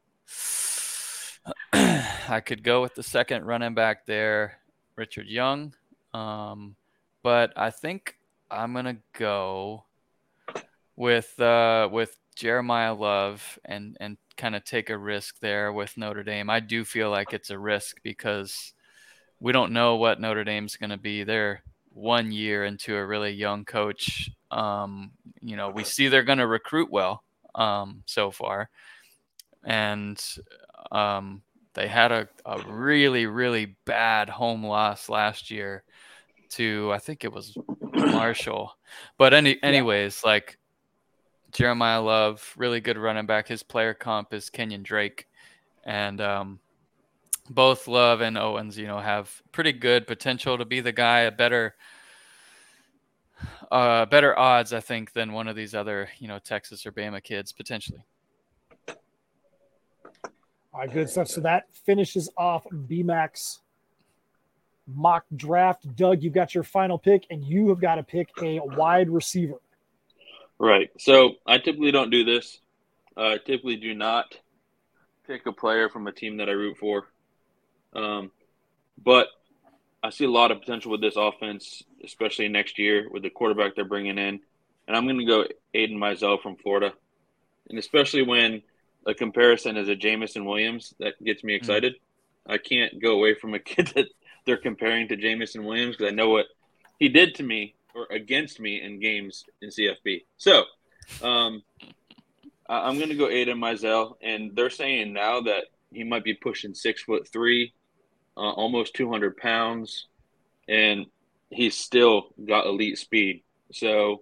I 1.73 2.41
could 2.43 2.63
go 2.63 2.81
with 2.81 2.95
the 2.95 3.03
second 3.03 3.45
running 3.45 3.75
back 3.75 4.07
there, 4.07 4.57
Richard 4.95 5.27
Young. 5.27 5.75
Um, 6.13 6.75
but 7.25 7.53
I 7.55 7.71
think 7.71 8.19
I'm 8.51 8.75
to 8.75 8.97
go 9.17 9.85
with 10.95 11.39
uh, 11.39 11.89
with 11.91 12.15
Jeremiyah 12.37 12.99
Love 12.99 13.57
and, 13.65 13.97
and 13.99 14.17
kind 14.37 14.55
of 14.55 14.63
take 14.63 14.91
a 14.91 14.97
risk 14.97 15.39
there 15.39 15.73
with 15.73 15.97
Notre 15.97 16.21
Dame. 16.21 16.51
I 16.51 16.59
do 16.59 16.85
feel 16.85 17.09
like 17.09 17.33
it's 17.33 17.49
a 17.49 17.57
risk 17.57 17.97
because 18.03 18.75
we 19.39 19.51
don't 19.51 19.71
know 19.71 19.95
what 19.95 20.21
Notre 20.21 20.43
Dame's 20.43 20.75
going 20.75 20.91
to 20.91 20.97
be. 20.97 21.23
They're 21.23 21.63
one 21.89 22.31
year 22.31 22.63
into 22.63 22.95
a 22.95 23.03
really 23.03 23.31
young 23.31 23.65
coach. 23.65 24.29
Um, 24.51 25.09
you 25.41 25.55
know, 25.55 25.71
we 25.71 25.83
see 25.83 26.09
they're 26.09 26.21
going 26.21 26.37
to 26.37 26.45
recruit 26.45 26.91
well 26.91 27.23
um, 27.55 28.03
so 28.05 28.29
far, 28.29 28.69
and 29.63 30.23
um, 30.91 31.41
they 31.73 31.87
had 31.87 32.11
a, 32.11 32.29
a 32.45 32.61
really 32.71 33.25
really 33.25 33.77
bad 33.85 34.29
home 34.29 34.63
loss 34.63 35.09
last 35.09 35.49
year 35.49 35.83
to 36.51 36.91
I 36.93 36.99
think 36.99 37.23
it 37.23 37.31
was 37.31 37.57
Marshall. 37.93 38.77
But 39.17 39.33
any 39.33 39.61
anyways, 39.63 40.21
yeah. 40.23 40.31
like 40.31 40.57
Jeremiyah 41.51 42.03
Love, 42.03 42.53
really 42.57 42.81
good 42.81 42.97
running 42.97 43.25
back. 43.25 43.47
His 43.47 43.63
player 43.63 43.93
comp 43.93 44.33
is 44.33 44.49
Kenyon 44.49 44.83
Drake, 44.83 45.27
and 45.83 46.19
um, 46.21 46.59
both 47.49 47.87
Love 47.87 48.21
and 48.21 48.37
Owens, 48.37 48.77
you 48.77 48.87
know, 48.87 48.99
have 48.99 49.41
pretty 49.51 49.71
good 49.71 50.07
potential 50.07 50.57
to 50.57 50.65
be 50.65 50.81
the 50.81 50.91
guy, 50.91 51.21
a 51.21 51.31
better 51.31 51.75
uh, 53.71 54.05
better 54.05 54.37
odds, 54.37 54.73
I 54.73 54.79
think, 54.79 55.13
than 55.13 55.33
one 55.33 55.47
of 55.47 55.55
these 55.55 55.75
other, 55.75 56.09
you 56.19 56.27
know, 56.27 56.39
Texas 56.39 56.85
or 56.85 56.91
Bama 56.91 57.23
kids 57.23 57.51
potentially. 57.51 58.03
All 60.73 60.81
right, 60.81 60.91
good 60.91 61.09
stuff. 61.09 61.27
So 61.29 61.41
that 61.41 61.65
finishes 61.85 62.29
off 62.37 62.65
BMAC's 62.69 63.61
mock 64.87 65.25
draft. 65.35 65.95
Doug, 65.95 66.23
you've 66.23 66.33
got 66.33 66.53
your 66.53 66.63
final 66.63 66.97
pick, 66.97 67.25
and 67.29 67.43
you 67.43 67.69
have 67.69 67.81
got 67.81 67.95
to 67.95 68.03
pick 68.03 68.29
a 68.41 68.59
wide 68.59 69.09
receiver. 69.09 69.59
Right. 70.57 70.89
So 70.99 71.33
I 71.45 71.57
typically 71.57 71.91
don't 71.91 72.09
do 72.09 72.23
this. 72.23 72.59
Uh, 73.17 73.33
I 73.33 73.37
typically 73.37 73.77
do 73.77 73.93
not 73.93 74.37
pick 75.27 75.45
a 75.45 75.51
player 75.51 75.89
from 75.89 76.07
a 76.07 76.11
team 76.11 76.37
that 76.37 76.49
I 76.49 76.53
root 76.53 76.77
for. 76.77 77.07
Um, 77.93 78.31
but 79.03 79.27
I 80.03 80.09
see 80.09 80.25
a 80.25 80.31
lot 80.31 80.51
of 80.51 80.59
potential 80.59 80.91
with 80.91 81.01
this 81.01 81.15
offense, 81.15 81.83
especially 82.03 82.47
next 82.47 82.77
year 82.77 83.07
with 83.09 83.23
the 83.23 83.29
quarterback 83.29 83.75
they're 83.75 83.85
bringing 83.85 84.17
in. 84.17 84.39
And 84.87 84.95
I'm 84.95 85.05
going 85.05 85.19
to 85.19 85.25
go 85.25 85.45
Aidan 85.73 85.97
Mizell 85.97 86.41
from 86.41 86.57
Florida. 86.57 86.93
And 87.69 87.79
especially 87.79 88.21
when 88.21 88.61
a 89.05 89.13
comparison 89.13 89.77
is 89.77 89.89
a 89.89 89.95
Jameson 89.95 90.45
Williams, 90.45 90.93
that 90.99 91.21
gets 91.23 91.43
me 91.43 91.53
hmm. 91.53 91.57
excited. 91.57 91.93
Mm-hmm. 91.93 92.51
I 92.51 92.57
can't 92.59 93.01
go 93.01 93.13
away 93.13 93.33
from 93.33 93.53
a 93.53 93.59
kid 93.71 93.87
that 93.95 94.07
they're 94.45 94.57
comparing 94.57 95.07
to 95.07 95.15
Jameson 95.15 95.65
Williams 95.65 95.97
because 95.97 96.11
I 96.11 96.15
know 96.15 96.29
what 96.29 96.45
he 96.99 97.09
did 97.09 97.35
to 97.35 97.43
me 97.43 97.75
or 97.93 98.07
against 98.11 98.59
me 98.59 98.81
in 98.81 98.99
games 98.99 99.45
in 99.61 99.69
CFB. 99.69 100.23
So 100.37 100.63
um, 101.21 101.63
I'm 102.67 102.97
going 102.97 103.09
to 103.09 103.15
go 103.15 103.29
Aidan 103.29 103.59
Mizell. 103.59 104.15
And 104.21 104.55
they're 104.55 104.69
saying 104.69 105.13
now 105.13 105.41
that 105.41 105.65
he 105.91 106.03
might 106.03 106.23
be 106.23 106.33
pushing 106.33 106.73
six 106.73 107.03
foot 107.03 107.27
three 107.27 107.73
uh, 108.37 108.51
almost 108.51 108.93
200 108.95 109.37
pounds, 109.37 110.07
and 110.67 111.05
he's 111.49 111.75
still 111.75 112.27
got 112.45 112.65
elite 112.65 112.97
speed. 112.97 113.43
So, 113.71 114.21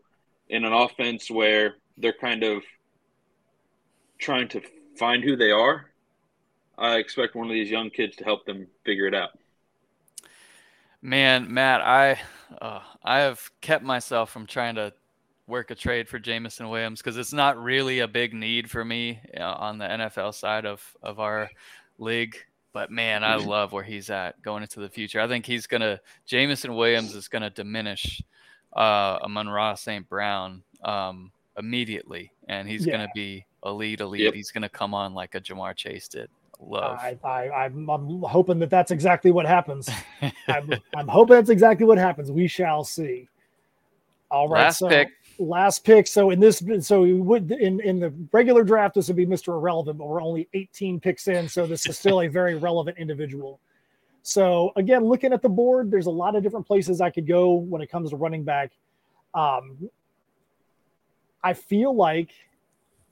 in 0.50 0.66
an 0.66 0.74
offense 0.74 1.32
where 1.32 1.76
they're 1.98 2.14
kind 2.14 2.44
of 2.44 2.64
trying 4.20 4.50
to 4.50 4.62
find 4.98 5.24
who 5.24 5.36
they 5.36 5.52
are, 5.52 5.86
I 6.78 6.98
expect 6.98 7.36
one 7.36 7.48
of 7.48 7.54
these 7.54 7.72
young 7.72 7.90
kids 7.90 8.18
to 8.18 8.24
help 8.24 8.46
them 8.46 8.68
figure 8.86 9.08
it 9.08 9.16
out. 9.16 9.32
Man, 11.06 11.54
Matt, 11.54 11.82
I 11.82 12.18
uh, 12.62 12.80
I 13.04 13.20
have 13.20 13.52
kept 13.60 13.84
myself 13.84 14.32
from 14.32 14.46
trying 14.46 14.76
to 14.76 14.94
work 15.48 15.70
a 15.70 15.76
trade 15.76 16.08
for 16.08 16.18
Jameson 16.18 16.70
Williams 16.70 17.02
because 17.02 17.18
it's 17.18 17.34
not 17.34 17.62
really 17.62 18.00
a 18.00 18.08
big 18.08 18.34
need 18.34 18.72
for 18.72 18.86
me 18.86 19.20
uh, 19.38 19.44
on 19.44 19.78
the 19.78 19.86
NFL 19.86 20.34
side 20.34 20.66
of 20.66 20.82
of 21.04 21.20
our 21.20 21.52
league. 21.98 22.38
But 22.72 22.90
man, 22.90 23.22
I 23.22 23.36
love 23.36 23.74
where 23.74 23.84
he's 23.84 24.10
at 24.10 24.42
going 24.42 24.64
into 24.64 24.80
the 24.80 24.88
future. 24.88 25.20
I 25.20 25.28
think 25.28 25.46
he's 25.46 25.68
gonna 25.68 26.00
Jameson 26.26 26.74
Williams 26.74 27.14
is 27.16 27.28
gonna 27.28 27.50
diminish 27.50 28.22
uh 28.74 29.20
Amon-Ra 29.24 29.76
St. 29.76 30.08
Brown 30.08 30.64
um 30.86 31.34
immediately 31.58 32.32
and 32.48 32.68
he's 32.68 32.86
yeah. 32.86 32.94
gonna 32.94 33.10
be 33.14 33.46
elite 33.66 34.00
elite. 34.00 34.22
Yep. 34.22 34.34
He's 34.36 34.52
gonna 34.52 34.70
come 34.70 34.94
on 34.94 35.14
like 35.14 35.36
a 35.36 35.42
Ja'Marr 35.42 35.76
Chase 35.76 36.08
did. 36.08 36.30
Love. 36.66 37.00
I, 37.00 37.18
I, 37.24 37.66
I'm, 37.66 37.90
I'm 37.90 38.22
hoping 38.22 38.60
that 38.60 38.70
that's 38.70 38.92
exactly 38.92 39.32
what 39.32 39.46
happens. 39.46 39.90
I'm, 40.48 40.74
I'm 40.96 41.08
hoping 41.08 41.36
that's 41.36 41.50
exactly 41.50 41.86
what 41.86 41.98
happens. 41.98 42.32
We 42.32 42.48
shall 42.48 42.84
see. 42.84 43.28
All 44.32 44.48
right. 44.48 44.66
Last 44.66 44.80
so, 44.80 44.90
pick 44.90 45.10
last 45.40 45.84
pick. 45.84 46.08
So 46.08 46.30
in 46.32 46.40
this, 46.40 46.64
so 46.82 47.02
we 47.02 47.14
would 47.14 47.52
in 47.52 47.80
in 47.82 48.00
the 48.00 48.14
regular 48.32 48.64
draft, 48.64 48.96
this 48.96 49.08
would 49.08 49.18
be 49.18 49.26
Mr. 49.26 49.50
Irrelevant, 49.50 49.98
but 49.98 50.08
we're 50.08 50.22
only 50.22 50.48
18 50.54 51.00
picks 51.00 51.28
in, 51.28 51.48
so 51.48 51.66
this 51.66 51.88
is 51.88 51.98
still 51.98 52.22
a 52.22 52.28
very 52.28 52.56
relevant 52.70 52.98
individual. 52.98 53.60
So 54.22 54.72
again, 54.76 55.04
looking 55.04 55.34
at 55.34 55.42
the 55.42 55.50
board, 55.50 55.92
there's 55.92 56.06
a 56.06 56.12
lot 56.12 56.36
of 56.36 56.44
different 56.44 56.66
places 56.66 57.02
I 57.02 57.10
could 57.10 57.28
go 57.28 57.54
when 57.54 57.82
it 57.82 57.88
comes 57.88 58.12
to 58.12 58.16
running 58.16 58.44
back. 58.44 58.72
Um, 59.34 59.90
I 61.44 61.54
feel 61.54 61.94
like 61.94 62.30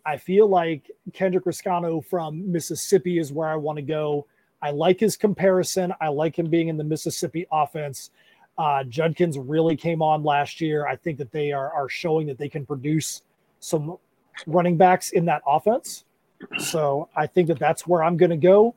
I 0.05 0.17
feel 0.17 0.47
like 0.47 0.89
Kendrick 1.13 1.45
Reescano 1.45 2.03
from 2.03 2.51
Mississippi 2.51 3.19
is 3.19 3.31
where 3.31 3.47
I 3.47 3.55
want 3.55 3.77
to 3.77 3.81
go. 3.81 4.27
I 4.61 4.71
like 4.71 4.99
his 4.99 5.17
comparison. 5.17 5.93
I 6.01 6.09
like 6.09 6.37
him 6.37 6.49
being 6.49 6.67
in 6.67 6.77
the 6.77 6.83
Mississippi 6.83 7.47
offense. 7.51 8.11
Uh, 8.57 8.83
Judkins 8.83 9.37
really 9.37 9.75
came 9.75 10.01
on 10.01 10.23
last 10.23 10.61
year. 10.61 10.85
I 10.87 10.95
think 10.95 11.17
that 11.17 11.31
they 11.31 11.51
are, 11.51 11.71
are 11.73 11.89
showing 11.89 12.27
that 12.27 12.37
they 12.37 12.49
can 12.49 12.65
produce 12.65 13.23
some 13.59 13.97
running 14.45 14.77
backs 14.77 15.11
in 15.11 15.25
that 15.25 15.41
offense. 15.47 16.05
So 16.59 17.09
I 17.15 17.27
think 17.27 17.47
that 17.47 17.59
that's 17.59 17.87
where 17.87 18.03
I'm 18.03 18.17
going 18.17 18.31
to 18.31 18.37
go. 18.37 18.75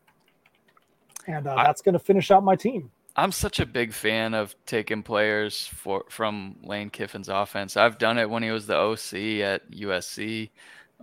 And 1.27 1.47
uh, 1.47 1.57
that's 1.57 1.83
going 1.83 1.95
to 1.95 1.99
finish 1.99 2.31
out 2.31 2.45
my 2.45 2.57
team. 2.57 2.91
I'm 3.17 3.33
such 3.33 3.61
a 3.61 3.67
big 3.67 3.93
fan 3.93 4.35
of 4.35 4.55
taking 4.67 5.03
players 5.03 5.67
for 5.67 6.05
from 6.11 6.57
Lane 6.65 6.91
Kiffin's 6.91 7.29
offense. 7.29 7.77
I've 7.77 7.97
done 7.97 8.19
it 8.19 8.29
when 8.29 8.43
he 8.43 8.51
was 8.51 8.67
the 8.67 8.77
OC 8.77 9.43
at 9.43 9.71
USC. 9.71 10.51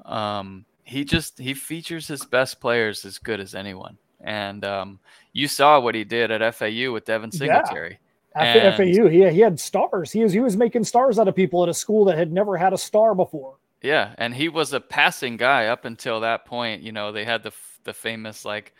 Um, 0.05 0.65
he 0.83 1.05
just 1.05 1.39
he 1.39 1.53
features 1.53 2.07
his 2.07 2.25
best 2.25 2.59
players 2.59 3.05
as 3.05 3.17
good 3.17 3.39
as 3.39 3.55
anyone, 3.55 3.97
and 4.19 4.65
um, 4.65 4.99
you 5.33 5.47
saw 5.47 5.79
what 5.79 5.95
he 5.95 6.03
did 6.03 6.31
at 6.31 6.55
FAU 6.55 6.91
with 6.91 7.05
Devin 7.05 7.31
Singletary. 7.31 7.99
Yeah. 8.35 8.43
At 8.43 8.77
FAU, 8.77 9.09
he, 9.09 9.29
he 9.29 9.39
had 9.39 9.59
stars. 9.59 10.11
He 10.11 10.23
was 10.23 10.31
he 10.31 10.39
was 10.39 10.55
making 10.55 10.83
stars 10.85 11.19
out 11.19 11.27
of 11.27 11.35
people 11.35 11.63
at 11.63 11.69
a 11.69 11.73
school 11.73 12.05
that 12.05 12.17
had 12.17 12.31
never 12.31 12.57
had 12.57 12.73
a 12.73 12.77
star 12.77 13.13
before. 13.13 13.55
Yeah, 13.81 14.13
and 14.17 14.33
he 14.33 14.47
was 14.47 14.73
a 14.73 14.79
passing 14.79 15.37
guy 15.37 15.67
up 15.67 15.85
until 15.85 16.21
that 16.21 16.45
point. 16.45 16.81
You 16.81 16.91
know, 16.91 17.11
they 17.11 17.25
had 17.25 17.43
the 17.43 17.51
the 17.83 17.93
famous 17.93 18.45
like 18.45 18.73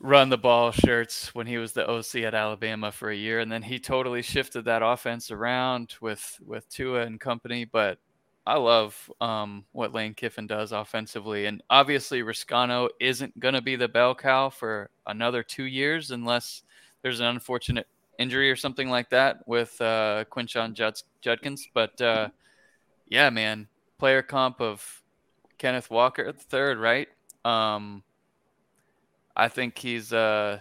run 0.00 0.28
the 0.28 0.38
ball 0.38 0.72
shirts 0.72 1.34
when 1.34 1.46
he 1.46 1.58
was 1.58 1.72
the 1.72 1.88
OC 1.88 2.16
at 2.16 2.34
Alabama 2.34 2.90
for 2.90 3.10
a 3.10 3.16
year, 3.16 3.38
and 3.38 3.50
then 3.50 3.62
he 3.62 3.78
totally 3.78 4.22
shifted 4.22 4.64
that 4.64 4.82
offense 4.82 5.30
around 5.30 5.94
with 6.00 6.38
with 6.44 6.68
Tua 6.68 7.02
and 7.02 7.20
company. 7.20 7.64
But 7.64 7.98
I 8.44 8.56
love 8.56 9.10
um, 9.20 9.64
what 9.72 9.92
Lane 9.92 10.14
Kiffin 10.14 10.48
does 10.48 10.72
offensively, 10.72 11.46
and 11.46 11.62
obviously 11.70 12.22
Reescano 12.22 12.88
isn't 12.98 13.38
going 13.38 13.54
to 13.54 13.62
be 13.62 13.76
the 13.76 13.88
bell 13.88 14.14
cow 14.14 14.50
for 14.50 14.90
another 15.06 15.42
two 15.44 15.64
years 15.64 16.10
unless 16.10 16.62
there's 17.02 17.20
an 17.20 17.26
unfortunate 17.26 17.86
injury 18.18 18.50
or 18.50 18.56
something 18.56 18.90
like 18.90 19.10
that 19.10 19.46
with 19.46 19.80
uh, 19.80 20.24
Quinshon 20.30 20.74
Judkins. 21.20 21.68
But 21.72 22.00
uh, 22.00 22.28
yeah, 23.08 23.30
man, 23.30 23.68
player 23.98 24.22
comp 24.22 24.60
of 24.60 25.02
Kenneth 25.58 25.90
Walker, 25.90 26.32
the 26.32 26.38
third, 26.38 26.78
right? 26.78 27.08
Um, 27.44 28.02
I 29.36 29.48
think 29.48 29.78
he's 29.78 30.12
uh, 30.12 30.58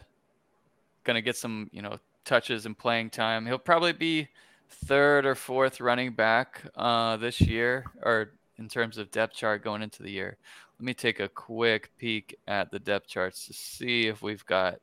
going 1.03 1.15
to 1.15 1.21
get 1.21 1.36
some, 1.36 1.69
you 1.73 1.82
know, 1.82 1.97
touches 2.25 2.65
and 2.65 2.77
playing 2.77 3.09
time. 3.09 3.45
He'll 3.45 3.57
probably 3.57 3.93
be 3.93 4.27
third 4.72 5.26
or 5.26 5.36
fourth 5.36 5.80
running 5.80 6.13
back 6.13 6.63
uh, 6.76 7.17
this 7.17 7.41
year, 7.41 7.86
or 8.01 8.32
in 8.57 8.67
terms 8.67 8.97
of 8.97 9.11
depth 9.11 9.36
chart 9.36 9.63
going 9.63 9.82
into 9.82 10.03
the 10.03 10.11
year. 10.11 10.38
Let 10.80 10.86
me 10.86 10.93
take 10.93 11.19
a 11.19 11.30
quick 11.30 11.91
peek 11.97 12.38
at 12.47 12.72
the 12.72 12.80
depth 12.80 13.07
charts 13.07 13.45
to 13.47 13.53
see 13.53 14.07
if 14.07 14.22
we've 14.22 14.45
got 14.45 14.80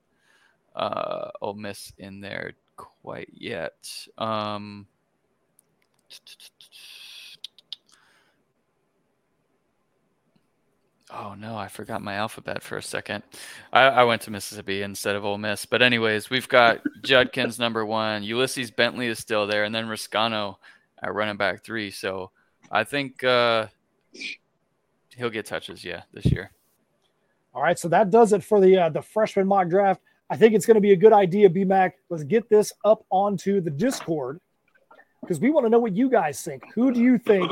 uh, 0.77 1.31
Ole 1.41 1.55
Miss 1.55 1.93
in 1.99 2.21
there 2.21 2.53
quite 2.77 3.31
yet. 3.35 3.91
Um, 4.17 4.87
Oh 11.11 11.35
no, 11.39 11.57
I 11.57 11.69
forgot 11.69 12.03
my 12.03 12.15
alphabet 12.15 12.63
for 12.63 12.77
a 12.77 12.83
second. 12.83 13.23
I, 13.73 13.83
I, 13.85 14.05
went 14.05 14.23
to 14.23 14.31
Mississippi 14.31 14.83
instead 14.83 15.17
of 15.17 15.25
Ole 15.25 15.39
Miss. 15.39 15.65
But 15.65 15.81
anyways, 15.81 16.29
we've 16.29 16.49
got 16.49 16.81
Judkins 17.03 17.59
number 17.59 17.87
one, 17.87 18.23
Ulysses 18.23 18.71
Bentley 18.71 19.07
is 19.07 19.19
still 19.19 19.47
there, 19.47 19.65
and 19.65 19.75
then 19.75 19.87
Reescano 19.87 20.57
at 21.03 21.15
running 21.15 21.39
back 21.39 21.65
three. 21.65 21.91
So 21.91 22.31
I 22.71 22.85
think 22.85 23.25
uh, 23.25 23.69
he'll 25.17 25.31
get 25.31 25.47
touches, 25.47 25.83
yeah, 25.83 26.03
this 26.13 26.27
year. 26.27 26.51
All 27.55 27.63
right, 27.63 27.79
so 27.79 27.89
that 27.89 28.11
does 28.11 28.35
it 28.35 28.45
for 28.45 28.61
the 28.61 28.77
uh, 28.77 28.89
the 28.91 29.03
freshman 29.03 29.47
mock 29.47 29.69
draft. 29.69 30.03
I 30.29 30.37
think 30.37 30.55
it's 30.55 30.67
going 30.67 30.75
to 30.75 30.81
be 30.81 30.93
a 30.93 30.97
good 30.97 31.15
idea, 31.15 31.49
BMAC. 31.49 31.93
Let's 32.11 32.25
get 32.25 32.51
this 32.51 32.73
up 32.85 33.05
onto 33.09 33.63
the 33.63 33.71
Discord 33.71 34.41
because 35.23 35.41
we 35.41 35.51
want 35.51 35.65
to 35.65 35.71
know 35.71 35.79
what 35.79 35.97
you 35.97 36.11
guys 36.11 36.43
think. 36.43 36.63
Who 36.75 36.93
do 36.93 37.01
you 37.01 37.17
think 37.17 37.51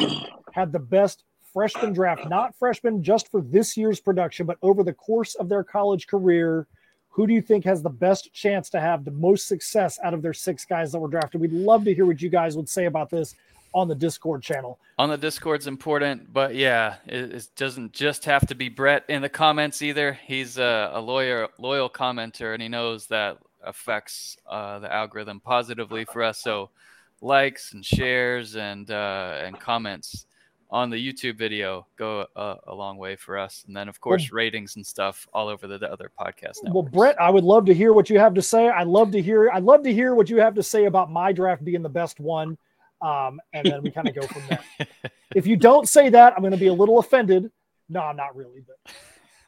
had 0.53 0.73
the 0.73 0.79
best 0.79 1.25
freshman 1.57 1.95
draft, 1.95 2.29
not 2.29 2.55
freshman 2.55 3.03
just 3.03 3.31
for 3.31 3.41
this 3.41 3.79
year's 3.79 3.99
production, 3.99 4.45
but 4.45 4.59
over 4.61 4.83
the 4.83 4.93
course 4.93 5.35
of 5.37 5.49
their 5.49 5.65
college 5.65 6.07
career, 6.07 6.67
who 7.09 7.27
do 7.27 7.33
you 7.33 7.41
think 7.41 7.65
has 7.65 7.81
the 7.83 7.89
best 7.89 8.31
chance 8.35 8.69
to 8.69 8.79
have 8.79 9.07
the 9.07 9.11
most 9.13 9.49
success 9.49 9.99
out 10.05 10.13
of 10.13 10.21
their 10.21 10.35
six 10.35 10.67
guys 10.67 10.93
that 10.93 10.99
were 10.99 11.09
drafted? 11.09 11.41
We'd 11.41 11.55
love 11.55 11.85
to 11.85 11.95
hear 11.95 12.05
what 12.05 12.21
you 12.21 12.29
guys 12.29 12.59
would 12.59 12.69
say 12.69 12.85
about 12.85 13.09
this 13.09 13.37
on 13.73 13.89
the 13.89 13.95
Discord 13.95 14.43
channel. 14.43 14.79
On 14.99 15.09
the 15.09 15.17
Discord's 15.17 15.67
important, 15.67 16.31
but 16.31 16.55
yeah, 16.55 16.97
it, 17.07 17.33
it 17.33 17.49
doesn't 17.57 17.95
just 17.95 18.27
have 18.27 18.47
to 18.49 18.55
be 18.55 18.69
Brett 18.69 19.05
in 19.09 19.23
the 19.23 19.31
comments 19.31 19.81
either. 19.81 20.13
He's 20.27 20.59
a, 20.59 20.91
a 20.93 21.01
lawyer, 21.01 21.49
loyal 21.59 21.89
commenter, 21.89 22.53
and 22.53 22.63
he 22.63 22.69
knows 22.69 23.07
that 23.07 23.39
affects 23.65 24.37
uh, 24.47 24.81
the 24.81 24.93
algorithm 24.93 25.41
positively 25.41 26.05
for 26.05 26.23
us. 26.23 26.39
So 26.39 26.69
likes 27.23 27.73
and 27.73 27.83
shares 27.83 28.57
and 28.57 28.91
uh, 28.91 29.41
and 29.43 29.59
comments 29.59 30.26
on 30.71 30.91
the 30.91 30.97
YouTube 30.97 31.37
video 31.37 31.87
go 31.97 32.27
uh, 32.35 32.57
a 32.67 32.75
long 32.75 32.97
way 32.97 33.17
for 33.17 33.39
us. 33.39 33.65
And 33.67 33.77
then, 33.77 33.89
of 33.89 34.01
course, 34.01 34.31
well, 34.31 34.37
ratings 34.37 34.77
and 34.77 34.87
stuff 34.87 35.27
all 35.33 35.49
over 35.49 35.67
the, 35.67 35.79
the 35.79 35.91
other 35.91 36.11
podcast 36.19 36.63
networks. 36.63 36.75
Well, 36.75 36.83
Brett, 36.83 37.21
I 37.21 37.31
would 37.31 37.45
love 37.45 37.67
to 37.67 37.75
hear 37.75 37.93
what 37.93 38.11
you 38.11 38.19
have 38.19 38.35
to 38.35 38.43
say. 38.43 38.69
I 38.69 38.83
love 38.83 39.13
to 39.13 39.23
hear. 39.23 39.51
I'd 39.51 39.63
love 39.63 39.83
to 39.85 39.93
hear 39.93 40.15
what 40.15 40.29
you 40.29 40.39
have 40.39 40.55
to 40.55 40.63
say 40.63 40.87
about 40.87 41.11
my 41.11 41.33
draft 41.33 41.65
being 41.65 41.83
the 41.83 41.89
best 41.89 42.21
one, 42.21 42.59
um, 43.01 43.41
and 43.53 43.67
then 43.67 43.83
we 43.83 43.91
kind 43.91 44.09
of 44.09 44.15
go 44.15 44.23
from 44.23 44.43
there. 44.49 44.89
if 45.35 45.47
you 45.47 45.57
don't 45.57 45.89
say 45.89 46.09
that, 46.11 46.33
I'm 46.35 46.41
going 46.41 46.53
to 46.53 46.59
be 46.59 46.69
a 46.69 46.75
little 46.75 46.99
offended. 46.99 47.51
No, 47.89 48.01
I'm 48.01 48.17
not 48.17 48.37
really, 48.37 48.63
but. 48.67 48.95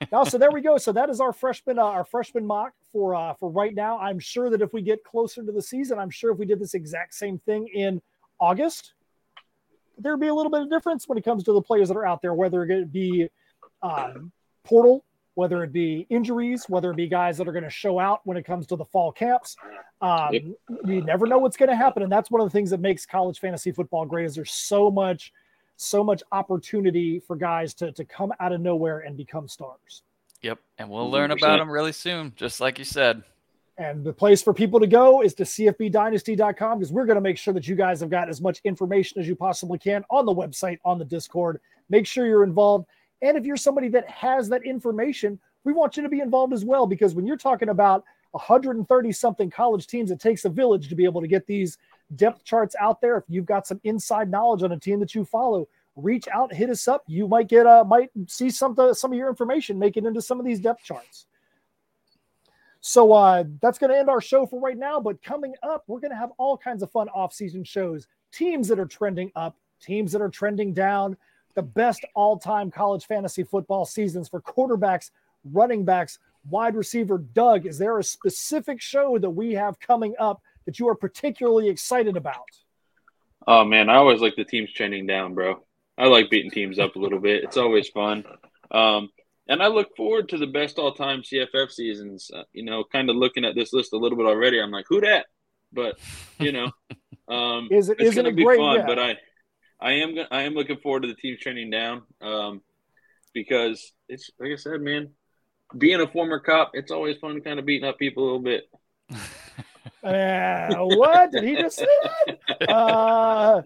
now, 0.12 0.22
so 0.22 0.38
there 0.38 0.52
we 0.52 0.60
go. 0.60 0.78
So 0.78 0.92
that 0.92 1.10
is 1.10 1.20
our 1.20 1.32
freshman, 1.32 1.78
uh, 1.78 1.82
our 1.82 2.04
freshman 2.04 2.46
mock 2.46 2.72
for 2.92 3.14
uh, 3.14 3.34
for 3.34 3.50
right 3.50 3.74
now. 3.74 3.98
I'm 3.98 4.18
sure 4.18 4.50
that 4.50 4.62
if 4.62 4.72
we 4.72 4.82
get 4.82 5.02
closer 5.02 5.44
to 5.44 5.50
the 5.50 5.62
season, 5.62 5.98
I'm 5.98 6.10
sure 6.10 6.30
if 6.30 6.38
we 6.38 6.46
did 6.46 6.60
this 6.60 6.74
exact 6.74 7.14
same 7.14 7.38
thing 7.40 7.68
in 7.74 8.00
August, 8.40 8.94
there'd 9.98 10.20
be 10.20 10.28
a 10.28 10.34
little 10.34 10.50
bit 10.50 10.62
of 10.62 10.70
difference 10.70 11.08
when 11.08 11.18
it 11.18 11.24
comes 11.24 11.44
to 11.44 11.52
the 11.52 11.62
players 11.62 11.88
that 11.88 11.96
are 11.96 12.06
out 12.06 12.22
there, 12.22 12.34
whether 12.34 12.64
it 12.64 12.92
be 12.92 13.28
um, 13.82 14.32
portal, 14.64 15.04
whether 15.34 15.62
it 15.62 15.72
be 15.72 16.06
injuries, 16.10 16.64
whether 16.68 16.90
it 16.90 16.96
be 16.96 17.06
guys 17.06 17.38
that 17.38 17.46
are 17.46 17.52
going 17.52 17.64
to 17.64 17.70
show 17.70 17.98
out 17.98 18.20
when 18.24 18.36
it 18.36 18.44
comes 18.44 18.66
to 18.66 18.76
the 18.76 18.84
fall 18.84 19.12
camps. 19.12 19.56
Um, 20.00 20.32
yep. 20.32 20.42
You 20.84 21.02
never 21.02 21.26
know 21.26 21.38
what's 21.38 21.56
going 21.56 21.68
to 21.68 21.76
happen, 21.76 22.02
and 22.02 22.10
that's 22.10 22.30
one 22.30 22.40
of 22.40 22.46
the 22.46 22.50
things 22.50 22.70
that 22.70 22.80
makes 22.80 23.06
college 23.06 23.38
fantasy 23.38 23.70
football 23.72 24.04
great. 24.04 24.26
Is 24.26 24.34
there's 24.34 24.50
so 24.50 24.90
much, 24.90 25.32
so 25.76 26.02
much 26.02 26.22
opportunity 26.32 27.20
for 27.20 27.36
guys 27.36 27.72
to 27.74 27.92
to 27.92 28.04
come 28.04 28.32
out 28.40 28.52
of 28.52 28.60
nowhere 28.60 29.00
and 29.00 29.16
become 29.16 29.46
stars. 29.46 30.02
Yep, 30.42 30.58
and 30.78 30.88
we'll 30.90 31.10
learn 31.10 31.30
about 31.30 31.58
them 31.58 31.70
really 31.70 31.92
soon, 31.92 32.32
just 32.36 32.60
like 32.60 32.78
you 32.78 32.84
said. 32.84 33.22
And 33.78 34.02
the 34.04 34.12
place 34.12 34.42
for 34.42 34.52
people 34.52 34.80
to 34.80 34.88
go 34.88 35.22
is 35.22 35.34
to 35.34 35.44
cfbdynasty.com 35.44 36.78
because 36.78 36.92
we're 36.92 37.06
going 37.06 37.14
to 37.14 37.20
make 37.20 37.38
sure 37.38 37.54
that 37.54 37.68
you 37.68 37.76
guys 37.76 38.00
have 38.00 38.10
got 38.10 38.28
as 38.28 38.40
much 38.40 38.60
information 38.64 39.20
as 39.20 39.28
you 39.28 39.36
possibly 39.36 39.78
can 39.78 40.04
on 40.10 40.26
the 40.26 40.34
website, 40.34 40.78
on 40.84 40.98
the 40.98 41.04
Discord. 41.04 41.60
Make 41.88 42.04
sure 42.04 42.26
you're 42.26 42.42
involved. 42.42 42.86
And 43.22 43.36
if 43.36 43.44
you're 43.44 43.56
somebody 43.56 43.88
that 43.90 44.08
has 44.10 44.48
that 44.48 44.64
information, 44.64 45.38
we 45.62 45.72
want 45.72 45.96
you 45.96 46.02
to 46.02 46.08
be 46.08 46.18
involved 46.20 46.52
as 46.52 46.64
well 46.64 46.86
because 46.86 47.14
when 47.14 47.24
you're 47.24 47.36
talking 47.36 47.68
about 47.68 48.02
130 48.32 49.12
something 49.12 49.48
college 49.48 49.86
teams, 49.86 50.10
it 50.10 50.18
takes 50.18 50.44
a 50.44 50.48
village 50.48 50.88
to 50.88 50.96
be 50.96 51.04
able 51.04 51.20
to 51.20 51.28
get 51.28 51.46
these 51.46 51.78
depth 52.16 52.44
charts 52.44 52.74
out 52.80 53.00
there. 53.00 53.16
If 53.16 53.24
you've 53.28 53.46
got 53.46 53.66
some 53.66 53.80
inside 53.84 54.28
knowledge 54.28 54.64
on 54.64 54.72
a 54.72 54.78
team 54.78 54.98
that 55.00 55.14
you 55.14 55.24
follow, 55.24 55.68
reach 55.94 56.26
out, 56.28 56.52
hit 56.52 56.68
us 56.68 56.88
up. 56.88 57.04
You 57.06 57.28
might 57.28 57.48
get 57.48 57.66
uh 57.66 57.84
might 57.84 58.10
see 58.26 58.50
some 58.50 58.76
some 58.94 59.12
of 59.12 59.18
your 59.18 59.28
information 59.28 59.78
make 59.78 59.96
it 59.96 60.04
into 60.04 60.20
some 60.20 60.40
of 60.40 60.46
these 60.46 60.60
depth 60.60 60.82
charts. 60.82 61.26
So 62.80 63.12
uh, 63.12 63.44
that's 63.60 63.78
going 63.78 63.90
to 63.90 63.98
end 63.98 64.08
our 64.08 64.20
show 64.20 64.46
for 64.46 64.60
right 64.60 64.78
now. 64.78 65.00
But 65.00 65.22
coming 65.22 65.54
up, 65.62 65.84
we're 65.86 66.00
going 66.00 66.12
to 66.12 66.16
have 66.16 66.30
all 66.38 66.56
kinds 66.56 66.82
of 66.82 66.90
fun 66.90 67.08
off-season 67.08 67.64
shows. 67.64 68.06
Teams 68.32 68.68
that 68.68 68.78
are 68.78 68.86
trending 68.86 69.32
up, 69.34 69.56
teams 69.80 70.12
that 70.12 70.22
are 70.22 70.28
trending 70.28 70.72
down. 70.72 71.16
The 71.54 71.62
best 71.62 72.04
all-time 72.14 72.70
college 72.70 73.06
fantasy 73.06 73.42
football 73.42 73.84
seasons 73.84 74.28
for 74.28 74.40
quarterbacks, 74.40 75.10
running 75.44 75.84
backs, 75.84 76.20
wide 76.48 76.76
receiver. 76.76 77.18
Doug, 77.18 77.66
is 77.66 77.78
there 77.78 77.98
a 77.98 78.04
specific 78.04 78.80
show 78.80 79.18
that 79.18 79.30
we 79.30 79.54
have 79.54 79.80
coming 79.80 80.14
up 80.20 80.40
that 80.66 80.78
you 80.78 80.88
are 80.88 80.94
particularly 80.94 81.68
excited 81.68 82.16
about? 82.16 82.48
Oh 83.46 83.64
man, 83.64 83.88
I 83.88 83.96
always 83.96 84.20
like 84.20 84.36
the 84.36 84.44
teams 84.44 84.72
trending 84.72 85.06
down, 85.06 85.34
bro. 85.34 85.64
I 85.96 86.06
like 86.06 86.30
beating 86.30 86.50
teams 86.50 86.78
up 86.78 86.94
a 86.94 86.98
little 86.98 87.18
bit. 87.18 87.42
It's 87.42 87.56
always 87.56 87.88
fun. 87.88 88.24
Um, 88.70 89.10
and 89.48 89.62
I 89.62 89.68
look 89.68 89.96
forward 89.96 90.28
to 90.30 90.38
the 90.38 90.46
best 90.46 90.78
all 90.78 90.92
time 90.92 91.22
CFF 91.22 91.70
seasons. 91.70 92.30
Uh, 92.34 92.42
you 92.52 92.64
know, 92.64 92.84
kind 92.84 93.08
of 93.10 93.16
looking 93.16 93.44
at 93.44 93.54
this 93.54 93.72
list 93.72 93.92
a 93.92 93.96
little 93.96 94.18
bit 94.18 94.26
already. 94.26 94.60
I'm 94.60 94.70
like, 94.70 94.86
who 94.88 95.00
that? 95.00 95.26
But 95.72 95.98
you 96.38 96.52
know, 96.52 96.70
um, 97.28 97.68
is 97.70 97.88
it 97.88 98.00
it's 98.00 98.14
going 98.14 98.26
to 98.26 98.32
be 98.32 98.44
great, 98.44 98.58
fun. 98.58 98.76
Yeah. 98.76 98.86
But 98.86 98.98
I, 98.98 99.16
I 99.80 99.92
am 99.92 100.16
I 100.30 100.42
am 100.42 100.54
looking 100.54 100.78
forward 100.78 101.02
to 101.02 101.08
the 101.08 101.14
team 101.14 101.36
training 101.40 101.70
down 101.70 102.02
um, 102.20 102.62
because 103.32 103.92
it's 104.08 104.30
like 104.38 104.52
I 104.52 104.56
said, 104.56 104.80
man. 104.80 105.10
Being 105.76 106.00
a 106.00 106.06
former 106.06 106.38
cop, 106.38 106.70
it's 106.72 106.90
always 106.90 107.18
fun 107.18 107.42
kind 107.42 107.58
of 107.58 107.66
beating 107.66 107.86
up 107.86 107.98
people 107.98 108.22
a 108.22 108.24
little 108.24 108.40
bit. 108.40 108.70
Uh, 110.00 110.68
what 110.76 111.32
did 111.32 111.42
he 111.42 111.56
just 111.56 111.78
say? 111.78 111.86
Uh... 112.68 113.62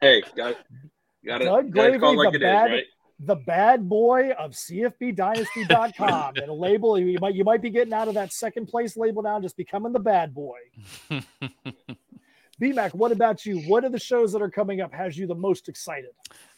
hey, 0.00 0.22
guys, 0.36 0.54
Got 1.24 1.42
it. 1.42 1.44
Doug 1.44 1.70
Gotta 1.72 1.98
call 1.98 2.16
like 2.16 2.32
the 2.32 2.36
it 2.36 2.42
is, 2.42 2.46
bad- 2.46 2.70
right? 2.70 2.84
The 3.20 3.36
bad 3.36 3.88
boy 3.88 4.30
of 4.32 4.52
CFBDynasty.com. 4.52 6.36
and 6.36 6.48
a 6.48 6.52
label 6.52 6.98
you 6.98 7.18
might 7.20 7.34
you 7.34 7.44
might 7.44 7.62
be 7.62 7.70
getting 7.70 7.92
out 7.92 8.08
of 8.08 8.14
that 8.14 8.32
second 8.32 8.66
place 8.66 8.96
label 8.96 9.22
now, 9.22 9.40
just 9.40 9.56
becoming 9.56 9.92
the 9.92 10.00
bad 10.00 10.34
boy. 10.34 10.58
BMAC, 12.60 12.92
what 12.94 13.10
about 13.10 13.46
you? 13.46 13.60
What 13.60 13.84
are 13.84 13.88
the 13.88 13.98
shows 13.98 14.32
that 14.32 14.42
are 14.42 14.50
coming 14.50 14.82
up 14.82 14.92
has 14.92 15.16
you 15.16 15.26
the 15.26 15.34
most 15.34 15.68
excited? 15.68 16.10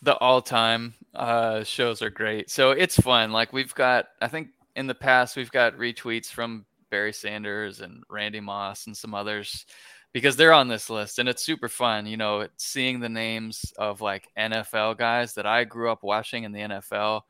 the 0.03 0.17
all-time 0.17 0.95
uh, 1.15 1.63
shows 1.63 2.03
are 2.03 2.11
great. 2.11 2.51
So 2.51 2.73
it's 2.73 2.97
fun. 2.97 3.31
Like 3.31 3.53
we've 3.53 3.75
got, 3.75 4.09
I 4.21 4.29
think 4.29 4.49
in 4.75 4.89
the 4.89 4.95
past 4.95 5.37
we've 5.37 5.51
got 5.51 5.77
retweets 5.77 6.27
from 6.27 6.67
Barry 6.91 7.13
Sanders 7.13 7.81
and 7.81 8.03
Randy 8.11 8.41
Moss 8.41 8.87
and 8.87 8.97
some 8.97 9.15
others 9.15 9.65
because 10.13 10.37
they're 10.37 10.53
on 10.53 10.69
this 10.69 10.91
list 10.91 11.19
and 11.19 11.29
it's 11.29 11.45
super 11.45 11.69
fun. 11.69 12.07
You 12.07 12.17
know, 12.17 12.47
seeing 12.57 13.01
the 13.01 13.09
names 13.09 13.73
of 13.79 14.01
like 14.01 14.29
NFL 14.39 14.99
guys 14.99 15.35
that 15.35 15.47
I 15.47 15.65
grew 15.65 15.91
up 15.91 16.03
watching 16.03 16.45
in 16.45 16.53
the 16.53 16.61
NFL. 16.61 17.23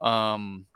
Um, 0.00 0.66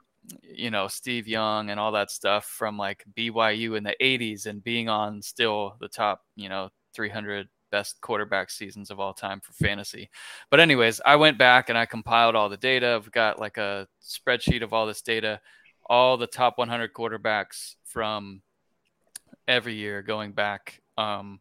you 0.42 0.70
know, 0.70 0.88
Steve 0.88 1.28
Young 1.28 1.70
and 1.70 1.78
all 1.78 1.92
that 1.92 2.10
stuff 2.10 2.46
from 2.46 2.76
like 2.76 3.04
BYU 3.16 3.76
in 3.76 3.84
the 3.84 3.96
80s 4.00 4.46
and 4.46 4.62
being 4.62 4.88
on 4.88 5.22
still 5.22 5.76
the 5.80 5.88
top, 5.88 6.22
you 6.34 6.48
know, 6.48 6.68
300 6.94 7.48
best 7.70 8.00
quarterback 8.00 8.50
seasons 8.50 8.90
of 8.90 9.00
all 9.00 9.12
time 9.12 9.40
for 9.40 9.52
fantasy. 9.52 10.10
But 10.50 10.60
anyways, 10.60 11.00
I 11.04 11.16
went 11.16 11.38
back 11.38 11.68
and 11.68 11.78
I 11.78 11.86
compiled 11.86 12.34
all 12.34 12.48
the 12.48 12.56
data. 12.56 12.94
I've 12.94 13.12
got 13.12 13.38
like 13.38 13.56
a 13.56 13.86
spreadsheet 14.02 14.62
of 14.62 14.72
all 14.72 14.86
this 14.86 15.02
data, 15.02 15.40
all 15.88 16.16
the 16.16 16.26
top 16.26 16.58
100 16.58 16.92
quarterbacks 16.92 17.74
from 17.84 18.42
every 19.46 19.74
year 19.74 20.02
going 20.02 20.32
back. 20.32 20.80
Um, 20.96 21.40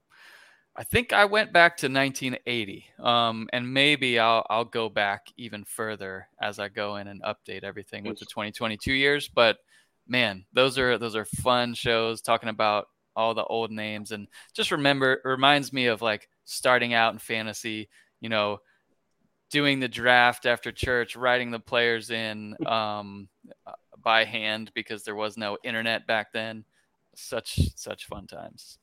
I 0.75 0.83
think 0.83 1.13
I 1.13 1.25
went 1.25 1.53
back 1.53 1.77
to 1.77 1.87
1980, 1.87 2.85
um, 2.99 3.47
and 3.53 3.73
maybe 3.73 4.19
I'll 4.19 4.45
I'll 4.49 4.65
go 4.65 4.89
back 4.89 5.27
even 5.37 5.63
further 5.63 6.27
as 6.41 6.59
I 6.59 6.67
go 6.67 6.97
in 6.97 7.07
and 7.07 7.23
update 7.23 7.63
everything 7.63 8.03
with 8.03 8.19
the 8.19 8.25
2022 8.25 8.91
years. 8.91 9.29
But 9.29 9.57
man, 10.07 10.45
those 10.53 10.77
are 10.77 10.97
those 10.97 11.15
are 11.15 11.25
fun 11.25 11.73
shows 11.73 12.21
talking 12.21 12.49
about 12.49 12.87
all 13.15 13.33
the 13.33 13.43
old 13.45 13.71
names 13.71 14.11
and 14.11 14.27
just 14.53 14.71
remember 14.71 15.21
reminds 15.23 15.71
me 15.71 15.87
of 15.87 16.01
like 16.01 16.27
starting 16.43 16.93
out 16.93 17.13
in 17.13 17.19
fantasy 17.19 17.87
you 18.19 18.29
know 18.29 18.59
doing 19.51 19.79
the 19.79 19.87
draft 19.87 20.45
after 20.45 20.71
church 20.71 21.15
writing 21.15 21.51
the 21.51 21.59
players 21.59 22.09
in 22.09 22.55
um, 22.67 23.29
by 24.03 24.25
hand 24.25 24.71
because 24.75 25.03
there 25.03 25.15
was 25.15 25.37
no 25.37 25.57
internet 25.63 26.05
back 26.05 26.31
then 26.33 26.65
such 27.15 27.59
such 27.75 28.05
fun 28.05 28.27
times 28.27 28.77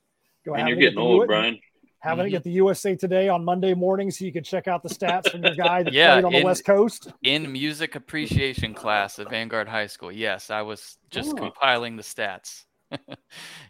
Go 0.45 0.55
And 0.55 0.69
you're 0.69 0.77
getting 0.77 0.97
the 0.97 1.01
old, 1.01 1.23
U- 1.23 1.27
Brian. 1.27 1.59
Having 2.01 2.25
to 2.25 2.29
Mhm. 2.31 2.33
get 2.33 2.43
the 2.43 2.51
USA 2.53 2.97
Today 2.97 3.29
on 3.29 3.45
Monday 3.45 3.75
morning 3.75 4.11
so 4.11 4.25
you 4.25 4.33
can 4.33 4.43
check 4.43 4.67
out 4.67 4.83
the 4.83 4.89
stats 4.89 5.31
from 5.31 5.45
your 5.45 5.55
guy 5.55 5.85
that 5.85 5.93
Yeah, 5.93 6.15
played 6.15 6.25
on 6.25 6.33
the 6.33 6.39
in- 6.39 6.45
West 6.45 6.65
Coast. 6.65 7.13
in 7.23 7.53
music 7.53 7.95
appreciation 7.95 8.75
class 8.75 9.21
at 9.21 9.31
vanguard 9.31 9.69
high 9.69 9.87
school 9.87 10.11
yes 10.11 10.51
i 10.51 10.63
was 10.63 10.99
just 11.11 11.31
Oh. 11.33 11.35
compiling 11.37 11.95
the 11.97 12.03
stats 12.03 12.65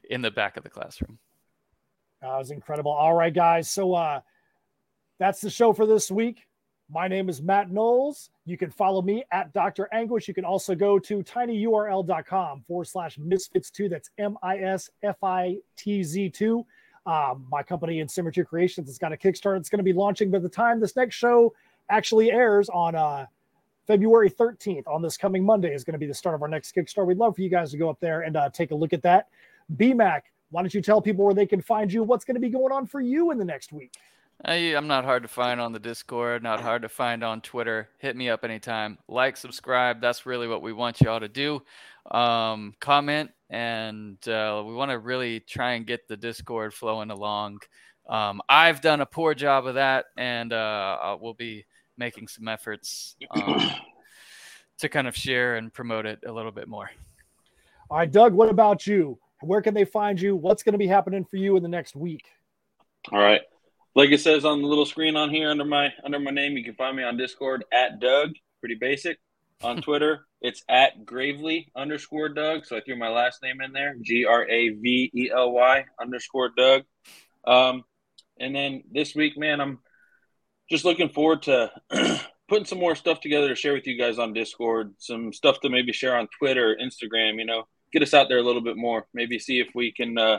in 0.08 0.22
the 0.22 0.30
back 0.30 0.56
of 0.56 0.62
the 0.64 0.70
classroom 0.70 1.18
That 2.22 2.38
was 2.38 2.50
incredible. 2.50 2.92
All 2.92 3.14
right, 3.14 3.34
guys. 3.34 3.68
So 3.68 3.92
uh 3.94 4.20
that's 5.18 5.40
the 5.40 5.50
show 5.50 5.72
for 5.74 5.86
this 5.86 6.10
week. 6.10 6.46
My 6.92 7.08
name 7.08 7.30
is 7.30 7.40
Matt 7.40 7.70
Knowles. 7.70 8.28
You 8.44 8.58
can 8.58 8.70
follow 8.70 9.00
me 9.00 9.24
at 9.32 9.50
Dr. 9.54 9.88
Anguish. 9.94 10.28
You 10.28 10.34
can 10.34 10.44
also 10.44 10.74
go 10.74 10.98
to 10.98 11.22
tinyurl.com 11.22 12.64
forward 12.68 12.84
slash 12.84 13.16
misfitz2. 13.16 13.88
That's 13.88 14.10
M 14.18 14.36
I 14.42 14.58
S 14.58 14.90
F 15.02 15.16
I 15.22 15.56
T 15.74 16.02
Z 16.02 16.28
2. 16.28 16.66
Um, 17.06 17.46
my 17.50 17.62
company 17.62 18.00
in 18.00 18.08
Symmetry 18.08 18.44
Creations 18.44 18.88
has 18.88 18.98
got 18.98 19.10
a 19.10 19.16
Kickstarter. 19.16 19.56
It's 19.56 19.70
going 19.70 19.78
to 19.78 19.84
be 19.84 19.94
launching 19.94 20.30
by 20.30 20.38
the 20.38 20.50
time 20.50 20.80
this 20.80 20.94
next 20.94 21.14
show 21.14 21.54
actually 21.88 22.30
airs 22.30 22.68
on 22.68 22.94
uh, 22.94 23.24
February 23.86 24.28
13th. 24.28 24.86
On 24.86 25.00
this 25.00 25.16
coming 25.16 25.42
Monday 25.42 25.72
is 25.72 25.84
going 25.84 25.94
to 25.94 25.98
be 25.98 26.06
the 26.06 26.12
start 26.12 26.34
of 26.34 26.42
our 26.42 26.48
next 26.48 26.74
Kickstarter. 26.74 27.06
We'd 27.06 27.16
love 27.16 27.36
for 27.36 27.40
you 27.42 27.48
guys 27.48 27.70
to 27.70 27.78
go 27.78 27.88
up 27.88 28.00
there 28.00 28.20
and 28.20 28.36
uh, 28.36 28.50
take 28.50 28.70
a 28.70 28.74
look 28.74 28.92
at 28.92 29.00
that. 29.00 29.28
BMAC, 29.76 30.20
why 30.50 30.60
don't 30.60 30.74
you 30.74 30.82
tell 30.82 31.00
people 31.00 31.24
where 31.24 31.32
they 31.32 31.46
can 31.46 31.62
find 31.62 31.90
you? 31.90 32.02
What's 32.02 32.26
going 32.26 32.34
to 32.34 32.40
be 32.40 32.50
going 32.50 32.70
on 32.70 32.86
for 32.86 33.00
you 33.00 33.30
in 33.30 33.38
the 33.38 33.46
next 33.46 33.72
week? 33.72 33.94
I, 34.44 34.54
I'm 34.74 34.88
not 34.88 35.04
hard 35.04 35.22
to 35.22 35.28
find 35.28 35.60
on 35.60 35.72
the 35.72 35.78
Discord, 35.78 36.42
not 36.42 36.60
hard 36.60 36.82
to 36.82 36.88
find 36.88 37.22
on 37.22 37.40
Twitter. 37.40 37.88
Hit 37.98 38.16
me 38.16 38.28
up 38.28 38.44
anytime. 38.44 38.98
Like, 39.08 39.36
subscribe. 39.36 40.00
That's 40.00 40.26
really 40.26 40.48
what 40.48 40.62
we 40.62 40.72
want 40.72 41.00
y'all 41.00 41.20
to 41.20 41.28
do. 41.28 41.62
Um, 42.10 42.74
comment, 42.80 43.30
and 43.50 44.16
uh, 44.26 44.64
we 44.66 44.74
want 44.74 44.90
to 44.90 44.98
really 44.98 45.38
try 45.40 45.74
and 45.74 45.86
get 45.86 46.08
the 46.08 46.16
Discord 46.16 46.74
flowing 46.74 47.10
along. 47.10 47.60
Um, 48.08 48.40
I've 48.48 48.80
done 48.80 49.00
a 49.00 49.06
poor 49.06 49.34
job 49.34 49.66
of 49.66 49.76
that, 49.76 50.06
and 50.16 50.52
uh, 50.52 50.98
uh, 51.00 51.16
we'll 51.20 51.34
be 51.34 51.64
making 51.96 52.26
some 52.26 52.48
efforts 52.48 53.14
um, 53.30 53.70
to 54.78 54.88
kind 54.88 55.06
of 55.06 55.14
share 55.14 55.54
and 55.54 55.72
promote 55.72 56.04
it 56.04 56.18
a 56.26 56.32
little 56.32 56.50
bit 56.50 56.66
more. 56.66 56.90
All 57.88 57.98
right, 57.98 58.10
Doug, 58.10 58.32
what 58.32 58.48
about 58.48 58.88
you? 58.88 59.18
Where 59.40 59.62
can 59.62 59.74
they 59.74 59.84
find 59.84 60.20
you? 60.20 60.34
What's 60.34 60.64
going 60.64 60.72
to 60.72 60.78
be 60.78 60.88
happening 60.88 61.24
for 61.24 61.36
you 61.36 61.56
in 61.56 61.62
the 61.62 61.68
next 61.68 61.94
week? 61.94 62.26
All 63.12 63.20
right. 63.20 63.42
Like 63.94 64.10
it 64.10 64.20
says 64.20 64.44
on 64.44 64.62
the 64.62 64.68
little 64.68 64.86
screen 64.86 65.16
on 65.16 65.30
here 65.30 65.50
under 65.50 65.64
my 65.64 65.92
under 66.02 66.18
my 66.18 66.30
name, 66.30 66.56
you 66.56 66.64
can 66.64 66.74
find 66.74 66.96
me 66.96 67.02
on 67.02 67.16
Discord 67.16 67.64
at 67.72 68.00
Doug. 68.00 68.30
Pretty 68.60 68.76
basic. 68.80 69.18
On 69.62 69.80
Twitter, 69.82 70.26
it's 70.40 70.62
at 70.68 71.04
Gravely 71.04 71.70
underscore 71.76 72.30
Doug. 72.30 72.64
So 72.64 72.76
I 72.76 72.80
threw 72.80 72.96
my 72.96 73.10
last 73.10 73.42
name 73.42 73.60
in 73.60 73.72
there. 73.72 73.94
G 74.00 74.24
R 74.24 74.48
A 74.48 74.70
V 74.70 75.10
E 75.14 75.30
L 75.30 75.52
Y 75.52 75.84
underscore 76.00 76.50
Doug. 76.56 76.82
Um, 77.46 77.84
and 78.40 78.56
then 78.56 78.82
this 78.90 79.14
week, 79.14 79.36
man, 79.36 79.60
I'm 79.60 79.78
just 80.70 80.84
looking 80.84 81.10
forward 81.10 81.42
to 81.42 81.70
putting 82.48 82.64
some 82.64 82.78
more 82.78 82.96
stuff 82.96 83.20
together 83.20 83.48
to 83.48 83.54
share 83.54 83.74
with 83.74 83.86
you 83.86 83.98
guys 83.98 84.18
on 84.18 84.32
Discord. 84.32 84.94
Some 84.98 85.34
stuff 85.34 85.60
to 85.60 85.68
maybe 85.68 85.92
share 85.92 86.16
on 86.16 86.28
Twitter, 86.38 86.76
Instagram. 86.82 87.38
You 87.38 87.44
know, 87.44 87.64
get 87.92 88.02
us 88.02 88.14
out 88.14 88.28
there 88.28 88.38
a 88.38 88.42
little 88.42 88.62
bit 88.62 88.78
more. 88.78 89.06
Maybe 89.12 89.38
see 89.38 89.60
if 89.60 89.68
we 89.74 89.92
can 89.92 90.16
uh, 90.16 90.38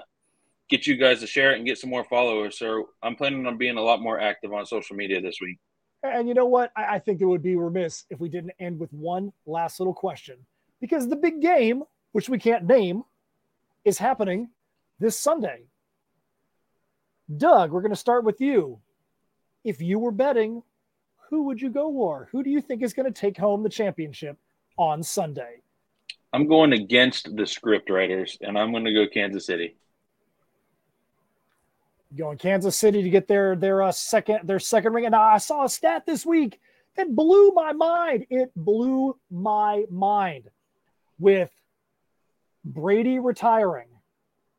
get 0.70 0.88
you 0.88 0.96
guys 0.96 1.20
to 1.20 1.28
share 1.28 1.52
it 1.52 1.58
and 1.58 1.66
get 1.66 1.78
some 1.78 1.90
more 1.90 2.04
followers. 2.04 2.58
So 2.58 2.90
I'm 3.02 3.16
planning 3.16 3.46
on 3.46 3.58
being 3.58 3.78
a 3.78 3.82
lot 3.82 4.02
more 4.02 4.20
active 4.20 4.54
on 4.54 4.66
social 4.66 4.96
media 4.96 5.22
this 5.22 5.38
week. 5.42 5.60
And 6.04 6.28
you 6.28 6.34
know 6.34 6.46
what? 6.46 6.72
I, 6.76 6.96
I 6.96 7.00
think 7.00 7.22
it 7.22 7.26
would 7.26 7.44
be 7.44 7.56
remiss 7.56 8.06
if 8.10 8.20
we 8.20 8.30
didn't 8.30 8.54
end 8.60 8.80
with 8.80 8.92
one 8.92 9.32
last 9.46 9.80
little 9.80 9.94
question 9.94 10.38
because 10.82 11.08
the 11.08 11.16
big 11.16 11.42
game, 11.42 11.84
which 12.12 12.28
we 12.28 12.38
can't 12.38 12.66
name, 12.66 13.04
is 13.86 13.98
happening 13.98 14.50
this 15.00 15.20
Sunday. 15.20 15.64
Doug, 17.38 17.72
we're 17.72 17.82
going 17.82 17.92
to 17.92 17.96
start 17.96 18.26
with 18.26 18.42
you. 18.42 18.80
If 19.64 19.82
you 19.82 19.98
were 19.98 20.12
betting, 20.12 20.62
who 21.30 21.44
would 21.44 21.62
you 21.62 21.70
go 21.70 21.90
for? 21.92 22.28
Who 22.32 22.44
do 22.44 22.50
you 22.50 22.62
think 22.62 22.84
is 22.84 22.94
going 22.94 23.12
to 23.12 23.22
take 23.22 23.38
home 23.38 23.64
the 23.64 23.70
championship 23.70 24.38
on 24.78 25.02
Sunday? 25.04 25.62
I'm 26.34 26.48
going 26.48 26.74
against 26.74 27.36
the 27.36 27.46
script 27.46 27.90
writers, 27.90 28.38
and 28.42 28.58
I'm 28.58 28.72
going 28.72 28.86
to 28.86 28.94
go 28.94 29.08
Kansas 29.08 29.46
City. 29.46 29.76
Going 32.18 32.38
to 32.38 32.42
Kansas 32.42 32.76
City 32.76 33.04
to 33.04 33.10
get 33.10 33.28
their 33.28 33.56
their 33.56 33.82
uh, 33.82 33.92
second 33.92 34.48
their 34.48 34.60
second 34.60 34.94
ring. 34.94 35.06
And 35.06 35.16
I 35.16 35.38
saw 35.38 35.66
a 35.66 35.70
stat 35.70 36.06
this 36.06 36.26
week 36.26 36.60
that 36.96 37.16
blew 37.16 37.52
my 37.52 37.74
mind. 37.74 38.26
It 38.30 38.52
blew 38.56 39.18
my 39.32 39.86
mind. 39.90 40.50
With 41.20 41.52
Brady 42.66 43.20
retiring, 43.20 43.88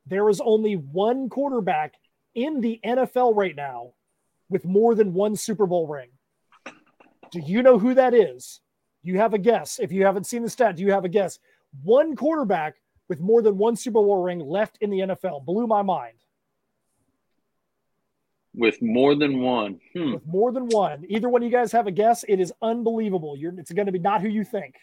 there 0.07 0.28
is 0.28 0.40
only 0.40 0.74
one 0.74 1.28
quarterback 1.28 1.94
in 2.34 2.61
the 2.61 2.80
NFL 2.84 3.36
right 3.36 3.55
now 3.55 3.92
with 4.48 4.64
more 4.64 4.94
than 4.94 5.14
one 5.14 5.36
Super 5.36 5.66
Bowl 5.66 5.86
ring. 5.86 6.11
Do 7.30 7.40
you 7.40 7.62
know 7.62 7.78
who 7.78 7.94
that 7.94 8.14
is? 8.14 8.61
You 9.02 9.18
have 9.18 9.34
a 9.34 9.38
guess. 9.38 9.78
If 9.78 9.92
you 9.92 10.05
haven't 10.05 10.24
seen 10.24 10.42
the 10.42 10.50
stat, 10.50 10.76
do 10.76 10.82
you 10.82 10.92
have 10.92 11.05
a 11.05 11.09
guess? 11.09 11.38
One 11.82 12.16
quarterback 12.16 12.76
with 13.09 13.20
more 13.20 13.42
than 13.42 13.59
one 13.59 13.76
Super 13.76 14.00
Bowl 14.00 14.22
ring 14.22 14.38
left 14.38 14.78
in 14.80 14.90
the 14.90 15.00
NFL 15.00 15.44
blew 15.44 15.66
my 15.66 15.82
mind. 15.82 16.16
With 18.55 18.80
more 18.80 19.16
than 19.16 19.40
one. 19.40 19.80
Hmm. 19.94 20.12
with 20.14 20.26
more 20.26 20.52
than 20.52 20.66
one. 20.66 21.05
Either 21.09 21.28
one 21.28 21.42
of 21.42 21.50
you 21.50 21.52
guys 21.52 21.72
have 21.72 21.86
a 21.86 21.90
guess. 21.90 22.24
It 22.28 22.38
is 22.40 22.52
unbelievable. 22.62 23.36
You're 23.36 23.59
it's 23.59 23.72
going 23.72 23.86
to 23.86 23.92
be 23.92 23.98
not 23.98 24.20
who 24.22 24.28
you 24.28 24.44
think. 24.44 24.76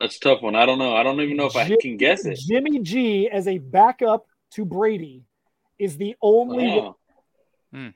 That's 0.00 0.16
a 0.16 0.20
tough 0.20 0.42
one. 0.42 0.54
I 0.54 0.66
don't 0.66 0.78
know. 0.78 0.94
I 0.94 1.02
don't 1.02 1.20
even 1.20 1.36
know 1.36 1.46
if 1.46 1.56
I 1.56 1.74
can 1.80 1.96
guess 1.96 2.26
it. 2.26 2.38
Jimmy 2.46 2.80
G 2.80 3.28
as 3.30 3.48
a 3.48 3.58
backup 3.58 4.26
to 4.52 4.64
Brady 4.64 5.22
is 5.78 5.96
the 5.96 6.14
only 6.20 6.78
one. 6.78 6.94
Oh, 7.74 7.90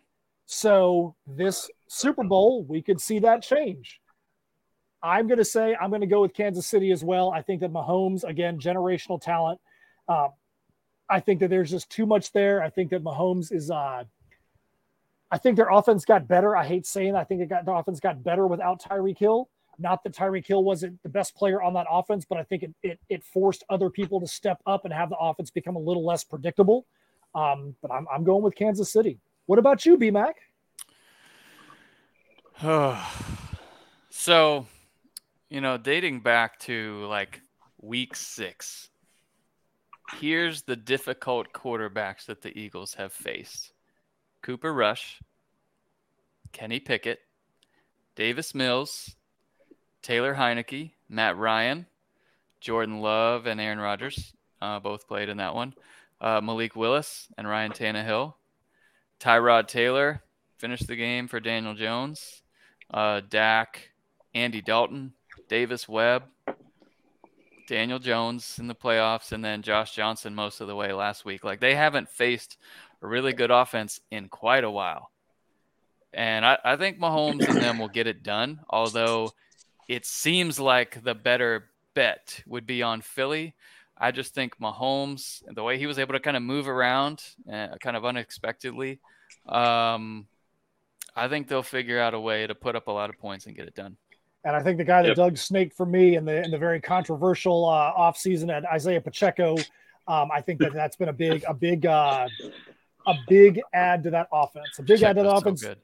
So 0.46 1.14
this 1.26 1.68
Super 1.88 2.24
Bowl, 2.24 2.64
we 2.64 2.82
could 2.82 3.00
see 3.00 3.18
that 3.20 3.42
change. 3.42 4.00
I'm 5.02 5.26
going 5.26 5.38
to 5.38 5.44
say 5.44 5.76
I'm 5.80 5.90
going 5.90 6.00
to 6.00 6.06
go 6.06 6.22
with 6.22 6.34
Kansas 6.34 6.66
City 6.66 6.90
as 6.90 7.04
well. 7.04 7.30
I 7.30 7.42
think 7.42 7.60
that 7.60 7.72
Mahomes, 7.72 8.24
again, 8.24 8.58
generational 8.58 9.20
talent. 9.20 9.60
Um, 10.08 10.28
I 11.08 11.20
think 11.20 11.40
that 11.40 11.50
there's 11.50 11.70
just 11.70 11.90
too 11.90 12.06
much 12.06 12.32
there. 12.32 12.62
I 12.62 12.70
think 12.70 12.90
that 12.90 13.02
Mahomes 13.02 13.52
is. 13.52 13.70
Uh, 13.70 14.04
I 15.30 15.38
think 15.38 15.56
their 15.56 15.68
offense 15.70 16.04
got 16.04 16.26
better. 16.26 16.56
I 16.56 16.66
hate 16.66 16.86
saying. 16.86 17.14
I 17.14 17.24
think 17.24 17.42
it 17.42 17.48
got 17.48 17.64
the 17.64 17.72
offense 17.72 18.00
got 18.00 18.22
better 18.22 18.46
without 18.46 18.82
Tyreek 18.82 19.18
Hill. 19.18 19.48
Not 19.78 20.02
that 20.02 20.14
Tyreek 20.14 20.46
Hill 20.46 20.64
wasn't 20.64 21.00
the 21.02 21.08
best 21.08 21.36
player 21.36 21.62
on 21.62 21.74
that 21.74 21.86
offense, 21.88 22.24
but 22.28 22.38
I 22.38 22.42
think 22.42 22.64
it, 22.64 22.74
it 22.82 23.00
it 23.08 23.24
forced 23.24 23.62
other 23.70 23.90
people 23.90 24.20
to 24.20 24.26
step 24.26 24.60
up 24.66 24.84
and 24.84 24.92
have 24.92 25.10
the 25.10 25.16
offense 25.16 25.50
become 25.50 25.76
a 25.76 25.80
little 25.80 26.04
less 26.04 26.24
predictable. 26.24 26.86
Um, 27.34 27.76
but 27.82 27.92
I'm, 27.92 28.06
I'm 28.12 28.24
going 28.24 28.42
with 28.42 28.54
Kansas 28.54 28.90
City. 28.92 29.20
What 29.46 29.58
about 29.58 29.86
you, 29.86 29.96
B 29.96 30.10
Mac? 30.10 30.36
so, 34.10 34.66
you 35.50 35.60
know, 35.60 35.78
dating 35.78 36.20
back 36.20 36.58
to 36.60 37.04
like 37.06 37.40
week 37.80 38.14
six, 38.14 38.90
here's 40.20 40.62
the 40.62 40.76
difficult 40.76 41.52
quarterbacks 41.52 42.26
that 42.26 42.42
the 42.42 42.56
Eagles 42.58 42.94
have 42.94 43.12
faced 43.12 43.72
Cooper 44.42 44.72
Rush, 44.72 45.20
Kenny 46.52 46.80
Pickett, 46.80 47.20
Davis 48.14 48.54
Mills, 48.54 49.14
Taylor 50.02 50.34
Heinicke, 50.34 50.92
Matt 51.08 51.36
Ryan, 51.36 51.86
Jordan 52.60 53.00
Love, 53.00 53.46
and 53.46 53.60
Aaron 53.60 53.78
Rodgers. 53.78 54.34
Uh, 54.60 54.80
both 54.80 55.06
played 55.06 55.28
in 55.28 55.36
that 55.36 55.54
one. 55.54 55.74
Uh, 56.20 56.40
Malik 56.40 56.74
Willis 56.74 57.28
and 57.38 57.46
Ryan 57.46 57.72
Tannehill. 57.72 58.34
Tyrod 59.20 59.68
Taylor 59.68 60.22
finished 60.58 60.88
the 60.88 60.96
game 60.96 61.28
for 61.28 61.40
Daniel 61.40 61.74
Jones. 61.74 62.42
Uh, 62.92 63.20
Dak, 63.28 63.90
Andy 64.34 64.60
Dalton, 64.60 65.12
Davis 65.48 65.88
Webb, 65.88 66.24
Daniel 67.68 67.98
Jones 67.98 68.58
in 68.58 68.66
the 68.66 68.74
playoffs, 68.74 69.32
and 69.32 69.44
then 69.44 69.62
Josh 69.62 69.94
Johnson 69.94 70.34
most 70.34 70.60
of 70.60 70.68
the 70.68 70.76
way 70.76 70.92
last 70.92 71.24
week. 71.24 71.44
Like 71.44 71.60
they 71.60 71.74
haven't 71.74 72.08
faced 72.08 72.56
a 73.02 73.06
really 73.06 73.32
good 73.32 73.50
offense 73.50 74.00
in 74.10 74.28
quite 74.28 74.64
a 74.64 74.70
while. 74.70 75.10
And 76.12 76.44
I, 76.44 76.58
I 76.64 76.76
think 76.76 76.98
Mahomes 76.98 77.46
and 77.46 77.58
them 77.58 77.78
will 77.78 77.88
get 77.88 78.06
it 78.06 78.22
done, 78.22 78.60
although 78.70 79.32
it 79.88 80.06
seems 80.06 80.58
like 80.58 81.02
the 81.02 81.14
better 81.14 81.68
bet 81.94 82.42
would 82.46 82.66
be 82.66 82.82
on 82.82 83.02
Philly. 83.02 83.54
I 83.96 84.12
just 84.12 84.34
think 84.34 84.58
Mahomes, 84.58 85.46
and 85.46 85.56
the 85.56 85.62
way 85.62 85.76
he 85.78 85.86
was 85.86 85.98
able 85.98 86.14
to 86.14 86.20
kind 86.20 86.36
of 86.36 86.42
move 86.42 86.68
around 86.68 87.22
uh, 87.52 87.76
kind 87.80 87.96
of 87.96 88.04
unexpectedly, 88.04 89.00
um, 89.46 90.26
I 91.16 91.28
think 91.28 91.48
they'll 91.48 91.62
figure 91.62 92.00
out 92.00 92.14
a 92.14 92.20
way 92.20 92.46
to 92.46 92.54
put 92.54 92.76
up 92.76 92.86
a 92.86 92.92
lot 92.92 93.10
of 93.10 93.18
points 93.18 93.46
and 93.46 93.56
get 93.56 93.66
it 93.66 93.74
done. 93.74 93.96
And 94.48 94.56
I 94.56 94.62
think 94.62 94.78
the 94.78 94.84
guy 94.84 95.02
that 95.02 95.08
yep. 95.08 95.16
Doug 95.18 95.36
snake 95.36 95.74
for 95.74 95.84
me 95.84 96.16
in 96.16 96.24
the 96.24 96.42
in 96.42 96.50
the 96.50 96.56
very 96.56 96.80
controversial 96.80 97.68
uh, 97.68 97.92
offseason 97.92 98.50
at 98.50 98.64
Isaiah 98.64 98.98
Pacheco, 98.98 99.58
um, 100.06 100.30
I 100.32 100.40
think 100.40 100.58
that 100.60 100.72
that's 100.72 100.96
been 100.96 101.10
a 101.10 101.12
big 101.12 101.44
a 101.46 101.52
big 101.52 101.84
uh, 101.84 102.26
a 103.06 103.14
big 103.28 103.60
add 103.74 104.04
to 104.04 104.10
that 104.10 104.26
offense. 104.32 104.78
A 104.78 104.82
big 104.82 105.02
add 105.02 105.16
to 105.16 105.22
the 105.22 105.30
offense. 105.30 105.60
So 105.60 105.74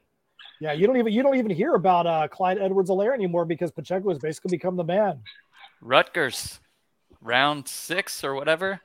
yeah, 0.59 0.71
you 0.71 0.87
don't 0.87 0.97
even 0.97 1.13
you 1.13 1.21
don't 1.21 1.35
even 1.35 1.51
hear 1.51 1.75
about 1.75 2.07
uh, 2.07 2.27
Clyde 2.27 2.57
Edwards-Helaire 2.57 3.13
anymore 3.13 3.45
because 3.45 3.69
Pacheco 3.69 4.09
has 4.09 4.17
basically 4.17 4.57
become 4.57 4.77
the 4.77 4.83
man. 4.83 5.21
Rutgers, 5.79 6.59
round 7.21 7.67
six 7.67 8.23
or 8.23 8.33
whatever. 8.33 8.81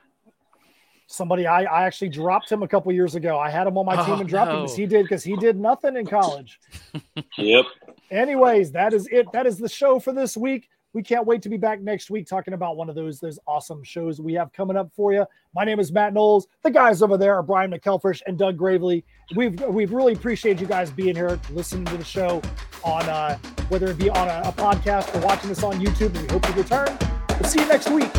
Somebody 1.07 1.47
I, 1.47 1.63
I 1.63 1.85
actually 1.87 2.09
dropped 2.09 2.51
him 2.51 2.61
a 2.61 2.67
couple 2.67 2.91
years 2.91 3.15
ago. 3.15 3.39
I 3.39 3.49
had 3.49 3.65
him 3.65 3.79
on 3.79 3.87
my 3.87 3.95
team 4.05 4.15
oh, 4.15 4.19
and 4.19 4.29
dropped 4.29 4.51
no. 4.51 4.57
him 4.57 4.63
because 4.65 4.77
he 4.77 4.85
did 4.85 5.05
because 5.05 5.23
he 5.23 5.35
did 5.37 5.59
nothing 5.59 5.97
in 5.97 6.05
college. 6.05 6.59
yep. 7.39 7.65
Anyways, 8.11 8.73
that 8.73 8.93
is 8.93 9.07
it. 9.11 9.31
That 9.31 9.47
is 9.47 9.57
the 9.57 9.69
show 9.69 9.99
for 9.99 10.11
this 10.11 10.35
week. 10.35 10.69
We 10.93 11.01
can't 11.01 11.25
wait 11.25 11.41
to 11.43 11.49
be 11.49 11.55
back 11.55 11.79
next 11.79 12.09
week 12.09 12.27
talking 12.27 12.53
about 12.53 12.75
one 12.75 12.89
of 12.89 12.95
those 12.95 13.21
those 13.21 13.39
awesome 13.47 13.81
shows 13.83 14.19
we 14.19 14.33
have 14.33 14.51
coming 14.51 14.75
up 14.75 14.91
for 14.93 15.13
you. 15.13 15.25
My 15.55 15.63
name 15.63 15.79
is 15.79 15.93
Matt 15.93 16.13
Knowles. 16.13 16.47
The 16.63 16.71
guys 16.71 17.01
over 17.01 17.17
there 17.17 17.35
are 17.35 17.43
Brian 17.43 17.71
McElfresh 17.71 18.21
and 18.27 18.37
Doug 18.37 18.57
Gravely. 18.57 19.05
We've 19.33 19.57
we've 19.61 19.93
really 19.93 20.11
appreciated 20.11 20.59
you 20.59 20.67
guys 20.67 20.91
being 20.91 21.15
here, 21.15 21.39
listening 21.51 21.85
to 21.85 21.97
the 21.97 22.03
show 22.03 22.41
on 22.83 23.03
uh, 23.03 23.37
whether 23.69 23.87
it 23.87 23.97
be 23.97 24.09
on 24.09 24.27
a, 24.27 24.49
a 24.49 24.51
podcast 24.51 25.15
or 25.15 25.25
watching 25.25 25.47
this 25.47 25.63
on 25.63 25.79
YouTube. 25.79 26.13
And 26.13 26.23
we 26.23 26.27
hope 26.27 26.47
you 26.49 26.55
return. 26.55 26.97
We'll 27.39 27.49
see 27.49 27.61
you 27.61 27.67
next 27.67 27.89
week. 27.89 28.11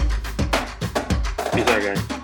Peace 1.52 1.68
out, 1.68 1.82
guys. 1.82 2.21